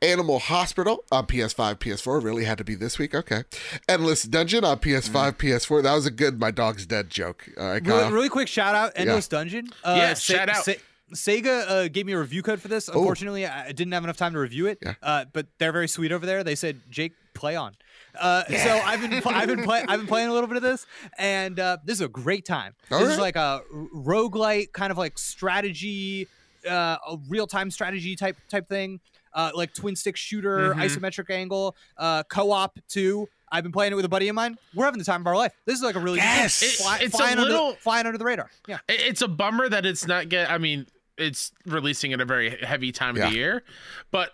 [0.01, 2.23] Animal Hospital on PS5, PS4.
[2.23, 3.13] Really had to be this week.
[3.13, 3.43] Okay.
[3.87, 5.83] Endless Dungeon on PS5, PS4.
[5.83, 7.47] That was a good my dog's dead joke.
[7.57, 8.11] All right, Really, Kyle.
[8.11, 9.67] really quick shout out, Endless Dungeon.
[9.83, 10.67] Uh, Yeah, shout out.
[11.13, 12.89] Sega uh, gave me a review code for this.
[12.89, 14.79] Unfortunately, I I didn't have enough time to review it.
[14.81, 14.95] Yeah.
[15.01, 16.43] Uh, but they're very sweet over there.
[16.43, 17.77] They said, "Jake, play on."
[18.19, 20.85] Uh, So I've been I've been play- I've been playing a little bit of this,
[21.17, 22.73] and uh, this is a great time.
[22.91, 23.13] All this right.
[23.13, 23.61] is like a
[23.95, 26.27] roguelite kind of like strategy,
[26.69, 28.99] uh, a real time strategy type type thing.
[29.33, 30.81] Uh, like twin stick shooter, Mhm.
[30.89, 33.29] isometric angle, uh, co op too.
[33.51, 34.57] I've been playing it with a buddy of mine.
[34.73, 35.53] We're having the time of our life.
[35.65, 36.59] This is like a really Yes!
[36.59, 36.73] good game.
[36.73, 38.49] It- Fly- it's a flying, under, little- flying under the radar.
[38.67, 38.79] Yeah.
[38.87, 40.49] It- It's a bummer that it's not get.
[40.49, 40.87] I mean,
[41.17, 43.29] it's releasing at a very heavy time of Yeah.
[43.29, 43.63] the year,
[44.11, 44.33] but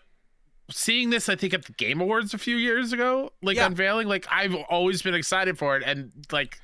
[0.73, 3.65] seeing this, I think at the Game Awards a few years ago, like Yeah.
[3.67, 6.59] unveiling, like I've always been excited for it, and like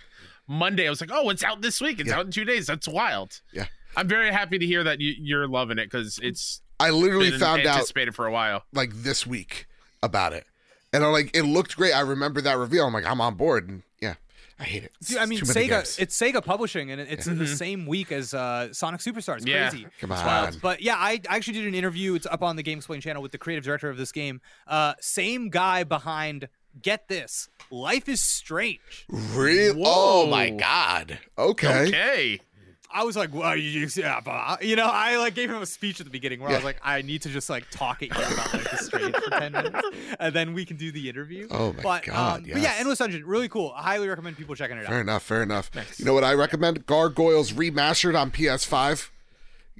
[0.47, 1.99] Monday, I was like, oh, it's out this week.
[1.99, 2.17] It's Yeah.
[2.19, 2.67] out in two days.
[2.67, 3.41] That's wild.
[3.53, 3.65] Yeah.
[3.95, 7.65] I'm very happy to hear that you, you're loving it because it's I literally found
[7.65, 8.63] out anticipated for a while.
[8.73, 9.67] like this week
[10.01, 10.45] about it.
[10.93, 11.91] And I'm like, it looked great.
[11.93, 12.85] I remember that reveal.
[12.87, 13.67] I'm like, I'm on board.
[13.69, 14.15] And yeah,
[14.59, 14.91] I hate it.
[15.05, 15.69] Dude, I mean, Too Sega.
[15.69, 15.97] games.
[15.99, 17.57] It's Sega Publishing, and it- it's in the Mhm.
[17.57, 19.37] same week as uh, Sonic Superstars.
[19.37, 19.69] It's Yeah.
[19.69, 19.87] crazy.
[20.01, 20.25] Come on.
[20.25, 20.61] wild.
[20.61, 22.13] But yeah, I, I actually did an interview.
[22.15, 24.41] It's up on the GameXplain channel with the creative director of this game.
[24.67, 26.49] Uh, same guy behind.
[26.79, 28.79] Get this, Life is Strange.
[29.09, 29.81] Real?
[29.83, 31.17] Oh my god.
[31.37, 31.87] Okay.
[31.87, 32.39] Okay.
[32.91, 34.57] I was like, well, you, yeah, blah.
[34.61, 36.79] you know, I like gave him a speech at the beginning where I was like,
[36.81, 39.79] I need to just like talk at you about Life is Strange for ten minutes,
[40.19, 41.47] and then we can do the interview.
[41.51, 42.75] Oh my but, God, um, but yeah.
[42.77, 43.73] Endless Dungeon, really cool.
[43.75, 44.89] I highly recommend people checking it out.
[44.89, 45.23] Fair enough.
[45.23, 45.69] Fair enough.
[45.75, 45.99] Nice.
[45.99, 46.85] You know what I recommend?
[46.87, 49.09] Gargoyles remastered on PS5.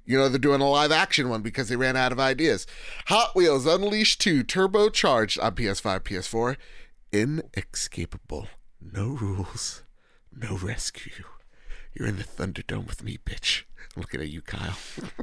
[0.05, 2.67] You know they're doing a live action one because they ran out of ideas.
[3.07, 6.57] Hot Wheels Unleashed 2 turbocharged on PS5, PS4.
[7.11, 8.47] Inescapable.
[8.81, 9.83] No rules.
[10.31, 11.25] No rescue.
[11.93, 13.63] You're in the Thunderdome with me, bitch.
[13.95, 14.77] I'm looking at you, Kyle.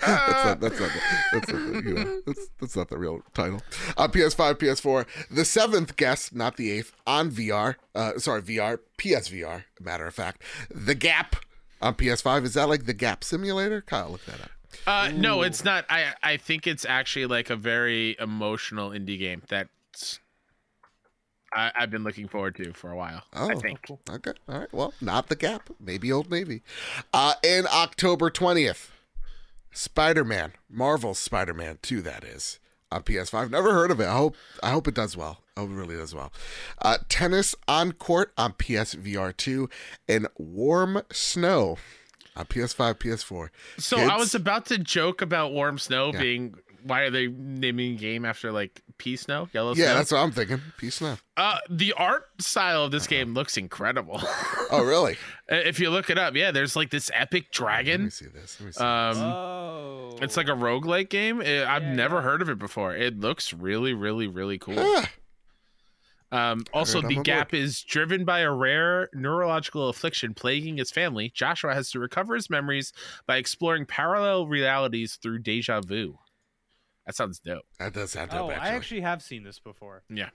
[0.00, 0.60] that's not.
[0.60, 0.90] That's not.
[0.90, 1.00] The,
[1.32, 1.72] that's not.
[1.72, 3.60] The, you know, that's, that's not the real title.
[3.96, 7.76] On PS5, PS4, the seventh guest, not the eighth, on VR.
[7.94, 9.64] Uh, sorry, VR, PSVR.
[9.80, 11.36] Matter of fact, the Gap
[11.82, 12.44] on PS5.
[12.44, 13.80] Is that like the Gap Simulator?
[13.82, 14.50] Kyle, look that up.
[14.86, 15.84] Uh, no, it's not.
[15.90, 20.20] I I think it's actually like a very emotional indie game that's
[21.52, 23.22] I, I've been looking forward to for a while.
[23.32, 23.80] I Oh, think.
[24.08, 24.32] Okay.
[24.48, 24.72] All right.
[24.72, 25.70] Well, not the Gap.
[25.80, 26.62] Maybe Old Navy.
[27.12, 28.90] Uh, in October 20th,
[29.72, 32.58] Spider Man, Marvel's Spider Man 2, that is,
[32.90, 33.50] on PS5.
[33.50, 34.06] Never heard of it.
[34.06, 35.42] I hope, I hope it does well.
[35.56, 36.32] I hope it really does well.
[36.80, 39.68] Uh, Tennis on Court on PSVR 2,
[40.08, 41.78] and Warm Snow
[42.36, 43.48] on PS5, PS4.
[43.78, 46.20] So I was about to joke about Warm Snow Yeah.
[46.20, 46.54] being
[46.84, 49.94] why are they naming a game after like pea snow, yellow Yeah, snow?
[49.94, 50.60] that's what I'm thinking.
[50.78, 51.18] Peace now.
[51.36, 54.20] Uh, the art style of this game looks incredible.
[54.72, 55.16] Oh, really?
[55.48, 58.10] if you look it up, yeah, there's like this epic Let me dragon.
[58.12, 58.56] see this.
[58.60, 58.84] Let me see.
[58.84, 61.40] Um, Oh, it's like a roguelike game.
[61.42, 62.22] Eh, I've Yeah, never yeah.
[62.22, 62.94] heard of it before.
[62.94, 64.76] It looks really, really, really cool.
[64.78, 65.10] Ah,
[66.30, 71.32] Um, also, the on gap is driven by a rare neurological affliction plaguing his family.
[71.34, 72.92] Joshua has to recover his memories
[73.26, 76.16] by exploring parallel realities through deja vu.
[77.10, 77.64] That sounds dope.
[77.80, 78.70] that does sound dope, oh, actually.
[78.70, 80.04] I actually have seen this before.
[80.08, 80.28] Yeah.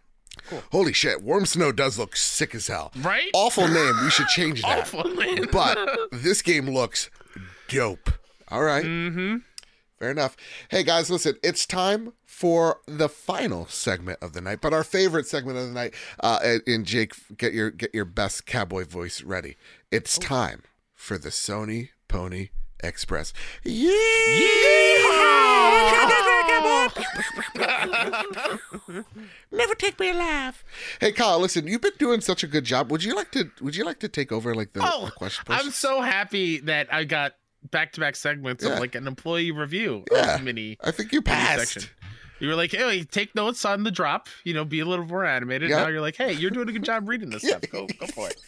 [0.50, 0.62] Cool.
[0.74, 1.24] Holy shit.
[1.24, 2.92] Warm Snow does look sick as hell.
[2.98, 3.30] Right?
[3.34, 3.94] Awful name.
[4.04, 4.80] We should change that.
[4.80, 5.46] Awful, man.
[5.54, 5.78] But
[6.12, 7.10] this game looks
[7.70, 8.10] dope.
[8.50, 8.84] All right.
[8.84, 9.38] mm-hmm.
[9.98, 10.36] Fair enough.
[10.68, 15.28] Hey guys, listen, it's time for the final segment of the night, but our favorite
[15.28, 15.94] segment of the night.
[16.20, 19.56] Uh, and, and Jake, get your get your best cowboy voice ready.
[19.94, 22.50] It's time for the Sony Pony
[22.84, 23.32] Express.
[29.52, 30.64] Never take me alive.
[31.00, 32.92] Hey Kyle, listen, you've been doing such a good job.
[32.92, 33.52] Would you like to?
[33.62, 35.46] Would you like to take over like the, Oh, the question?
[35.50, 37.34] I'm so happy that I got
[37.72, 38.74] back to back segments Yeah.
[38.74, 40.36] of like an employee review Yeah.
[40.36, 41.74] of mini, I think you mini passed.
[41.74, 41.90] section.
[42.40, 45.26] You were like, hey, take notes on the drop, you know, be a little more
[45.26, 45.70] animated.
[45.70, 45.84] Yeah.
[45.84, 47.62] Now you're like, hey, you're doing a good job reading this stuff.
[47.72, 48.42] Go, go for it.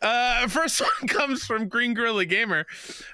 [0.00, 2.66] Uh, first one comes from Green Gorilla Gamer.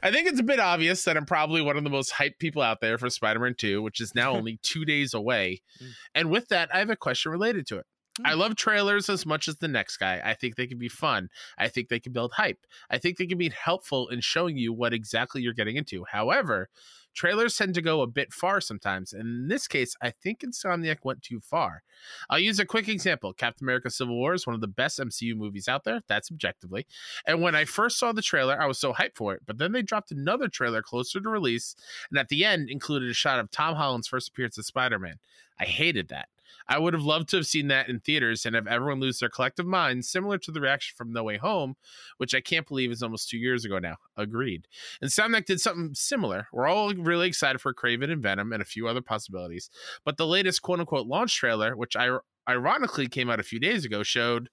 [0.02, 2.62] I think it's a bit obvious that I'm probably one of the most hyped people
[2.62, 5.60] out there for Spider Man 2, which is now only two days away.
[5.82, 5.88] Mm.
[6.14, 7.86] And with that, I have a question related to it.
[8.20, 8.26] Mm.
[8.26, 10.20] I love trailers as much as the next guy.
[10.24, 11.30] I think they can be fun.
[11.58, 12.58] I think they can build hype.
[12.90, 16.04] I think they can be helpful in showing you what exactly you're getting into.
[16.10, 16.68] However,
[17.14, 19.12] trailers tend to go a bit far sometimes.
[19.12, 21.82] And in this case, I think Insomniac went too far.
[22.30, 23.32] I'll use a quick example.
[23.32, 26.00] Captain America Civil War is one of the best MCU movies out there.
[26.08, 26.86] That's objectively.
[27.26, 29.42] And when I first saw the trailer, I was so hyped for it.
[29.46, 31.76] But then they dropped another trailer closer to release,
[32.10, 35.18] and at the end included a shot of Tom Holland's first appearance as Spider Man.
[35.58, 36.28] I hated that.
[36.68, 39.28] I would have loved to have seen that in theaters and have everyone lose their
[39.28, 41.76] collective minds, similar to the reaction from No Way Home,
[42.18, 43.96] which I can't believe is almost two years ago now.
[44.16, 44.68] Agreed.
[45.00, 46.48] And Insomniac did something similar.
[46.52, 49.70] We're all really excited for Kraven and Venom and a few other possibilities.
[50.04, 52.18] But the latest quote unquote launch trailer, which I
[52.48, 54.48] ironically came out a few days ago, showed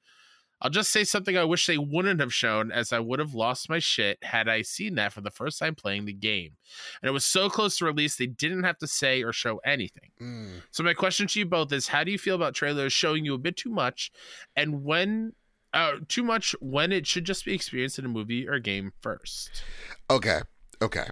[0.61, 3.69] I'll just say something I wish they wouldn't have shown, as I would have lost
[3.69, 6.57] my shit had I seen that for the first time playing the game.
[7.01, 10.11] And it was so close to release, they didn't have to say or show anything.
[10.21, 10.61] Mm.
[10.71, 13.33] So my question to you both is: How do you feel about trailers showing you
[13.33, 14.11] a bit too much,
[14.55, 15.33] and when
[15.73, 19.63] uh, too much when it should just be experienced in a movie or game first?
[20.09, 20.41] Okay,
[20.81, 21.07] okay.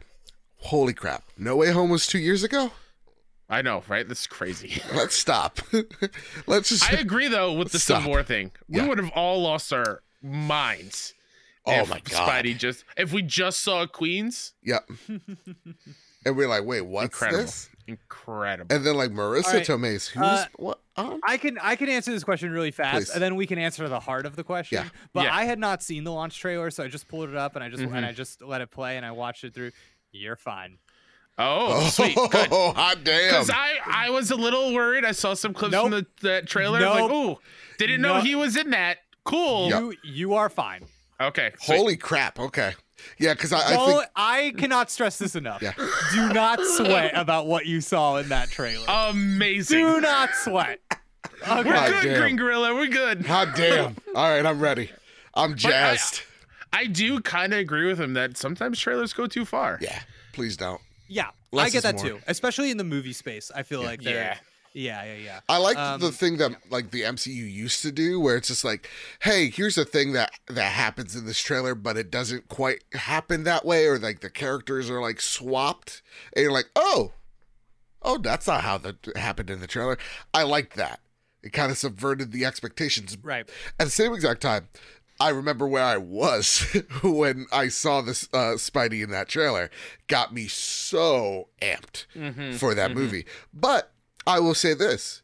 [0.62, 1.24] Holy crap!
[1.38, 2.72] No Way Home was two years ago.
[3.50, 4.08] I know, right?
[4.08, 4.82] This is crazy.
[4.94, 5.60] Let's stop.
[6.48, 6.92] Let's just.
[6.92, 8.00] I agree though with the Stop.
[8.00, 8.52] Civil War thing.
[8.68, 8.88] We Yeah.
[8.88, 11.14] would have all lost our minds.
[11.66, 12.30] Oh my God.
[12.30, 14.90] Spidey just if we just saw Queens, Yep.
[16.26, 17.42] and we're like, wait, what's Incredible.
[17.44, 17.70] this?
[17.88, 18.76] incredible.
[18.76, 19.66] And then like Marisa All right.
[19.66, 20.82] Tomei's, who's Uh, what?
[20.98, 21.22] On?
[21.26, 23.10] I can I can answer this question really fast, Please.
[23.12, 24.84] and then we can answer the heart of the question.
[24.84, 24.90] Yeah.
[25.14, 25.36] But Yeah.
[25.36, 27.70] I had not seen the launch trailer, so I just pulled it up and I
[27.70, 27.94] just Mhm.
[27.96, 29.72] and I just let it play and I watched it through.
[30.12, 30.80] You're fine.
[31.38, 32.48] Oh, sweet, good.
[32.52, 33.32] Oh, hot damn!
[33.32, 35.06] Because I, I was a little worried.
[35.06, 36.80] I saw some clips from the that trailer.
[36.80, 37.38] I was like, Nope.
[37.40, 37.42] ooh,
[37.78, 38.26] didn't know Nope.
[38.26, 38.98] he was in that.
[39.24, 39.70] Cool.
[39.70, 39.80] Yep.
[39.82, 40.86] You you are fine.
[41.20, 41.52] Okay.
[41.60, 41.76] sweet.
[41.78, 42.40] Holy crap!
[42.40, 42.74] Okay,
[43.20, 45.62] yeah, because I, I think I cannot stress this enough.
[45.62, 45.74] Yeah.
[46.14, 48.86] Do not sweat about what you saw in that trailer.
[48.88, 49.80] Amazing.
[49.80, 50.80] Do not sweat.
[51.48, 51.70] We're Okay.
[51.90, 52.22] Good, damn.
[52.22, 52.74] Green Gorilla.
[52.74, 53.26] We're good.
[53.26, 53.96] hot damn.
[54.16, 54.92] All right, I'm ready.
[55.36, 55.98] I'm I-
[56.74, 59.78] I do kind of agree with him that sometimes trailers go too far.
[59.82, 60.00] yeah,
[60.34, 60.82] please don't.
[61.08, 62.04] Yeah, Less I get that more.
[62.06, 63.52] too, especially in the movie space.
[63.56, 64.38] I feel like they're
[64.74, 65.04] Yeah.
[65.04, 65.40] yeah, yeah, yeah.
[65.50, 68.64] I like Um, the thing that like the MCU used to do, where it's just
[68.64, 68.90] like,
[69.22, 73.44] hey, here's a thing that that happens in this trailer, but it doesn't quite happen
[73.46, 76.02] that way, or like the characters are like swapped,
[76.36, 77.14] and you're like, oh,
[78.02, 79.98] oh, that's not how that happened in the trailer.
[80.34, 81.00] I like that.
[81.44, 83.18] It kind of subverted the expectations.
[83.22, 83.50] Right.
[83.80, 84.68] At the same exact time,
[85.20, 86.66] I remember where I was
[87.04, 89.70] when I saw this uh, Spidey in that trailer.
[90.08, 92.54] Got me so amped Mm-hmm.
[92.54, 93.26] for that movie.
[93.54, 93.92] But
[94.26, 95.22] I will say this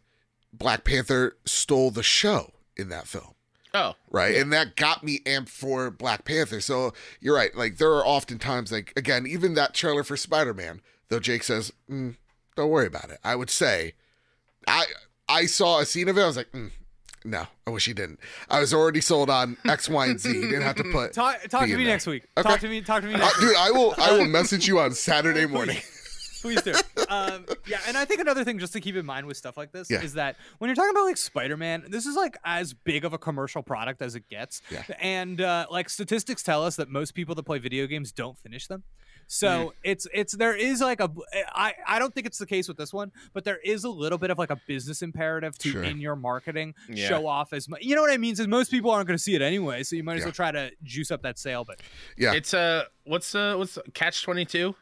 [0.51, 3.35] Black Panther stole the show in that film.
[3.75, 4.35] Oh, Right.
[4.35, 6.61] And that got me amped for Black Panther.
[6.61, 7.55] So you're right.
[7.55, 11.41] Like, there are often times, like, again, even that trailer for Spider Man, though Jake
[11.43, 12.15] says, mm,
[12.55, 13.17] don't worry about it.
[13.23, 13.93] I would say,
[14.67, 14.85] I
[15.27, 16.21] I saw a scene of it.
[16.21, 16.69] I was like, mm,
[17.25, 18.19] no, I wish he didn't.
[18.49, 20.33] I was already sold on X, Y, and Z.
[20.33, 21.13] He didn't have to put.
[21.13, 21.93] Talk, talk to me there.
[21.93, 22.25] next week.
[22.37, 22.49] Okay.
[22.49, 22.81] Talk to me.
[22.81, 23.93] Talk to me Uh, next dude, I will.
[23.97, 25.77] I will message you on Saturday morning.
[26.41, 26.73] Please do.
[27.09, 29.71] Um, yeah, and I think another thing just to keep in mind with stuff like
[29.71, 30.01] this Yeah.
[30.01, 33.19] is that when you're talking about like Spider-Man, this is like as big of a
[33.19, 34.63] commercial product as it gets.
[34.71, 34.81] Yeah.
[34.99, 38.65] And uh, like statistics tell us that most people that play video games don't finish
[38.65, 38.81] them.
[39.33, 39.71] So Mm.
[39.83, 41.09] it's it's there is like a
[41.55, 44.19] I I don't think it's the case with this one, but there is a little
[44.19, 45.83] bit of like a business imperative to Sure.
[45.83, 47.07] in your marketing Yeah.
[47.07, 47.81] show off as much.
[47.83, 48.35] You know what I mean?
[48.35, 50.25] Since most people aren't going to see it anyway, so you might as Yeah.
[50.25, 51.63] well try to juice up that sale.
[51.65, 51.79] But
[52.15, 52.33] Yeah.
[52.33, 54.75] it's a what's uh what's catch twenty two?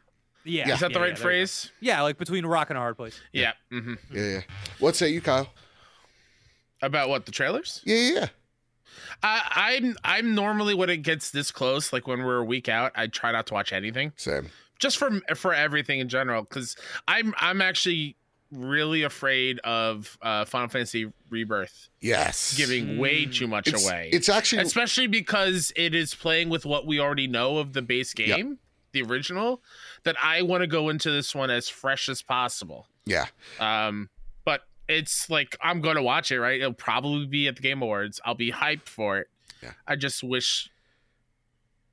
[0.44, 1.22] yeah, yeah, Is that yeah, the right yeah, there you go.
[1.24, 1.72] phrase?
[1.80, 3.22] Yeah, like between a rock and a hard place.
[3.32, 3.54] Yeah.
[3.70, 4.42] hmm Yeah, yeah.
[4.80, 5.54] What say you, Kyle?
[6.82, 7.82] About what the trailers?
[7.86, 8.28] Yeah, yeah,
[9.24, 12.92] I, I'm I'm normally when it gets this close, like when we're a week out,
[12.96, 14.50] I try not to watch anything, Same.
[14.80, 16.76] just for for everything in general, because
[17.08, 18.16] I'm I'm actually
[18.52, 22.54] really afraid of uh, Final Fantasy Rebirth Yes.
[22.58, 26.86] giving way too much it's, away, It's actually especially because it is playing with what
[26.86, 28.28] we already know of the base Yep.
[28.38, 28.60] game.
[28.92, 29.62] the original
[30.04, 32.88] that I want to go into this one as fresh as possible.
[33.06, 33.28] Yeah.
[33.58, 34.10] Um,
[34.92, 36.60] it's like I'm gonna watch it, right?
[36.60, 38.20] It'll probably be at the Game Awards.
[38.26, 39.28] I'll be hyped for it.
[39.64, 39.72] Yeah.
[39.88, 40.70] I just wish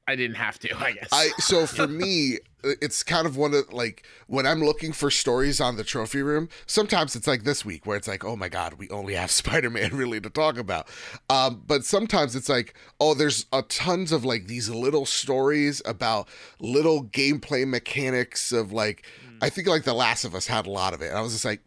[0.07, 0.77] I didn't have to.
[0.79, 1.09] I guess.
[1.13, 5.61] I so for me, it's kind of one of like when I'm looking for stories
[5.61, 6.49] on the trophy room.
[6.67, 9.95] Sometimes it's like this week where it's like, oh my god, we only have Spider-Man
[9.95, 10.89] really to talk about.
[11.31, 16.29] Um, but sometimes it's like, oh, there's a tons of like these little stories about
[16.59, 19.05] little gameplay mechanics of like.
[19.41, 21.11] I think like The Last of Us had a lot of it.
[21.11, 21.63] And I was just like,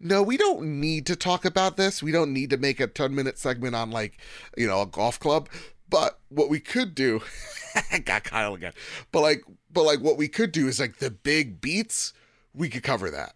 [0.00, 2.02] no, we don't need to talk about this.
[2.02, 4.18] We don't need to make a 10 minute segment on like,
[4.56, 5.48] you know, a golf club.
[5.88, 7.22] But what we could do,
[8.04, 8.72] got Kyle again.
[9.12, 12.12] But like, but like, what we could do is like the big beats.
[12.54, 13.34] We could cover that.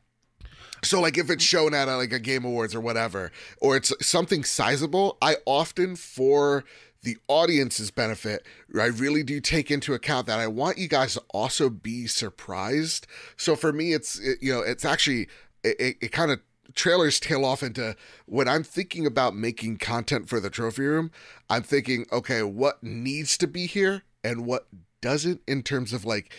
[0.83, 3.93] So like, if it's shown at a, like a Game Awards or whatever, or it's
[4.01, 6.65] something sizable, I often for
[7.03, 8.45] the audience's benefit,
[8.79, 13.07] I really do take into account that I want you guys to also be surprised.
[13.37, 15.29] So for me, it's it, you know, it's actually
[15.63, 16.41] it, it, it kind of
[16.75, 17.97] trailers tail off into
[18.27, 21.11] when I'm thinking about making content for the trophy room,
[21.49, 24.69] I'm thinking, okay, what needs to be here and what
[25.01, 26.33] doesn't in terms of like,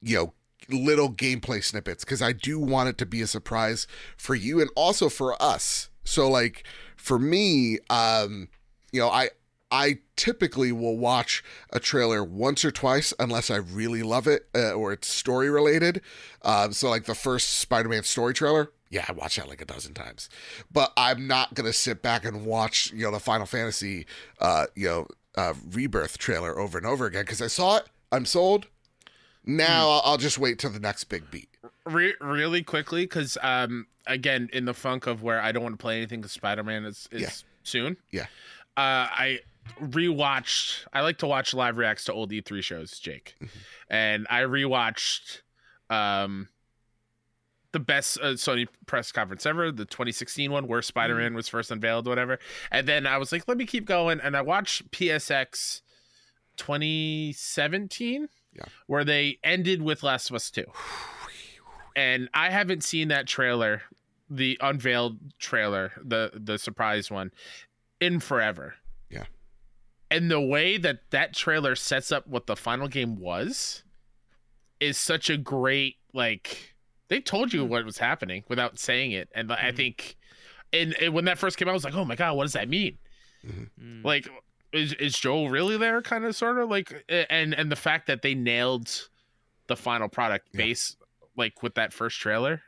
[0.00, 0.32] you know,
[0.70, 3.86] little gameplay snippets because I do want it to be a surprise
[4.16, 5.88] for you and also for us.
[6.04, 6.64] So like
[6.96, 8.48] for me, um,
[8.92, 9.30] you know, I
[9.70, 14.72] I typically will watch a trailer once or twice unless I really love it uh,
[14.72, 16.00] or it's story related.
[16.42, 19.94] Um, so like the first Spider-Man story trailer, yeah, I watched that like a dozen
[19.94, 20.28] times.
[20.72, 24.06] But I'm not gonna sit back and watch you know the Final Fantasy,
[24.40, 25.06] uh, you know,
[25.36, 27.84] uh, Rebirth trailer over and over again because I saw it.
[28.12, 28.66] I'm sold.
[29.44, 31.48] Now I'll, I'll just wait till the next big beat.
[31.86, 35.82] Re- really quickly, because um, again, in the funk of where I don't want to
[35.82, 37.30] play anything because Spider Man is, is Yeah.
[37.62, 37.96] soon.
[38.10, 38.26] Yeah.
[38.76, 39.40] Uh, I
[39.80, 40.84] rewatched.
[40.92, 43.58] I like to watch live reacts to old E3 shows, Jake, Mm-hmm.
[43.90, 45.40] and I rewatched
[45.90, 46.48] um,
[47.72, 51.14] the best uh, Sony press conference ever, the 2016 one where Spider.
[51.16, 52.38] Man was first unveiled, whatever.
[52.70, 55.82] And then I was like, let me keep going, and I watched PSX
[56.56, 58.64] 2017, Yeah.
[58.86, 60.64] where they ended with Last of Us 2
[61.96, 63.82] and I haven't seen that trailer,
[64.30, 67.32] the unveiled trailer, the the surprise one,
[68.00, 68.74] in forever.
[69.10, 69.24] Yeah.
[70.10, 73.82] And the way that that trailer sets up what the final game was
[74.78, 76.76] is such a great like
[77.08, 79.76] they told you what was happening without saying it, and I Mhm.
[79.76, 80.16] think,
[80.72, 82.52] and, and when that first came out, I was like, oh my god, what does
[82.54, 82.98] that mean?
[83.46, 84.04] Mm.
[84.04, 84.28] Like,
[84.72, 86.02] is is Joel really there?
[86.02, 89.08] Kind of, sort of like, and and the fact that they nailed
[89.68, 90.58] the final product Yeah.
[90.58, 90.96] base
[91.36, 92.62] like with that first trailer.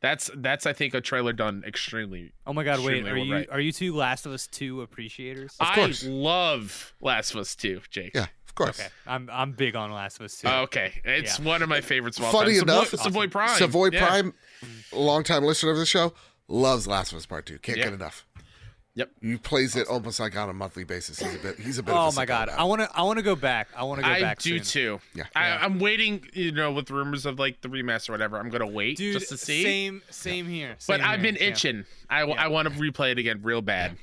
[0.00, 2.32] That's that's I think a trailer done extremely.
[2.44, 3.48] Oh my god, wait, are well you right.
[3.50, 5.54] are you two Last of Us 2 appreciators?
[5.60, 6.04] Of course.
[6.04, 8.10] I love Last of Us 2, Jake.
[8.14, 8.80] Yeah, of course.
[8.80, 8.88] Okay.
[9.06, 10.48] I'm I'm big on Last of Us 2.
[10.48, 11.44] Okay, it's Yeah.
[11.44, 12.62] one of my favorites of all Funny time.
[12.68, 13.58] enough, Savoy, Savoy Prime.
[13.58, 14.06] Savoy Yeah.
[14.06, 14.34] Prime,
[14.92, 16.12] longtime listener of the show,
[16.48, 17.58] loves Last of Us Part Two.
[17.58, 17.84] Can't Yeah.
[17.84, 18.26] get enough.
[18.94, 19.10] Yep.
[19.22, 21.18] He plays it almost like on a monthly basis.
[21.18, 21.58] He's a bit.
[21.58, 21.94] He's a bit.
[21.94, 22.48] of Oh a my god.
[22.48, 22.68] about I it.
[22.68, 23.68] want to I want to go back.
[23.74, 24.98] I want to go I back do soon.
[24.98, 25.00] too.
[25.14, 25.24] Yeah.
[25.34, 28.36] I, I'm waiting, you know, with rumors of like the remaster or whatever.
[28.38, 29.62] I'm gonna wait Dude, just to see.
[29.62, 30.76] same same here.
[30.86, 31.48] but same I've here, been yeah.
[31.48, 31.84] itching.
[32.10, 32.34] I, Yeah.
[32.34, 33.96] I want to replay it again real bad.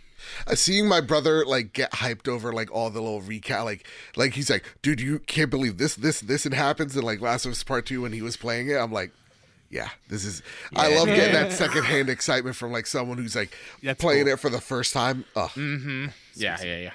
[0.48, 4.34] Uh, seeing my brother like get hyped over like all the little recap, like like
[4.34, 7.52] he's like, dude, you can't believe this, this, this, and happens in like Last of
[7.52, 8.76] Us Part Two when he was playing it.
[8.76, 9.12] I'm like.
[9.72, 10.42] Yeah, this is.
[10.76, 14.34] I love getting that secondhand excitement from like someone who's like That's playing cool.
[14.34, 15.26] it for the first time.
[15.36, 16.08] Oh, Mm-hmm.
[16.34, 16.92] Yeah, yeah, yeah.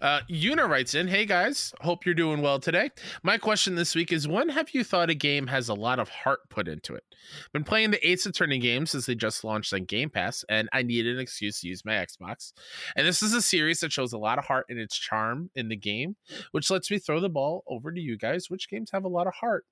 [0.00, 2.90] Uh, Una writes in, "Hey guys, hope you're doing well today.
[3.22, 6.08] My question this week is: When have you thought a game has a lot of
[6.08, 7.04] heart put into it?
[7.52, 10.82] Been playing the Ace Attorney games since they just launched on Game Pass, and I
[10.82, 12.52] needed an excuse to use my Xbox.
[12.96, 15.68] And this is a series that shows a lot of heart in its charm in
[15.68, 16.16] the game,
[16.52, 18.48] which lets me throw the ball over to you guys.
[18.50, 19.66] Which games have a lot of heart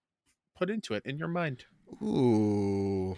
[0.56, 1.64] put into it in your mind?
[2.02, 3.16] Ooh.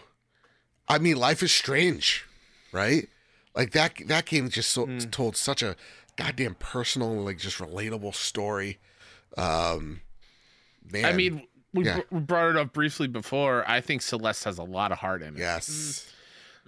[0.86, 2.24] I mean, life is strange,
[2.72, 3.08] right?
[3.54, 5.10] Like that that game just so, Mm.
[5.10, 5.74] told such a
[6.18, 8.78] goddamn personal, like just relatable story.
[9.36, 10.02] Um
[10.90, 11.06] man.
[11.06, 11.96] I mean, we, yeah.
[11.96, 13.64] br- we brought it up briefly before.
[13.68, 15.38] I think Celeste has a lot of heart in it.
[15.38, 16.12] yes.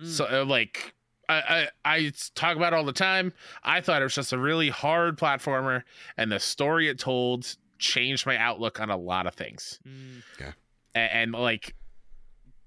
[0.00, 0.06] Mm.
[0.06, 0.94] So uh, like
[1.28, 3.32] I, I I talk about it all the time.
[3.62, 5.82] I thought it was just a really hard platformer,
[6.16, 9.78] and the story it told changed my outlook on a lot of things.
[9.86, 10.54] Mm.
[10.94, 11.74] And, and like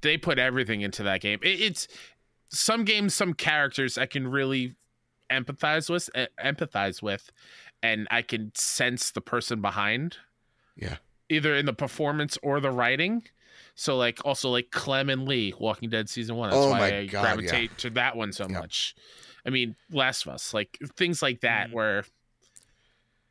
[0.01, 1.39] they put everything into that game.
[1.41, 1.87] It, it's
[2.49, 4.75] some games, some characters I can really
[5.41, 7.31] empathize with, uh, empathize with,
[7.81, 10.17] and I can sense the person behind.
[10.75, 10.97] Yeah.
[11.29, 13.23] Either in the performance or the writing.
[13.75, 16.49] So like also like Clem and Lee, Walking Dead season one.
[16.51, 18.59] That's Oh why my I God, gravitate to that one so Yeah.
[18.59, 18.95] much.
[19.45, 21.73] I mean, Last of Us, like things like that, Mm.
[21.73, 22.05] where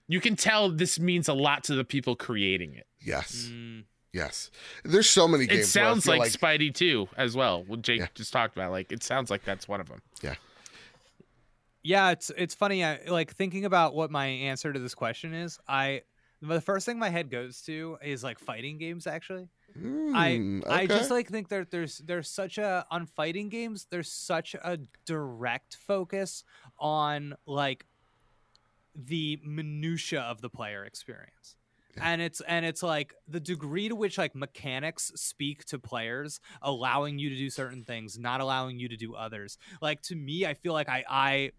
[0.08, 2.86] you can tell this means a lot to the people creating it.
[3.00, 3.46] Yes.
[3.50, 3.84] Mm.
[4.12, 4.50] Yes.
[4.84, 5.60] There's so many games.
[5.60, 7.64] It sounds where I like, Spidey too, as well.
[7.64, 8.08] What Jake Yeah.
[8.14, 10.02] just talked about, like it sounds like that's one of them.
[10.22, 10.34] Yeah,
[12.12, 12.84] it's it's funny.
[12.84, 15.58] I like thinking about what my answer to this question is.
[15.68, 16.02] I
[16.40, 19.06] the first thing my head goes to is like fighting games.
[19.06, 19.48] Actually,
[20.12, 23.86] I Mm, I just like think that there's there's such a on fighting games.
[23.90, 26.44] There's such a direct focus
[26.78, 27.86] on like
[28.94, 31.56] the minutia of the player experience.
[32.00, 37.18] And it's and it's like the degree to which like mechanics speak to players, allowing
[37.18, 39.58] you to do certain things, not allowing you to do others.
[39.80, 41.50] Like to me, I feel like I I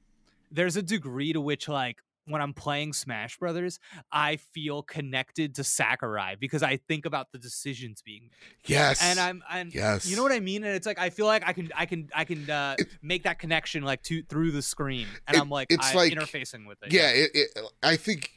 [0.53, 5.63] there's a degree to which like when I'm playing Smash Brothers, I feel connected to
[5.65, 8.31] Sakurai because I think about the decisions being made.
[8.63, 9.01] yes.
[9.03, 10.05] And I'm and yes.
[10.05, 10.63] you know what I mean?
[10.63, 13.39] And it's like I feel like I can I can I can uh, make that
[13.39, 16.77] connection like to through the screen, and It- I'm like it's I, like- interfacing with
[16.83, 16.93] it.
[16.93, 18.31] yeah, it, it, I think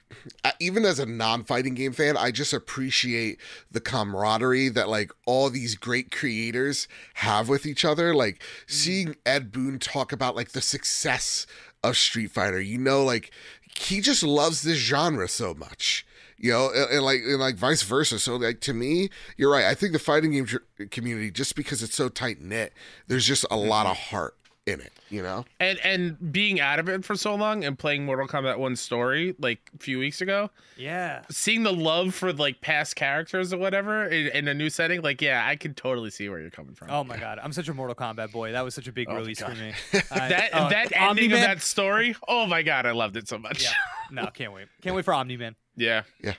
[0.58, 3.38] even as a non-fighting game fan, I just appreciate
[3.70, 8.14] the camaraderie that like all these great creators have with each other.
[8.16, 11.46] Like seeing Ed Boon talk about like the success
[11.90, 13.30] of Street Fighter, you know, like
[13.62, 16.06] he just loves this genre so much.
[16.38, 18.18] You know, and, and like and like vice versa.
[18.18, 19.08] So like to me,
[19.38, 19.64] you're right.
[19.64, 22.74] I think the fighting game tr- community, just because it's so tight knit,
[23.06, 23.68] there's just a mm-hmm.
[23.68, 24.36] lot of heart
[24.66, 24.92] in it.
[25.08, 25.44] You know.
[25.60, 29.34] And and being out of it for so long and playing Mortal Kombat One story
[29.38, 31.22] like a few weeks ago, yeah.
[31.30, 35.22] seeing the love for like past characters or whatever in, in a new setting, like
[35.22, 36.90] yeah, I can totally see where you're coming from.
[36.90, 38.52] Oh my god, I'm such a Mortal Kombat boy.
[38.52, 39.72] That was such a big Oh release for me.
[40.10, 43.28] I- that oh, that ending of Omni-Man- that story, oh my god, I loved it
[43.28, 43.62] so much.
[43.62, 43.70] Yeah.
[44.10, 44.66] No, can't wait.
[44.82, 45.54] Can't wait for Omni Man.
[45.78, 46.04] Yeah.
[46.24, 46.32] Yeah.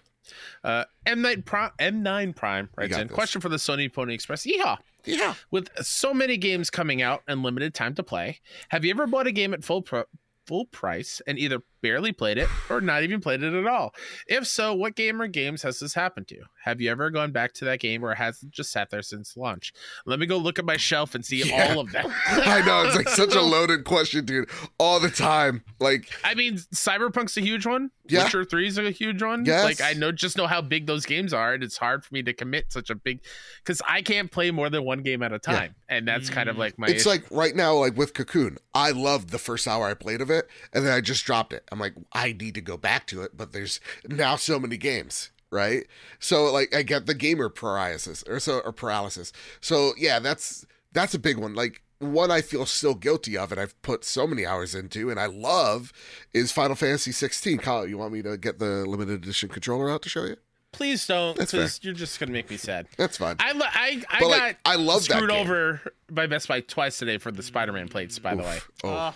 [0.63, 3.15] Uh, M9 Prime, M9 Prime writes in this.
[3.15, 4.45] question for the Sony Pony Express.
[4.45, 4.77] Yeehaw!
[5.05, 5.35] Yeah.
[5.51, 8.39] With so many games coming out and limited time to play,
[8.69, 10.03] have you ever bought a game at full pro-
[10.45, 13.93] full price and either barely played it or not even played it at all?
[14.27, 16.37] If so, what game or games has this happened to?
[16.63, 19.37] Have you ever gone back to that game or has it just sat there since
[19.37, 19.73] launch?
[20.05, 21.71] Let me go look at my shelf and see Yeah.
[21.73, 22.11] all of them.
[22.27, 24.49] I know it's like such a loaded question, dude.
[24.79, 27.91] All the time, like I mean, Cyberpunk's a huge one.
[28.09, 28.23] Yeah.
[28.23, 29.45] Witcher 3 is a huge one.
[29.45, 29.63] Yes.
[29.63, 32.23] Like I know just know how big those games are, and it's hard for me
[32.23, 33.21] to commit such a big
[33.63, 35.75] because I can't play more than one game at a time.
[35.89, 36.59] And that's kind of Mm.
[36.59, 37.09] like my it's issue.
[37.09, 40.47] like right now, like with Cocoon, I loved the first hour I played of it,
[40.73, 41.66] and then I just dropped it.
[41.71, 45.31] I'm like, I need to go back to it, but there's now so many games,
[45.51, 45.85] right?
[46.19, 49.31] So like, I get the gamer paralysis or so or paralysis.
[49.61, 51.53] So yeah, that's that's a big one.
[51.55, 55.19] Like one I feel still guilty of, and I've put so many hours into, and
[55.19, 55.91] I love
[56.33, 57.57] is Final Fantasy 16.
[57.57, 60.37] Kyle, you want me to get the limited edition controller out to show you?
[60.73, 62.87] Please don't, That's because you're just gonna make me sad.
[62.97, 63.37] That's fine.
[63.39, 65.81] I I, I but got like, I love screwed over
[66.11, 68.19] by Best Buy twice today for the Spider-Man plates.
[68.19, 69.13] By the way, Oh, Ugh.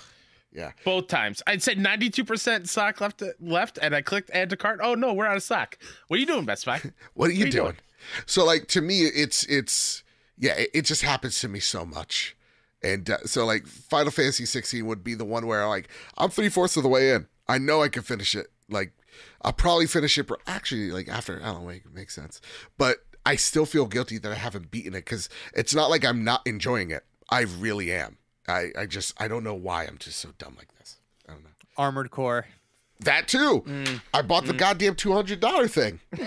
[0.54, 0.72] Yeah.
[0.84, 4.80] both times I'd said 92% stock left left, and I clicked add to cart.
[4.84, 5.78] Oh no, we're out of stock.
[6.08, 6.82] What are you doing, Best Buy?
[7.14, 7.64] What are you What are doing?
[7.64, 7.78] doing?
[8.26, 10.04] So like to me, it's it's
[10.38, 12.36] yeah, it, it just happens to me so much,
[12.82, 15.88] and uh, so like Final Fantasy 16 would be the one where like
[16.18, 17.28] I'm three fourths of the way in.
[17.48, 18.48] I know I can finish it.
[18.70, 18.94] Like
[19.44, 20.30] I'll probably finish it.
[20.48, 22.42] Actually, like after I don't know, it makes sense,
[22.78, 26.24] but I still feel guilty that I haven't beaten it because it's not like I'm
[26.24, 27.04] not enjoying it.
[27.30, 28.18] I really am.
[28.52, 30.98] I I just I don't know why I'm just so dumb like this.
[31.28, 31.50] I don't know.
[31.78, 32.46] Armored Core.
[33.00, 33.64] That too.
[33.66, 34.02] Mm.
[34.14, 36.00] I bought the goddamn two hundred dollar thing.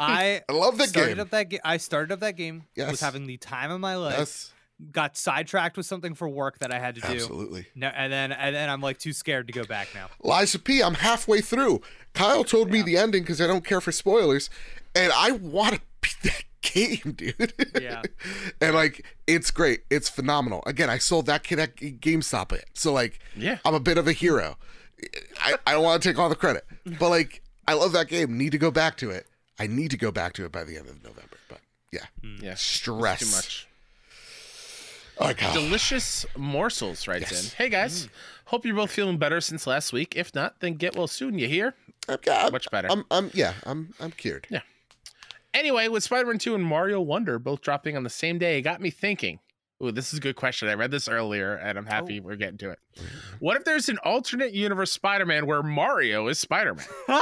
[0.00, 1.20] I I love that started game.
[1.20, 1.52] up that.
[1.64, 2.64] I started up that game.
[2.74, 2.90] Yes.
[2.92, 4.18] Was having the time of my life.
[4.18, 4.52] Yes,
[4.92, 7.08] Got sidetracked with something for work that I had to do.
[7.08, 7.66] absolutely.
[7.74, 10.08] No, and then and then I'm like too scared to go back now.
[10.22, 11.82] Lies of P, I'm halfway through.
[12.14, 14.48] Kyle told me the ending because I don't care for spoilers,
[14.94, 17.52] and I want to beat that game, dude.
[17.80, 18.02] Yeah.
[18.60, 19.80] and like, it's great.
[19.90, 20.62] It's phenomenal.
[20.66, 23.58] Again, I sold that kid at GameStop it, so like, Yeah.
[23.64, 24.56] I'm a bit of a hero.
[25.40, 26.64] I, I don't want to take all the credit,
[26.98, 28.36] but like, I love that game.
[28.36, 29.26] Need to go back to it.
[29.58, 31.36] I need to go back to it by the end of November.
[31.48, 31.60] But
[31.92, 32.42] yeah, mm.
[32.42, 33.20] Yeah, stress.
[33.20, 33.68] too much.
[35.20, 35.52] All right, Kyle.
[35.52, 37.52] Delicious Morsels writes Yes.
[37.52, 37.56] in.
[37.56, 38.10] Hey guys, mm.
[38.46, 40.14] hope you're both feeling better since last week.
[40.16, 41.38] If not, then get well soon.
[41.38, 41.74] You hear?
[42.08, 42.88] I'm, I'm, Much better.
[42.90, 44.46] I'm, I'm, yeah, I'm, I'm cured.
[44.48, 44.60] Yeah.
[45.54, 48.80] Anyway, with Spider-Man 2 and Mario Wonder both dropping on the same day, it got
[48.80, 49.40] me thinking.
[49.82, 50.68] Ooh, this is a good question.
[50.68, 52.24] I read this earlier, and I'm happy oh.
[52.24, 52.80] we're getting to it.
[53.38, 56.84] What if there's an alternate universe Spider-Man where Mario is Spider-Man?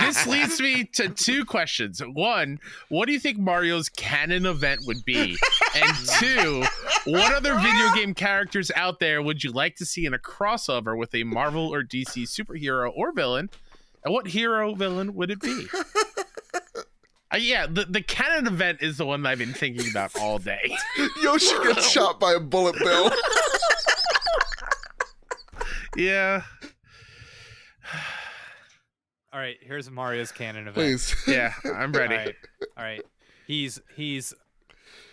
[0.00, 2.00] this leads me to two questions.
[2.00, 2.58] One,
[2.88, 5.36] what do you think Mario's canon event would be?
[5.76, 6.64] And two,
[7.04, 10.98] what other video game characters out there would you like to see in a crossover
[10.98, 13.48] with a Marvel or DC superhero or villain?
[14.04, 15.68] And what hero villain would it be?
[17.32, 20.76] Uh, yeah, the, the canon event is the one I've been thinking about all day.
[21.22, 23.10] Yoshi gets shot by a bullet bill.
[25.96, 26.42] Yeah.
[29.32, 30.74] All right, here's Mario's canon event.
[30.74, 31.14] Please.
[31.26, 32.16] Yeah, I'm ready.
[32.16, 32.34] right,
[32.76, 33.02] all right.
[33.46, 34.34] He's he's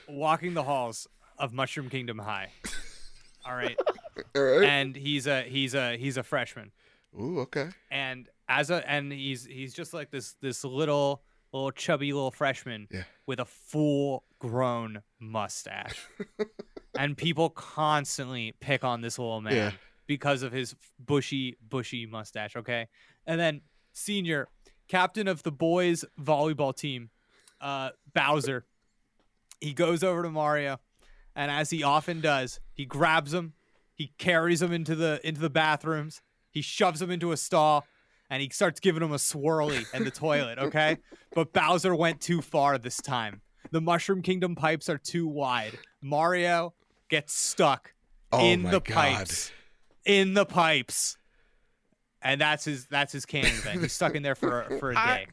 [0.09, 2.49] walking the halls of Mushroom Kingdom High.
[3.45, 3.77] All right,
[4.35, 4.67] All right.
[4.67, 6.71] and he's a he's a he's a freshman,
[7.17, 7.69] Ooh, okay.
[7.91, 11.23] and as a and he's he's just like this this little
[11.53, 13.03] little chubby little freshman Yeah.
[13.25, 15.95] with a full grown mustache,
[16.97, 19.71] and people constantly pick on this little man Yeah.
[20.07, 22.55] because of his bushy bushy mustache.
[22.55, 22.87] Okay,
[23.25, 23.61] and then
[23.93, 24.47] senior
[24.87, 27.09] captain of the boys volleyball team,
[27.61, 28.65] uh, Bowser.
[29.61, 30.79] He goes over to Mario,
[31.35, 33.53] and as he often does, he grabs him,
[33.93, 37.85] he carries him into the into the bathrooms, he shoves him into a stall,
[38.29, 40.57] and he starts giving him a swirly in the toilet.
[40.69, 40.97] Okay,
[41.33, 43.41] but Bowser went too far this time.
[43.71, 45.77] The Mushroom Kingdom pipes are too wide.
[46.01, 46.73] Mario
[47.09, 47.93] gets stuck
[48.31, 48.93] Oh in my the God.
[48.93, 49.51] pipes.
[50.05, 51.17] In the pipes.
[52.21, 53.81] And that's his that's his canon event.
[53.81, 55.27] He's stuck in there for for a I- day.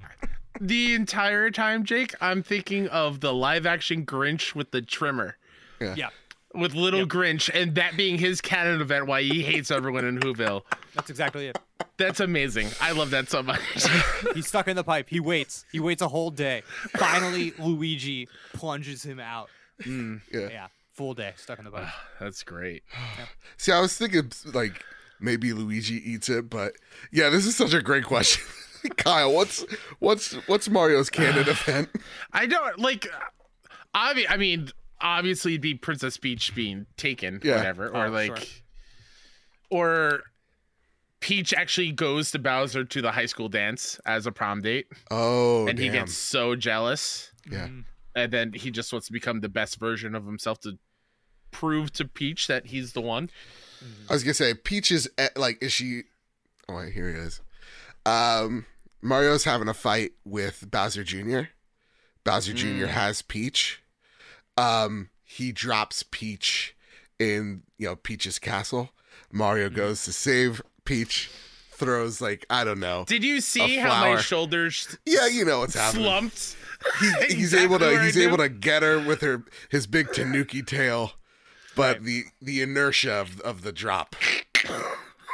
[0.60, 5.36] The entire time, Jake, I'm thinking of the live action Grinch with the trimmer.
[5.80, 6.08] Yeah,
[6.56, 7.08] With little Yep.
[7.08, 10.62] Grinch, and that being his canon event, why he hates everyone in Whoville.
[10.94, 11.58] that's exactly it.
[11.98, 12.68] That's amazing.
[12.80, 13.60] I love that so much.
[14.34, 15.08] He's stuck in the pipe.
[15.08, 15.64] He waits.
[15.72, 16.62] He waits a whole day.
[16.96, 19.48] Finally, Luigi plunges him out.
[19.82, 20.48] Mm, Yeah.
[20.50, 21.88] Yeah, full day stuck in the pipe.
[22.20, 22.82] that's great.
[23.56, 24.84] See, I was thinking like
[25.20, 26.72] maybe Luigi eats it, but
[27.12, 28.44] yeah, this is such a great question.
[28.96, 29.64] Kyle, what's
[29.98, 31.88] what's what's Mario's canon event?
[32.32, 33.06] I don't like.
[33.94, 34.70] Obvi- I mean,
[35.00, 37.56] obviously, it'd be Princess Peach being taken, Yeah.
[37.56, 38.46] whatever, or Oh, like, sure.
[39.70, 40.22] or
[41.20, 45.66] Peach actually goes to Bowser to the high school dance as a prom date, Oh,
[45.66, 47.68] and he gets so jealous, yeah.
[47.68, 47.84] Mhm.
[48.14, 50.78] and then he just wants to become the best version of himself to
[51.50, 53.30] prove to Peach that he's the one.
[54.08, 56.02] I was gonna say Peach is eh, like, is she?
[56.68, 57.40] Oh, wait, here he is.
[58.04, 58.66] Um,
[59.02, 61.42] Mario's having a fight with Bowser Jr.
[62.24, 62.86] Bowser Jr.
[62.86, 62.88] Mm.
[62.88, 63.80] has Peach.
[64.56, 66.74] Um, he drops Peach
[67.18, 68.90] in you know Peach's castle.
[69.32, 71.30] Mario goes to save Peach,
[71.72, 73.04] throws like I don't know.
[73.06, 76.04] Did you see how my shoulders Yeah, you know what's happening.
[76.04, 76.56] slumped?
[77.00, 80.62] He, he's Exactly able to he's able to get her with her his big tanuki
[80.62, 81.12] tail,
[81.74, 84.14] but the the inertia of, of the drop,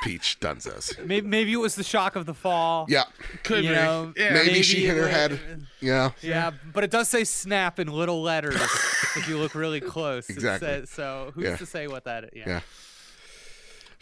[0.03, 0.99] Peach Dunzos.
[1.07, 2.87] Maybe, maybe it was the shock of the fall.
[2.89, 3.05] Yeah,
[3.45, 3.75] Could you be.
[3.77, 4.33] know, yeah.
[4.35, 5.41] Maybe she hit her was- head.
[5.81, 6.11] yeah.
[6.21, 8.55] Yeah, but it does say snap in little letters
[9.17, 10.29] if you look really close.
[10.29, 10.69] It Exactly.
[10.69, 11.57] says- so who's Yeah.
[11.57, 12.31] to say what that is?
[12.35, 12.45] Yeah.
[12.49, 12.61] Yeah.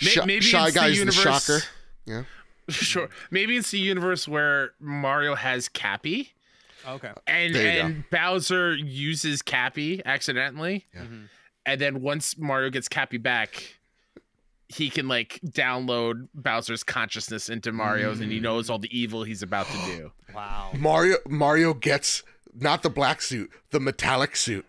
[0.02, 1.60] May- Shy, maybe Shy it's the Guy's the, universe- shocker.
[2.06, 2.22] Yeah.
[2.70, 3.08] Sure.
[3.32, 6.32] Maybe it's the universe where Mario has Cappy
[6.86, 7.10] Okay.
[7.26, 7.86] and There go.
[7.86, 10.86] and Bowser uses Cappy accidentally.
[10.94, 11.00] Yeah.
[11.00, 11.28] Mhm.
[11.66, 13.74] And then once Mario gets Cappy back,
[14.70, 18.42] he can like download Bowser's consciousness into Mario's and he mm.
[18.42, 20.12] knows all the evil he's about to do.
[20.32, 20.70] Wow.
[20.78, 22.22] Mario Mario gets
[22.54, 24.64] not the black suit, the metallic suit.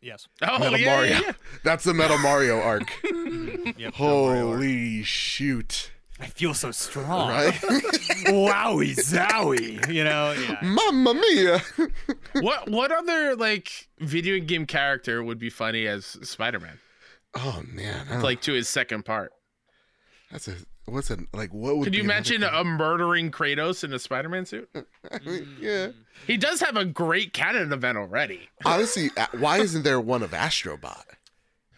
[0.00, 0.28] Yes.
[0.40, 1.10] Oh Metal yeah, Mario.
[1.10, 1.32] yeah, yeah.
[1.64, 2.88] That's the Metal Mario arc.
[3.02, 3.80] Mm-hmm.
[3.80, 3.94] Yep.
[3.94, 5.90] Holy shoot.
[6.20, 7.28] I feel so strong.
[7.28, 7.52] Right?
[8.26, 9.92] Wowie zowie.
[9.92, 10.32] You know.
[10.32, 10.60] Yeah.
[10.62, 11.60] Mamma mia.
[12.34, 16.78] What what other like video game character would be funny as Spider-Man?
[17.36, 18.06] Oh man.
[18.10, 19.32] I Like to his second part.
[20.30, 20.54] that's a
[20.86, 23.98] what's a like what would Could you be another imagine a murdering Kratos in a
[23.98, 24.68] Spider-Man suit?
[25.10, 25.88] I mean, yeah.
[26.26, 28.48] He does have a great canon event already.
[28.64, 31.02] Honestly, uh, why isn't there one of Astrobot?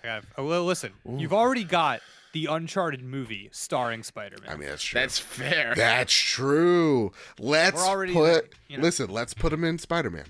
[0.05, 0.21] Yeah.
[0.37, 0.93] Oh, well, listen.
[1.05, 2.01] You've already got
[2.33, 4.49] the Uncharted movie starring Spider-Man.
[4.49, 5.01] I mean, that's true.
[5.01, 5.75] That's fair.
[5.75, 7.13] That's true.
[7.39, 8.55] Let's We're already, put.
[8.69, 8.85] you know.
[8.85, 10.27] Listen, let's put him in Spider-Man.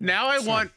[0.00, 0.70] Now I want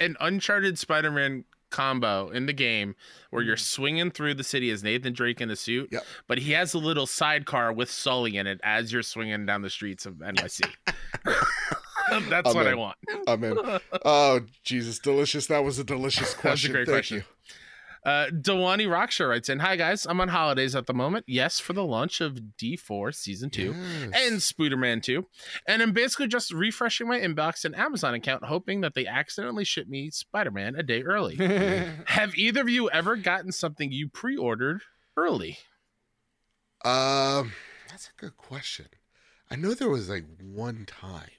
[0.00, 2.94] an Uncharted Spider-Man combo in the game
[3.30, 3.60] where you're mm.
[3.60, 6.04] swinging through the city as Nathan Drake in a suit, Yep.
[6.28, 9.70] but he has a little sidecar with Sully in it as you're swinging down the
[9.70, 10.62] streets of NYC.
[12.28, 12.96] That's what I want.
[13.26, 13.58] I'm in.
[14.04, 15.46] oh, Jesus, delicious.
[15.46, 16.72] That was a delicious That was a question.
[16.72, 17.16] great Thank question.
[17.18, 17.24] you.
[18.04, 21.24] Uh, Dewani Rockshaw writes in, "Hi guys, I'm on holidays at the moment.
[21.28, 24.12] Yes, for the launch of D4 season two Yes.
[24.14, 25.24] and Spooderman 2.
[25.68, 29.86] And I'm basically just refreshing my inbox and Amazon account, hoping that they accidentally ship
[29.88, 31.36] me Spider Man a day early.
[32.06, 34.82] Have either of you ever gotten something you pre ordered
[35.16, 35.58] early?
[36.84, 37.52] Um,
[37.88, 38.86] that's a good question.
[39.48, 41.30] I know there was like one time.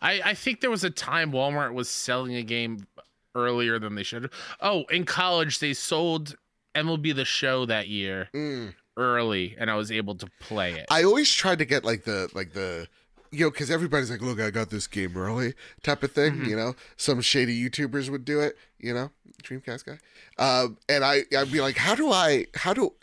[0.00, 2.86] I, I think there was a time Walmart was selling a game
[3.34, 4.30] earlier than they should.
[4.60, 6.36] Oh, in college, they sold
[6.74, 8.74] MLB The Show that year Mm.
[8.96, 10.86] early, and I was able to play it.
[10.90, 12.88] I always tried to get like the like the
[13.30, 16.34] you know because everybody's like, look, I got this game early type of thing.
[16.36, 16.46] Mhm.
[16.48, 18.56] You know, some shady YouTubers would do it.
[18.78, 19.10] You know,
[19.42, 19.98] Dreamcast guy.
[20.42, 22.94] Um, and I I'd be like, how do I how do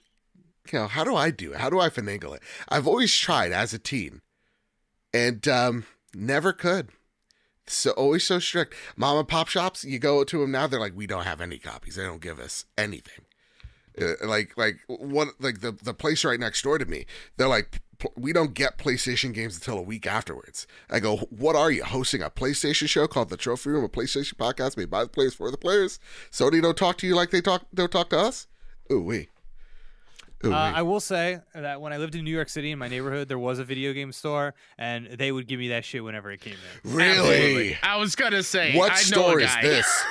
[0.72, 1.60] you know, how do I do it?
[1.60, 2.41] How do I finagle it?
[2.69, 4.22] I've always tried as a teen,
[5.14, 6.89] and um, never could.
[7.67, 8.75] So always so strict.
[8.95, 11.57] Mom and pop shops, you go to them now, they're like, we don't have any
[11.57, 11.95] copies.
[11.95, 13.25] They don't give us anything.
[13.99, 17.05] Uh, like like one like the the place right next door to me,
[17.37, 17.81] they're like,
[18.15, 20.67] we don't get PlayStation games until a week afterwards.
[20.89, 24.35] I go, what are you hosting a PlayStation show called the Trophy Room, a PlayStation
[24.35, 25.99] podcast made by the players for the players?
[26.29, 28.47] Sony don't talk to you like they talk don't talk to us.
[28.91, 29.29] Ooh wee.
[30.43, 30.71] Ooh, Uh.
[30.75, 33.39] I will say that when I lived in New York City in my neighborhood, there
[33.39, 36.55] was a video game store, and they would give me that shit whenever it came
[36.83, 36.93] in.
[36.95, 37.77] really?
[37.81, 38.75] I was gonna say.
[38.77, 40.05] What I know store a is this?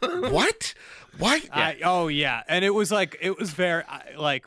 [0.30, 0.74] what?
[1.18, 1.42] Why?
[1.52, 4.46] I, oh yeah, and it was like it was very I- like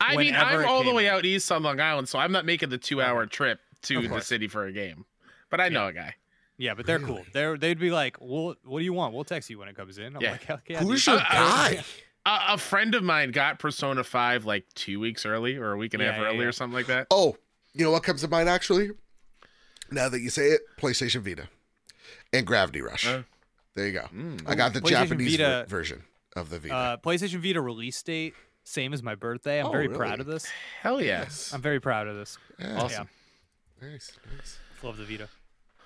[0.00, 2.68] I mean, I'm all the way out east on Long Island, so I'm not making
[2.68, 5.04] the two-hour trip to the city for a game.
[5.50, 6.14] But I know a guy.
[6.56, 7.22] yeah, but they're cool.
[7.32, 9.14] They're they'd be like, well, what do you want?
[9.14, 10.14] We'll text you when it comes in.
[10.16, 10.32] I'm Yeah.
[10.32, 11.84] like, Hell yeah, Who's dude." your uh, guy?
[12.28, 15.94] A, a friend of mine got Persona 5 like two weeks early or a week
[15.94, 16.44] and a Yeah, half yeah, early yeah.
[16.44, 17.06] or something like that.
[17.10, 17.36] Oh,
[17.74, 18.90] you know what comes to mind actually?
[19.90, 21.48] Now that you say it, PlayStation Vita
[22.32, 23.06] and Gravity Rush.
[23.06, 23.22] Uh,
[23.74, 24.06] there you go.
[24.14, 24.42] Mm.
[24.46, 26.02] I got the Japanese Vita- ver- version
[26.36, 26.74] of the Vita.
[26.74, 28.34] Uh, PlayStation Vita release date
[28.64, 29.60] same as my birthday.
[29.60, 29.98] I'm Oh, very really?
[29.98, 30.46] proud of this.
[30.82, 31.20] Hell yeah.
[31.20, 31.52] yes.
[31.54, 32.36] I'm very proud of this.
[32.58, 33.08] Yeah, Awesome.
[33.80, 34.58] Nice, nice.
[34.82, 35.28] Love the Vita.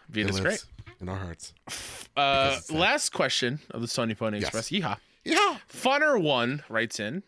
[0.08, 0.64] Vita's great.
[1.00, 1.52] in our hearts.
[1.68, 1.70] Uh,
[2.48, 2.74] Because it's that.
[2.76, 4.48] last question of the Sony Pony Yes.
[4.48, 4.70] Express.
[4.70, 4.96] Yeehaw.
[5.24, 5.58] Yeah.
[5.68, 7.22] Funner one writes in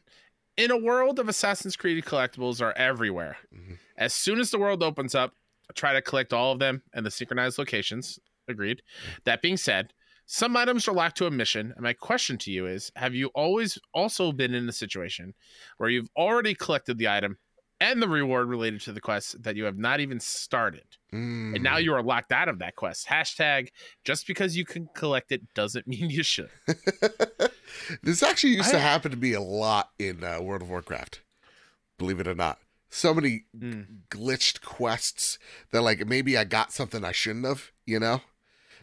[0.56, 3.38] In a world of Assassin's Creed collectibles are everywhere.
[3.52, 3.78] Mhm.
[3.96, 5.34] As soon as the world opens up,
[5.74, 8.18] try to collect all of them and the synchronized locations.
[8.48, 8.82] Agreed.
[9.24, 9.92] That being said,
[10.26, 13.28] some items are locked to a mission, and my question to you is Have you
[13.34, 15.34] always also been in a situation
[15.78, 17.38] where you've already collected the item
[17.80, 20.84] and the reward related to the quest that you have not even started?
[21.12, 21.54] Mm.
[21.56, 23.06] And now you are locked out of that quest.
[23.08, 23.68] Hashtag
[24.04, 26.50] just because you can collect it doesn't mean you should.
[28.02, 31.20] this actually used to happen to me a lot in uh, World of Warcraft.
[31.98, 32.58] Believe it or not.
[32.90, 34.02] So many Mm.
[34.10, 35.38] glitched quests
[35.72, 38.20] that like maybe I got something I shouldn't have, you know?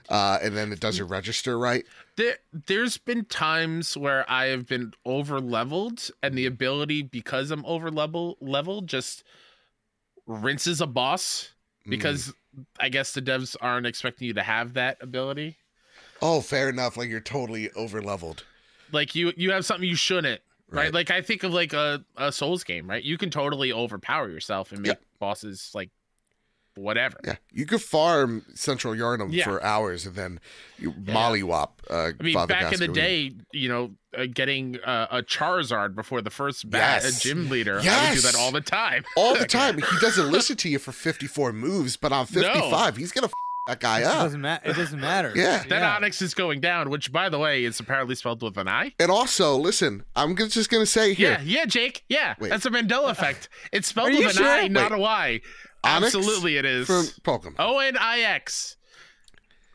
[0.10, 1.86] Uh, and then it doesn't register right.
[2.18, 7.64] There, there's been times where I have been over leveled, and the ability because I'm
[7.66, 9.24] over level leveled just
[10.26, 11.50] rinses a boss
[11.86, 11.90] Mm.
[11.92, 12.34] because
[12.80, 15.58] I guess the devs aren't expecting you to have that ability.
[16.22, 16.98] Oh, fair enough.
[16.98, 18.44] Like you're totally over leveled.
[18.92, 20.42] Like you, you have something you shouldn't.
[20.70, 20.84] Right?
[20.86, 20.94] Right.
[20.94, 23.04] Like I think of like a, a Souls game, right?
[23.04, 25.02] You can totally overpower yourself and make Yep.
[25.20, 25.90] bosses like
[26.76, 27.18] whatever.
[27.26, 29.44] Yeah, you could farm Central Yharnam Yeah.
[29.44, 30.40] for hours and then
[30.80, 31.14] you Yeah.
[31.14, 31.72] mollywop.
[31.90, 35.94] Uh, I mean, Father back in the day, you know, uh, getting uh, a Charizard
[35.96, 37.18] before the first bat, Yes.
[37.18, 39.04] a gym leader, I would do that all the time.
[39.18, 39.76] all the time.
[39.78, 43.34] He doesn't listen to you for 54 moves, but on 55, he's gonna f-
[43.68, 44.02] that guy up.
[44.02, 44.24] It up.
[44.24, 44.70] doesn't matter.
[44.70, 45.32] It doesn't matter.
[45.36, 45.64] Yeah.
[45.70, 48.94] That Onyx is going down, which, by the way, is apparently spelled with an I.
[49.00, 52.04] And also, listen, I'm g- just gonna say here, Yeah, yeah, Jake.
[52.10, 52.50] Yeah, Wait.
[52.50, 53.50] that's a Mandela effect.
[53.72, 54.48] It's spelled Are you with an sure?
[54.48, 54.98] I, not Wait.
[54.98, 55.42] a Y.
[55.84, 56.88] Onyx Absolutely, it is.
[56.88, 57.56] from Pokemon.
[57.60, 58.78] O N I X.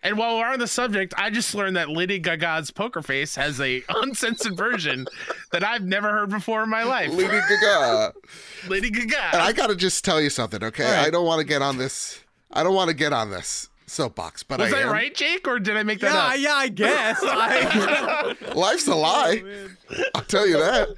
[0.02, 3.60] And while we're on the subject, I just learned that Lady Gaga's Poker Face has
[3.60, 5.06] a uncensored version
[5.50, 7.10] that I've never heard before in my life.
[7.10, 8.12] Lady Gaga.
[8.68, 9.42] Lady And Gaga.
[9.42, 10.84] I gotta just tell you something, okay?
[10.84, 11.06] All right.
[11.06, 12.20] I don't want to get on this.
[12.52, 14.92] I don't want to get on this soapbox, but Was I I am.
[14.92, 16.38] right, Jake, or did I make that Yeah, up?
[16.38, 17.18] yeah, I guess.
[17.22, 19.42] I, Life's a oh, lie.
[19.90, 20.02] Oh.
[20.14, 20.88] I'll tell you that.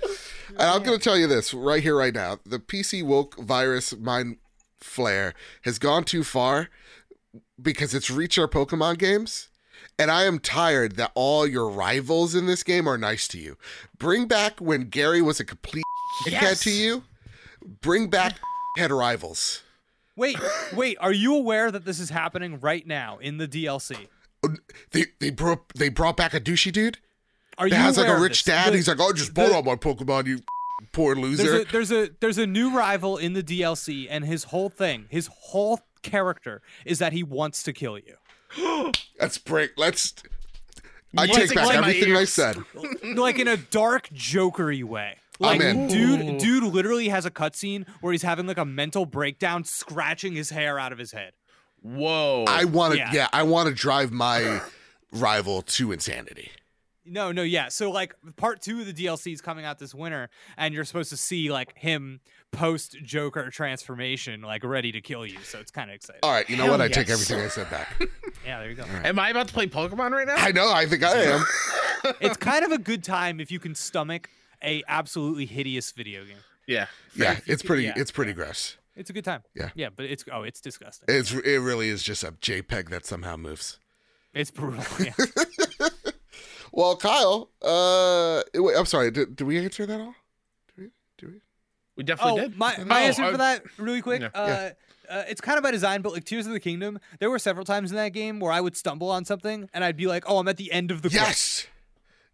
[0.50, 2.38] And I'm going to tell you this right here, right now.
[2.46, 4.38] The PC woke virus mind
[4.80, 6.68] flare has gone too far
[7.60, 9.48] because it's reached our Pokemon games.
[10.00, 13.56] And I am tired that all your rivals in this game are nice to you.
[13.98, 15.82] Bring back when Gary was a complete
[16.24, 16.60] head Yes.
[16.60, 17.02] to you.
[17.80, 18.34] Bring back
[18.76, 19.62] head rivals.
[20.18, 20.36] Wait,
[20.74, 20.96] wait.
[21.00, 24.08] Are you aware that this is happening right now in the DLC?
[24.44, 24.50] Oh,
[24.90, 26.98] they they brought they brought back a douchey dude
[27.56, 28.72] Are that you has like a rich dad.
[28.72, 30.40] The- He's like, oh, just bought the- all my Pokemon, you
[30.92, 31.42] poor loser.
[31.44, 35.06] There's a there's a there's a new rival in the DLC, and his whole thing,
[35.08, 38.16] his whole character, is that he wants to kill you.
[39.20, 39.72] Let's break.
[39.76, 40.14] Let's.
[41.16, 42.56] I Music take back to everything I said.
[43.16, 45.16] like in a dark jokery way.
[45.40, 45.86] I'm Like in.
[45.88, 50.50] dude, dude literally has a cutscene where he's having like a mental breakdown, scratching his
[50.50, 51.32] hair out of his head.
[51.82, 52.44] Whoa.
[52.48, 52.98] I want to.
[52.98, 53.12] Yeah.
[53.12, 53.28] Yeah.
[53.32, 54.60] I want to drive my
[55.12, 56.50] rival to insanity.
[57.10, 57.68] No, no, yeah.
[57.68, 60.28] So like part two of the DLC is coming out this winter,
[60.58, 62.20] and you're supposed to see like him
[62.52, 65.38] post Joker transformation, like ready to kill you.
[65.42, 66.20] So it's kind of exciting.
[66.22, 66.48] All right.
[66.50, 66.80] You know Hell what?
[66.82, 68.02] I take everything I said back.
[68.46, 68.84] Yeah, there you go.
[69.04, 70.36] Am I about to play Pokemon right now?
[70.36, 70.70] I know.
[70.72, 71.44] I think I am.
[72.20, 74.30] it's kind of a good time if you can stomach
[74.62, 76.36] a absolutely hideous video game.
[76.66, 76.86] yeah.
[77.14, 77.38] Yeah.
[77.46, 77.84] It's pretty.
[77.84, 77.94] Yeah.
[77.96, 78.76] It's pretty gross.
[78.96, 79.42] It's a good time.
[79.54, 79.70] Yeah.
[79.76, 81.06] Yeah, but it's oh, it's disgusting.
[81.08, 81.32] It's.
[81.32, 83.78] It really is just a JPEG that somehow moves.
[84.34, 84.84] It's brutal.
[85.04, 85.12] Yeah.
[86.72, 87.50] Well, Kyle.
[87.62, 88.42] Uh.
[88.54, 88.76] Wait.
[88.76, 89.10] I'm sorry.
[89.10, 90.14] Did, did we answer that all?
[90.76, 90.90] Did we?
[91.16, 91.40] Did we?
[91.96, 92.56] We definitely oh, did.
[92.58, 94.20] my my Oh, answer uh, for that, really quick.
[94.20, 94.28] yeah.
[94.34, 94.70] Uh,
[95.10, 97.64] uh, it's kind of by design, but like Tears of the Kingdom, there were several
[97.64, 100.38] times in that game where I would stumble on something and I'd be like, "Oh,
[100.38, 101.66] I'm at the end of the quest." Yes.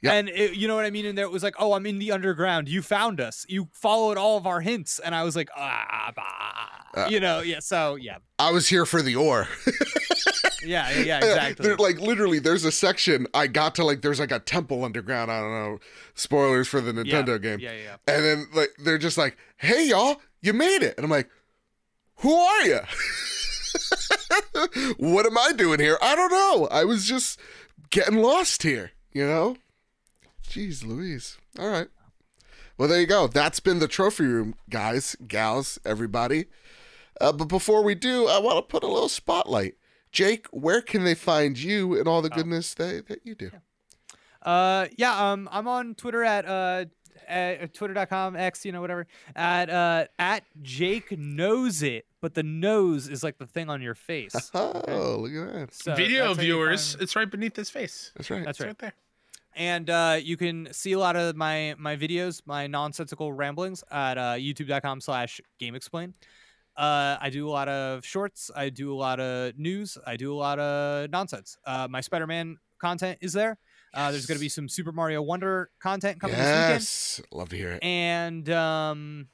[0.05, 0.13] Yep.
[0.13, 1.07] And it, you know what I mean?
[1.07, 2.69] And there it was like, "Oh, I'm in the underground.
[2.69, 3.47] You found us.
[3.49, 7.05] You followed all of our hints." And I was like, "Ah, bah.
[7.05, 9.49] Uh, you know, yeah." So yeah, I was here for the ore.
[10.63, 11.67] yeah, yeah, yeah exactly.
[11.67, 14.03] There- like literally, there's a section I got to like.
[14.03, 15.33] There's like a temple underground.
[15.33, 15.79] I don't know.
[16.15, 17.61] Spoilers for the yeah, Nintendo game.
[17.61, 17.97] Yeah, yeah.
[18.07, 21.31] And then like they're just like, "Hey y'all, you made it," and I'm like,
[22.17, 22.79] "Who are you?
[24.99, 25.97] what am I doing here?
[26.03, 26.69] I don't know.
[26.71, 27.41] I was just
[27.89, 29.57] getting lost here, you know."
[30.49, 31.39] Jeez, Louise.
[31.59, 31.89] All right.
[32.77, 33.27] Well, there you go.
[33.27, 36.47] That's been the trophy room, guys, gals, everybody.
[37.21, 39.75] Uh, but before we do, I want to put a little spotlight.
[40.11, 43.51] Jake, where can they find you and all the goodness that, that you do?
[44.43, 45.31] Uh, yeah.
[45.33, 46.85] Um, I'm on Twitter at uh,
[47.27, 49.07] at twitter.com x, you know, whatever.
[49.35, 53.95] At uh, at Jake knows it, but the nose is like the thing on your
[53.95, 54.51] face.
[54.55, 55.75] Oh, look at that.
[55.75, 58.13] So Video that's how you viewers, it's right beneath his face.
[58.17, 58.45] That's right.
[58.45, 58.69] That's It's right.
[58.69, 58.95] right there.
[59.57, 64.19] And uh, you can see a lot of my my videos, my nonsensical ramblings at
[64.19, 66.13] uh, youtube.com slash GameXplain.
[66.77, 68.51] Uh, I do a lot of shorts.
[68.55, 69.97] I do a lot of news.
[70.07, 71.57] I do a lot of nonsense.
[71.65, 73.59] Uh, my Spider-Man content is there.
[73.95, 77.21] Uh, there's going to be some Super Mario Wonder content coming this weekend, yes.
[77.31, 77.85] Love to hear it.
[77.85, 79.29] and um,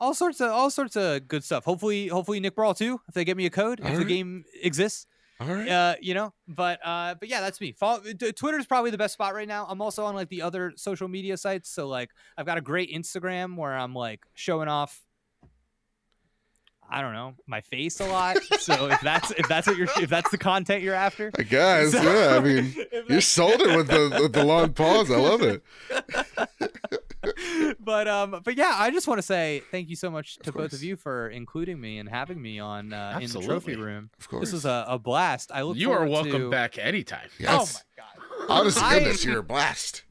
[0.00, 1.64] all sorts of all sorts of good stuff.
[1.64, 3.00] Hopefully, hopefully Nick Brawl too.
[3.06, 5.06] If they get me a code, if the game exists
[5.40, 5.68] All right.
[5.68, 7.72] uh, you know, but uh, but yeah, that's me.
[7.72, 9.66] Follow, t- Twitter's probably the best spot right now.
[9.68, 12.92] I'm also on like the other social media sites, so like I've got a great
[12.92, 15.00] Instagram where I'm like showing off.
[16.88, 18.36] I don't know my face a lot.
[18.60, 21.92] So if that's if that's what you're if that's the content you're after, I guess.
[21.92, 22.36] So- yeah.
[22.36, 22.74] I mean,
[23.08, 25.10] you sold it with the with the long pause.
[25.10, 25.62] I love it.
[27.80, 30.72] but um, but yeah, I just want to say thank you so much to both
[30.72, 34.10] of you for including me and having me on uh, in the trophy room.
[34.18, 34.42] Of course.
[34.42, 35.50] This was a, a blast.
[35.52, 35.76] I look.
[35.76, 36.50] You are welcome to...
[36.50, 37.28] back anytime.
[37.46, 38.48] Oh my god.
[38.48, 40.02] Honest I- goodness, you're a blast.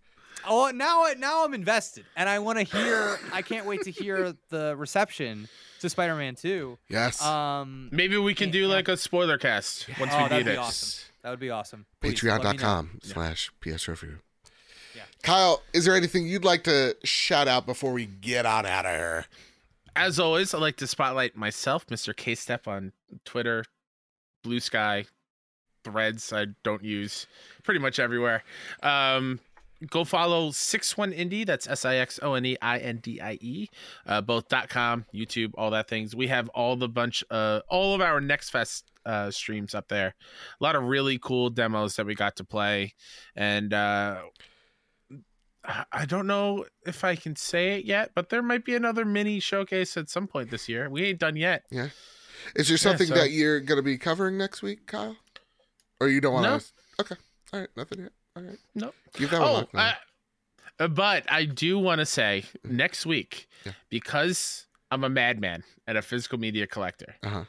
[0.45, 3.17] Oh, now now I'm invested, and I want to hear.
[3.31, 5.47] I can't wait to hear the reception
[5.83, 6.77] to Spider-Man 2.
[6.89, 7.21] Yes.
[7.21, 10.57] Um, Maybe we can do like a spoiler cast once Oh, we be it.
[10.57, 11.11] awesome.
[11.21, 11.85] that would be awesome.
[12.01, 12.53] Please, let me know.
[12.53, 14.19] Patreon.com slash PS Trophy Room.
[14.95, 15.03] Yeah.
[15.21, 18.91] Kyle, is there anything you'd like to shout out before we get on out of
[18.91, 19.25] here?
[19.95, 22.15] As always, I'd like to spotlight myself, Mr.
[22.15, 22.93] K Step on
[23.25, 23.63] Twitter,
[24.43, 25.05] Bluesky,
[25.83, 27.27] threads I don't use
[27.63, 28.43] pretty much everywhere.
[28.81, 29.39] Um,
[29.89, 31.45] go follow Six One Indie.
[31.45, 33.67] That's S I X O N E I N D I E.
[34.05, 36.15] Uh, both dot com, YouTube, all that things.
[36.15, 40.15] We have all the bunch, uh, all of our Next Fest uh, streams up there.
[40.59, 42.93] A lot of really cool demos that we got to play,
[43.35, 44.21] and uh,
[45.65, 49.39] I- don't know if I can say it yet, but there might be another mini
[49.39, 50.89] showcase at some point this year.
[50.89, 51.63] We ain't done yet.
[51.71, 51.89] Yeah.
[52.55, 55.15] Is there something so- that you're going to be covering next week, Kyle?
[56.01, 56.59] Or you don't want No.
[56.59, 56.65] to?
[56.99, 57.15] Okay.
[57.53, 57.69] All right.
[57.77, 58.11] Nothing yet.
[58.35, 58.57] All right.
[58.75, 58.95] Nope.
[59.13, 59.95] Keep that one Oh.
[60.79, 63.73] I, but I do want to say next week Yeah.
[63.89, 67.15] because I'm a madman and a physical media collector.
[67.23, 67.45] Uh-huh.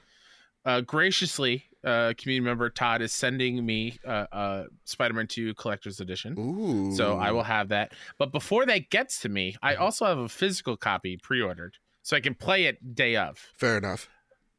[0.65, 6.39] Uh, graciously, uh, community member Todd is sending me uh, uh, Spider-Man 2 Collector's Edition.
[6.39, 6.95] Ooh.
[6.97, 7.93] So I will have that.
[8.19, 9.83] But before that gets to me, I Mm-hmm.
[9.83, 13.39] also have a physical copy pre-ordered, so I can play it day of.
[13.57, 14.09] Fair enough.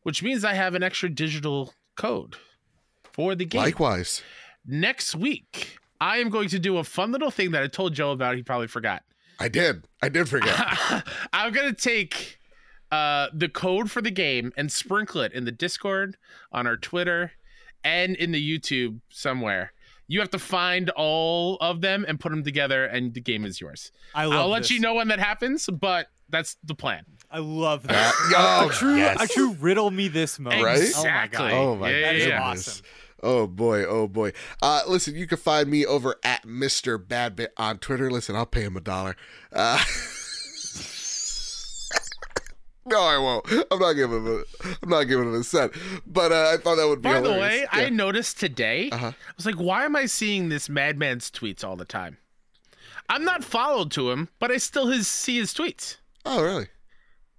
[0.03, 2.35] which means I have an extra digital code
[3.11, 3.61] for the game.
[3.61, 4.21] Likewise.
[4.65, 8.11] Next week, I am going to do a fun little thing that I told Joe
[8.11, 8.35] about.
[8.35, 9.03] He probably forgot.
[9.39, 9.87] I did.
[10.01, 10.53] I did forget.
[11.33, 12.39] I'm going to take
[12.95, 16.17] uh, the code for the game and sprinkle it in the Discord,
[16.51, 17.31] on our Twitter,
[17.83, 19.73] and in the YouTube somewhere.
[20.07, 23.59] You have to find all of them and put them together, and the game is
[23.59, 23.91] yours.
[24.13, 24.71] I love I'll let this.
[24.71, 27.05] you know when that happens, but that's the plan.
[27.31, 28.13] I love that.
[28.31, 29.21] That- a oh, true, yes.
[29.23, 30.63] a true riddle me this moment.
[30.63, 30.79] Right?
[30.81, 31.39] Exactly.
[31.39, 31.53] Oh my god.
[31.53, 32.67] Oh my Yeah, That is yeah, goodness.
[32.67, 32.85] awesome.
[33.23, 34.31] Oh boy, oh boy.
[34.61, 36.97] Uh listen, you can find me over at Mr.
[37.03, 38.11] Badbit on Twitter.
[38.11, 39.15] Listen, I'll pay him a dollar.
[39.51, 39.83] Uh
[42.87, 43.45] No, I won't.
[43.71, 45.73] I'm not giving him a I'm not giving him a cent.
[46.05, 47.61] But uh, I thought that would be By the hilarious.
[47.63, 49.07] way, I noticed today, Uh-huh.
[49.07, 52.17] I was like, why am I seeing this madman's tweets all the time?
[53.09, 55.97] I'm not followed to him, but I still his, see his tweets.
[56.25, 56.67] Oh really?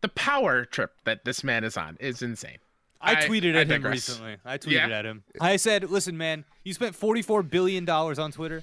[0.01, 2.59] The power trip that this man is on is insane.
[3.01, 4.09] I I- tweeted I at him digress.
[4.09, 4.37] recently.
[4.45, 4.89] I tweeted Yeah?
[4.99, 5.25] at him.
[5.41, 8.63] I said, "Listen, man, you spent forty-four billion dollars on Twitter.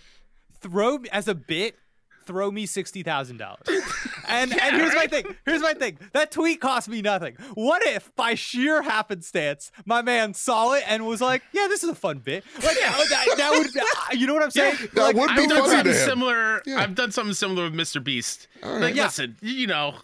[0.59, 1.75] Throw as a bit.
[2.25, 3.67] Throw me sixty thousand dollars."
[4.25, 5.35] And and here's my thing.
[5.45, 5.99] Here's my thing.
[6.13, 7.35] That tweet cost me nothing.
[7.55, 11.89] What if, by sheer happenstance, my man saw it and was like, "Yeah, this is
[11.89, 14.77] a fun bit." Like that, that, that would, uh, you know what I'm saying?
[14.93, 16.61] That Like, would be I've done something similar.
[16.65, 16.77] Yeah.
[16.79, 18.01] I've done something similar with Mr.
[18.03, 18.47] Beast.
[18.63, 18.79] Right.
[18.81, 19.03] Like, Yeah.
[19.05, 19.95] listen, you know,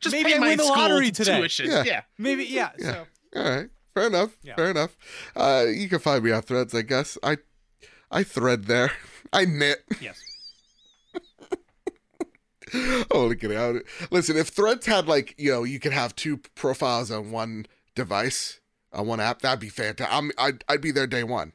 [0.00, 1.38] just Maybe pay I my win the school lottery today.
[1.38, 1.70] tuition.
[1.70, 1.84] Yeah.
[1.86, 2.00] yeah.
[2.18, 2.70] Maybe yeah.
[2.78, 2.92] Yeah.
[2.92, 3.06] So
[3.40, 3.68] All right.
[3.94, 4.36] Fair enough.
[4.42, 4.56] Yeah.
[4.56, 4.96] Fair enough.
[5.36, 7.16] Uh, you can find me on threads, I guess.
[7.22, 7.36] I
[8.10, 8.90] I thread there.
[9.32, 9.84] I knit.
[10.00, 10.20] yes.
[13.12, 17.30] I would- Listen, if threads had like, you know, you could have two profiles on
[17.30, 18.60] one device,
[18.92, 20.14] on one app, that'd be fantastic.
[20.14, 21.52] I'm, I'd, I'd be there day one.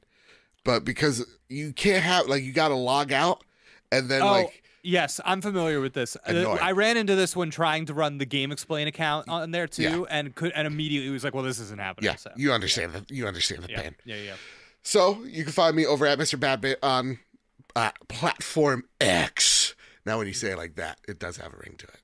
[0.63, 3.43] But because you can't have, like, you got to log out
[3.91, 6.17] and then, Oh, like, Yes, I'm familiar with this.
[6.17, 6.59] Uh, Annoying.
[6.61, 10.03] I ran into this when trying to run the GameXplain account on there too, Yeah.
[10.09, 13.05] and could and immediately was like, "Well, this isn't happening." yeah, so, you understand the,
[13.07, 13.95] you understand the yeah, pain.
[14.03, 14.33] yeah, yeah.
[14.81, 16.37] So you can find me over at Mr.
[16.37, 17.19] Badbit on
[17.77, 19.62] uh, platform X.
[20.05, 21.99] Now, when you say it like that, it does have a ring to it.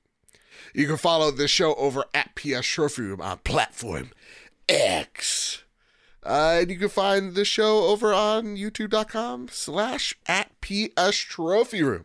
[0.74, 4.10] You can follow this show over at PS Trophy Room on platform
[4.68, 5.64] X.
[6.22, 12.04] Uh, and you can find the show over on youtube.com slash at PS Trophy Room.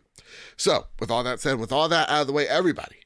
[0.56, 2.96] So, with all that said, with all that out of the way, everybody,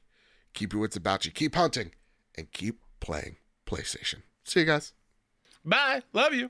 [0.53, 1.91] keep your wits about you, keep hunting,
[2.35, 3.35] and keep playing
[3.65, 4.21] PlayStation.
[4.43, 4.93] See you guys.
[5.65, 6.01] Bye.
[6.13, 6.49] Love you.